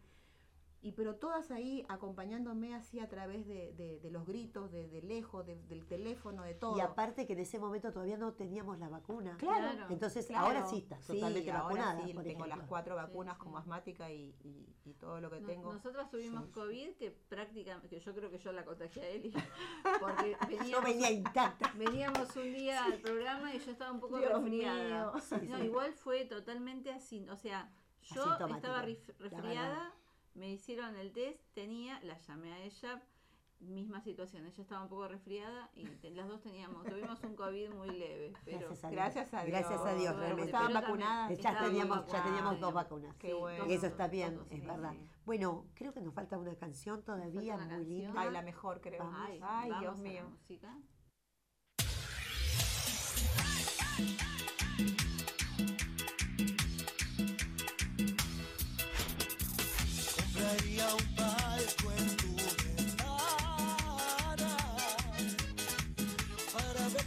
Y 0.85 0.93
pero 0.93 1.15
todas 1.15 1.53
ahí 1.53 1.87
acompañándome 1.89 2.75
así 2.75 2.99
a 2.99 3.09
través 3.09 3.47
de, 3.47 3.73
de- 3.75 4.01
de 4.01 4.11
los 4.11 4.27
gritos, 4.27 4.73
de, 4.73 4.89
de 4.89 5.01
lejos, 5.01 5.47
de- 5.47 5.63
del 5.69 5.87
teléfono, 5.87 6.43
de 6.43 6.55
todo. 6.55 6.77
Y 6.77 6.81
aparte 6.81 7.25
que 7.25 7.35
en 7.35 7.39
ese 7.39 7.61
momento 7.61 7.93
todavía 7.93 8.17
no 8.17 8.33
teníamos 8.33 8.81
la 8.81 8.89
vacuna. 8.89 9.37
Claro. 9.39 9.87
Entonces 9.91 10.27
Claro. 10.27 10.47
ahora 10.47 10.67
sí 10.67 10.79
estás 10.79 11.05
Sí, 11.05 11.13
totalmente 11.15 11.53
ahora 11.53 11.63
vacunada. 11.65 12.05
sí, 12.05 12.15
por 12.15 12.25
tengo 12.25 12.47
las 12.47 12.61
cuatro 12.63 12.97
vacunas 12.97 13.39
como 13.39 13.59
asmática 13.59 14.11
y, 14.11 14.35
y- 14.43 14.75
y 14.85 14.95
todo 14.95 15.21
lo 15.21 15.31
que 15.31 15.41
No- 15.41 15.47
tengo. 15.47 15.73
Nosotras 15.73 16.11
tuvimos 16.11 16.47
COVID 16.49 16.97
que 16.97 17.13
prácticamente, 17.13 17.89
que 17.89 18.01
yo 18.01 18.13
creo 18.13 18.29
que 18.29 18.39
yo 18.39 18.51
la 18.51 18.65
contagié 18.65 19.03
a 19.05 19.09
Eli, 19.09 19.33
porque 20.01 20.37
veníamos, 20.49 20.71
Yo 20.73 20.83
venía 20.83 21.11
intacta. 21.13 21.73
veníamos 21.77 22.35
un 22.35 22.53
día 22.53 22.85
al 22.87 22.99
programa 23.01 23.55
y 23.55 23.61
yo 23.61 23.71
estaba 23.71 23.93
un 23.93 24.01
poco 24.01 24.19
Dios 24.19 24.33
resfriada. 24.33 25.21
Sí, 25.21 25.37
No, 25.49 25.59
sí. 25.59 25.65
igual 25.65 25.93
fue 25.93 26.25
totalmente 26.25 26.91
así, 26.91 27.29
o 27.29 27.37
sea, 27.37 27.71
yo 28.01 28.25
estaba 28.49 28.83
resfriada. 28.83 29.95
Me 30.35 30.51
hicieron 30.51 30.97
el 30.97 31.13
test, 31.13 31.41
tenía, 31.55 32.01
la 32.03 32.17
llamé 32.19 32.53
a 32.53 32.61
ella, 32.65 33.03
misma 33.61 34.01
situación, 34.01 34.45
ella 34.45 34.61
estaba 34.61 34.83
un 34.83 34.89
poco 34.89 35.07
resfriada 35.07 35.71
y 35.75 35.85
te- 35.85 36.11
las 36.11 36.27
dos 36.27 36.41
teníamos, 36.41 36.85
tuvimos 36.85 37.23
un 37.23 37.37
COVID 37.37 37.71
muy 37.71 37.91
leve, 37.91 38.33
pero 38.45 38.67
Gracias 38.69 38.83
a 38.85 38.89
Dios. 38.89 38.97
Gracias 38.97 39.35
a 39.35 39.45
Dios. 39.45 39.51
Gracias 39.61 39.81
a 39.87 39.95
Dios, 39.95 40.17
realmente. 40.17 40.45
estaban 40.47 40.73
vacunadas. 40.73 41.39
Ya 41.39 41.63
teníamos, 41.63 42.07
ya 42.11 42.25
teníamos 42.25 42.59
dos 42.61 42.75
vacunas. 42.75 43.15
Qué 43.19 43.35
bueno. 43.35 43.65
Eso 43.67 43.87
está 43.87 44.09
bien, 44.09 44.35
Todos, 44.35 44.51
es 44.51 44.61
sí, 44.61 44.67
verdad. 44.67 44.91
sí. 44.93 45.07
Bueno, 45.25 45.67
creo 45.75 45.93
que 45.95 46.01
nos 46.01 46.13
falta 46.13 46.37
una 46.39 46.57
canción 46.57 47.03
todavía 47.05 47.55
una 47.55 47.65
muy 47.65 47.69
canción. 47.69 47.89
linda. 47.89 48.21
Ay, 48.21 48.31
la 48.33 48.43
mejor 48.43 48.81
creo. 48.81 48.99
Vamos. 49.05 49.21
Ay, 49.21 49.41
Ay, 49.43 49.73
Dios 49.79 49.99
mío. 49.99 50.29
música. 50.29 50.77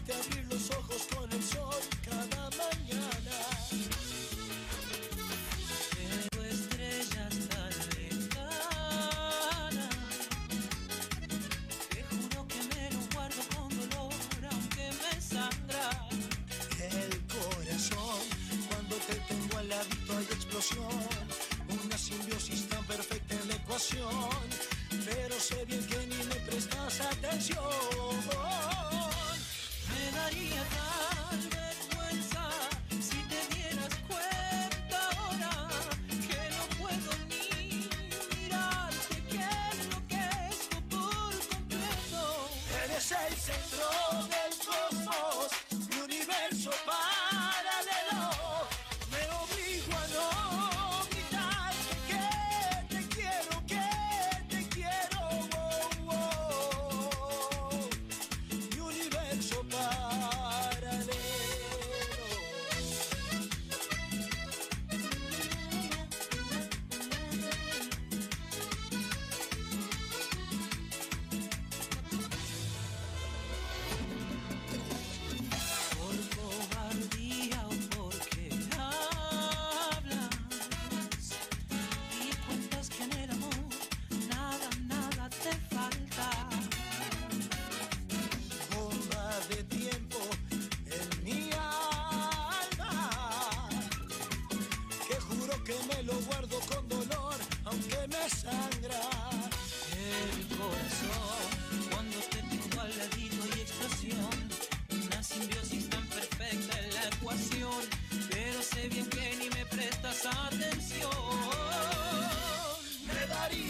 Para 0.06 0.18
verte 0.18 0.45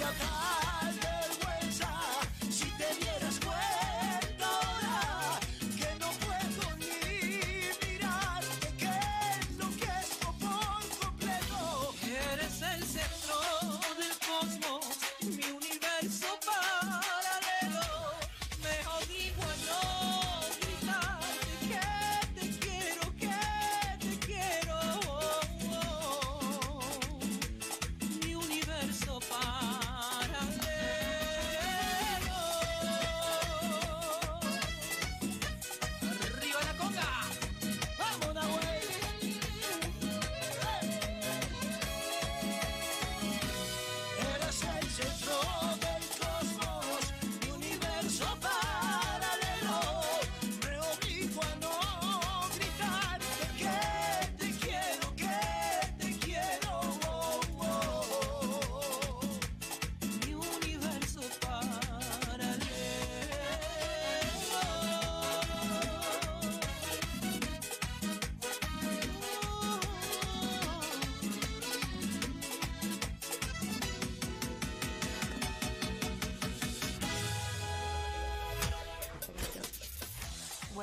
Me 0.05 0.54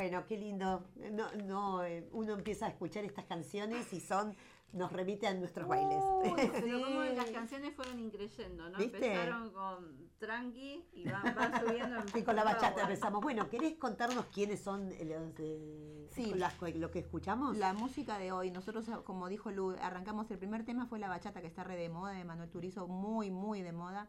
Bueno, 0.02 0.26
qué 0.26 0.36
lindo. 0.36 0.84
No, 1.12 1.30
no, 1.44 1.84
eh, 1.84 2.08
uno 2.12 2.32
empieza 2.32 2.66
a 2.66 2.68
escuchar 2.70 3.04
estas 3.04 3.24
canciones 3.26 3.92
y 3.92 4.00
son, 4.00 4.34
nos 4.72 4.90
remite 4.92 5.28
a 5.28 5.34
nuestros 5.34 5.68
bailes. 5.68 6.02
Pero 6.24 6.80
como 6.84 7.02
las 7.04 7.30
canciones 7.30 7.72
fueron 7.76 8.00
increyendo, 8.00 8.68
¿no? 8.68 8.78
¿Viste? 8.78 8.96
Empezaron 8.96 9.50
con 9.52 10.10
tranqui 10.18 10.84
y 10.92 11.04
van, 11.08 11.34
van 11.36 11.60
subiendo 11.64 11.96
en 12.00 12.18
Y 12.18 12.22
con 12.24 12.34
la 12.34 12.42
bachata 12.42 12.70
power. 12.72 12.84
empezamos. 12.86 13.20
Bueno, 13.22 13.48
¿querés 13.48 13.74
contarnos 13.76 14.26
quiénes 14.26 14.58
son 14.60 14.86
los 14.88 15.34
de 15.36 16.08
Sí. 16.10 16.34
las- 16.34 16.60
lo 16.74 16.90
que 16.90 16.98
escuchamos? 16.98 17.56
La 17.56 17.72
música 17.72 18.18
de 18.18 18.32
hoy, 18.32 18.50
nosotros, 18.50 18.84
como 19.04 19.28
dijo 19.28 19.52
Lu, 19.52 19.70
arrancamos 19.80 20.28
el 20.32 20.38
primer 20.38 20.64
tema, 20.64 20.86
fue 20.86 20.98
la 20.98 21.08
bachata 21.08 21.40
que 21.40 21.46
está 21.46 21.62
re 21.62 21.76
de 21.76 21.88
moda, 21.88 22.12
de 22.12 22.24
Manuel 22.24 22.50
Turizo, 22.50 22.88
muy, 22.88 23.30
muy 23.30 23.62
de 23.62 23.70
moda. 23.72 24.08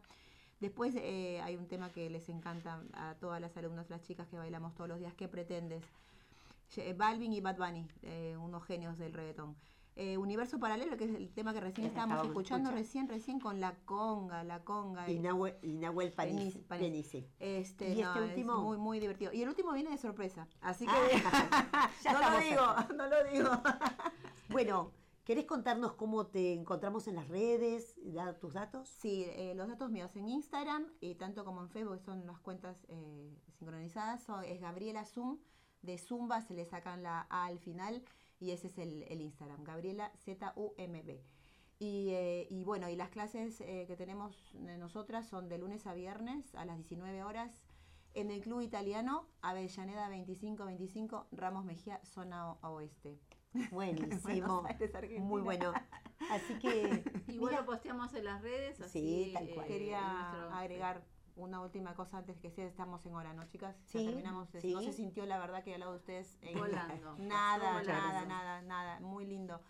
Después 0.60 0.94
eh, 0.96 1.40
hay 1.42 1.56
un 1.56 1.66
tema 1.66 1.90
que 1.90 2.08
les 2.10 2.28
encanta 2.28 2.80
a 2.94 3.14
todas 3.20 3.40
las 3.40 3.56
alumnas, 3.56 3.90
las 3.90 4.02
chicas 4.02 4.28
que 4.28 4.38
bailamos 4.38 4.74
todos 4.74 4.88
los 4.88 4.98
días, 4.98 5.12
¿qué 5.14 5.28
pretendes? 5.28 5.82
Ye- 6.74 6.94
Balvin 6.94 7.32
y 7.32 7.40
Bad 7.40 7.56
Bunny, 7.58 7.86
eh, 8.02 8.36
unos 8.40 8.64
genios 8.64 8.96
del 8.98 9.12
reggaetón. 9.12 9.56
Eh, 9.96 10.16
Universo 10.18 10.58
Paralelo, 10.58 10.96
que 10.96 11.04
es 11.04 11.14
el 11.14 11.30
tema 11.30 11.52
que 11.52 11.60
recién 11.60 11.84
Eh, 11.84 11.88
estábamos 11.88 12.14
estábamos 12.16 12.32
escuchando, 12.32 12.70
recién, 12.72 13.08
recién 13.08 13.38
con 13.38 13.60
la 13.60 13.74
conga, 13.84 14.42
la 14.42 14.64
conga. 14.64 15.08
Y 15.08 15.20
Nahuel, 15.20 15.54
y 15.62 15.74
Nahuel. 15.76 16.12
Panici, 16.12 16.58
Panici. 16.62 16.88
Penici. 16.90 17.28
Este, 17.38 17.90
¿Y 17.90 18.02
no, 18.02 18.08
este 18.12 18.24
es 18.24 18.28
último? 18.30 18.56
muy, 18.58 18.76
muy 18.76 18.98
divertido. 18.98 19.32
Y 19.32 19.42
el 19.42 19.48
último 19.48 19.72
viene 19.72 19.90
de 19.90 19.98
sorpresa, 19.98 20.48
así 20.62 20.84
que 20.86 20.92
Ah, 20.92 21.90
ya 22.02 22.12
no 22.12 22.18
lo 22.18 22.24
estamos 22.24 22.44
digo, 22.44 22.94
no 22.96 23.06
lo 23.06 23.24
digo. 23.30 23.50
Bueno, 24.48 24.90
¿querés 25.24 25.46
contarnos 25.46 25.94
cómo 25.94 26.26
te 26.26 26.52
encontramos 26.52 27.08
en 27.08 27.16
las 27.16 27.28
redes? 27.28 27.94
¿Dar 28.02 28.38
tus 28.38 28.54
datos? 28.54 28.88
Sí, 28.88 29.24
eh, 29.28 29.54
los 29.54 29.68
datos 29.68 29.90
míos 29.90 30.14
en 30.16 30.28
Instagram 30.28 30.86
y 31.00 31.14
tanto 31.16 31.44
como 31.44 31.62
en 31.62 31.70
Facebook 31.70 32.00
son 32.00 32.26
las 32.26 32.38
cuentas 32.40 32.76
eh, 32.88 33.36
sincronizadas. 33.58 34.26
Es 34.46 34.60
Gabriela 34.60 35.04
Zoom, 35.04 35.38
de 35.82 35.98
Zumba 35.98 36.40
se 36.40 36.54
le 36.54 36.64
sacan 36.64 37.02
la 37.02 37.26
A 37.30 37.46
al 37.46 37.58
final 37.58 38.02
y 38.40 38.50
ese 38.50 38.66
es 38.66 38.78
el, 38.78 39.20
Instagram, 39.20 39.64
Gabriela 39.64 40.12
Z-U-M-B. 40.24 41.22
Y, 41.78 42.10
eh, 42.10 42.46
y 42.50 42.64
bueno, 42.64 42.88
y 42.88 42.96
las 42.96 43.10
clases 43.10 43.60
eh, 43.60 43.84
que 43.86 43.96
tenemos 43.96 44.54
nosotras 44.78 45.26
son 45.26 45.48
de 45.48 45.58
lunes 45.58 45.86
a 45.86 45.94
viernes 45.94 46.54
a 46.54 46.64
las 46.64 46.76
19 46.76 47.24
horas 47.24 47.62
en 48.14 48.30
el 48.30 48.40
Club 48.40 48.60
Italiano, 48.60 49.26
Avellaneda 49.42 50.08
2525, 50.08 51.26
Ramos 51.32 51.64
Mejía, 51.64 52.00
zona 52.04 52.52
oeste. 52.62 53.18
Buenísimo. 53.70 54.64
Aires. 54.66 55.20
Muy 55.20 55.42
bueno. 55.42 55.72
Así 56.30 56.58
que, 56.58 57.04
Igual 57.28 57.52
mira, 57.52 57.60
lo 57.60 57.66
posteamos 57.66 58.12
en 58.14 58.24
las 58.24 58.42
redes, 58.42 58.80
así 58.80 59.24
Sí, 59.26 59.30
tal 59.34 59.48
cual. 59.50 59.64
eh, 59.66 59.68
Quería 59.68 60.58
agregar 60.58 61.02
una 61.36 61.60
última 61.60 61.94
cosa 61.94 62.18
antes 62.18 62.38
que 62.38 62.50
sea, 62.50 62.64
estamos 62.66 63.04
en 63.06 63.14
hora, 63.14 63.32
¿no, 63.34 63.44
chicas? 63.48 63.76
Ya 63.92 64.00
Sí, 64.00 64.06
terminamos. 64.06 64.48
sí. 64.60 64.72
No 64.72 64.80
se 64.82 64.92
sintió 64.92 65.26
la 65.26 65.38
verdad 65.38 65.64
que 65.64 65.74
al 65.74 65.80
lado 65.80 65.92
de 65.92 65.98
ustedes. 65.98 66.38
en- 66.42 66.58
Volando. 66.58 67.16
Nada, 67.18 67.82
nada, 67.82 68.24
nada, 68.26 68.62
nada. 68.62 69.00
Muy 69.00 69.26
lindo. 69.26 69.60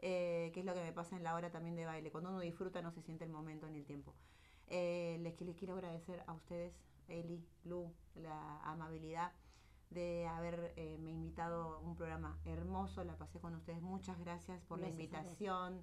Eh, 0.00 0.52
que 0.54 0.60
es 0.60 0.66
lo 0.66 0.74
que 0.74 0.82
me 0.82 0.92
pasa 0.92 1.16
en 1.16 1.24
la 1.24 1.34
hora 1.34 1.50
también 1.50 1.74
de 1.74 1.84
baile. 1.84 2.12
Cuando 2.12 2.30
uno 2.30 2.38
disfruta 2.40 2.80
no 2.82 2.92
se 2.92 3.02
siente 3.02 3.24
el 3.24 3.30
momento 3.30 3.68
ni 3.68 3.78
el 3.78 3.84
tiempo. 3.84 4.14
Eh, 4.68 5.18
les, 5.22 5.40
les 5.40 5.56
quiero 5.56 5.74
agradecer 5.74 6.22
a 6.26 6.34
ustedes, 6.34 6.72
Eli, 7.08 7.44
Lu, 7.64 7.92
la 8.14 8.60
amabilidad 8.62 9.32
de 9.90 10.26
haberme 10.26 11.10
invitado 11.10 11.76
a 11.76 11.78
un 11.78 11.96
programa 11.96 12.38
hermoso. 12.44 13.04
La 13.04 13.16
pasé 13.16 13.40
con 13.40 13.54
ustedes. 13.54 13.80
Muchas 13.80 14.18
gracias 14.18 14.62
por 14.64 14.78
Gracias 14.78 14.96
la 14.98 15.02
invitación. 15.04 15.82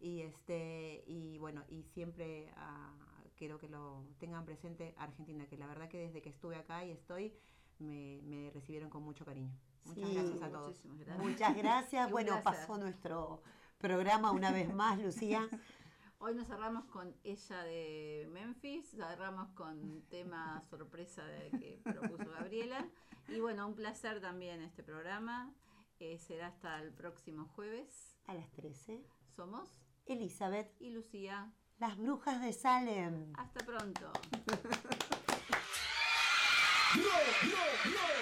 Y 0.00 0.22
este, 0.22 1.04
y 1.06 1.38
bueno, 1.38 1.64
y 1.68 1.82
siempre 1.84 2.50
ah, 2.56 2.92
quiero 3.36 3.58
que 3.58 3.68
lo 3.68 4.04
tengan 4.18 4.44
presente 4.44 4.94
Argentina, 4.98 5.46
que 5.46 5.56
la 5.56 5.66
verdad 5.66 5.88
que 5.88 5.98
desde 5.98 6.20
que 6.22 6.28
estuve 6.30 6.56
acá 6.56 6.84
y 6.84 6.90
estoy, 6.90 7.34
me, 7.78 8.20
me 8.22 8.50
recibieron 8.50 8.90
con 8.90 9.02
mucho 9.02 9.24
cariño. 9.24 9.52
Muchas 9.84 10.08
Sí, 10.08 10.14
gracias 10.14 10.42
a 10.42 10.50
todos. 10.50 10.80
gracias. 10.84 11.18
muchas 11.18 11.56
gracias. 11.56 12.10
Bueno, 12.10 12.40
pasó 12.42 12.78
nuestro 12.78 13.42
programa 13.78 14.30
una 14.32 14.50
vez 14.50 14.72
más, 14.74 14.98
Lucía. 15.00 15.48
Hoy 16.18 16.34
nos 16.34 16.46
cerramos 16.46 16.86
con 16.86 17.14
ella 17.22 17.62
de 17.64 18.26
Memphis, 18.32 18.90
cerramos 18.92 19.50
con 19.50 20.02
tema 20.08 20.62
sorpresa 20.70 21.22
de 21.26 21.50
que 21.50 21.80
propuso 21.84 22.30
Gabriela. 22.30 22.88
Y 23.28 23.40
bueno, 23.40 23.66
un 23.66 23.74
placer 23.74 24.20
también 24.20 24.62
este 24.62 24.82
programa. 24.82 25.52
Eh, 26.00 26.18
será 26.18 26.48
hasta 26.48 26.80
el 26.80 26.92
próximo 26.92 27.46
jueves. 27.54 28.16
A 28.26 28.34
las 28.34 28.50
13. 28.52 29.04
Somos 29.36 29.70
Elizabeth, 30.06 30.70
y 30.80 30.90
Lucía. 30.90 31.52
las 31.78 31.96
brujas 31.96 32.40
de 32.40 32.52
Salem. 32.52 33.32
Hasta 33.36 33.64
pronto. 33.64 34.12
En 36.94 38.13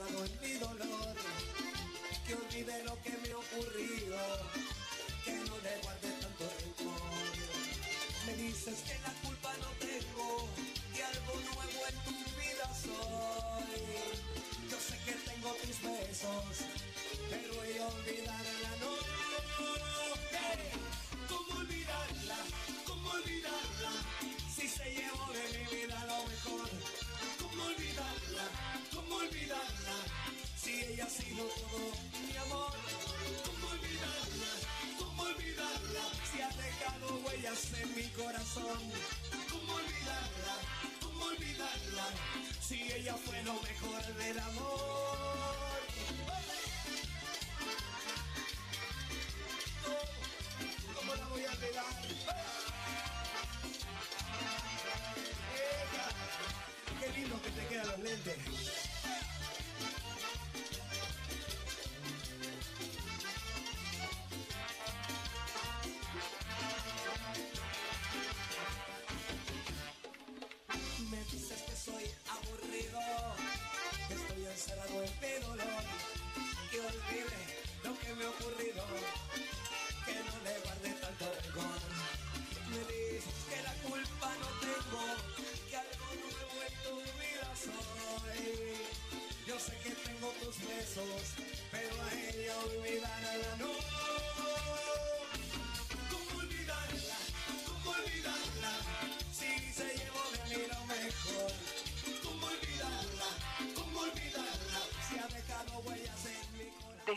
encerrado 0.00 0.24
en 0.24 0.40
mi 0.40 0.58
dolor, 0.58 1.16
que 2.26 2.34
olvide 2.34 2.84
lo 2.84 3.02
que 3.02 3.09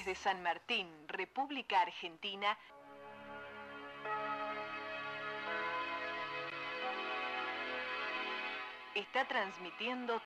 Desde 0.06 0.22
San 0.22 0.44
Martín, 0.44 0.86
República 1.08 1.80
Argentina, 1.80 2.58
está 8.96 9.26
transmitiendo 9.26 10.20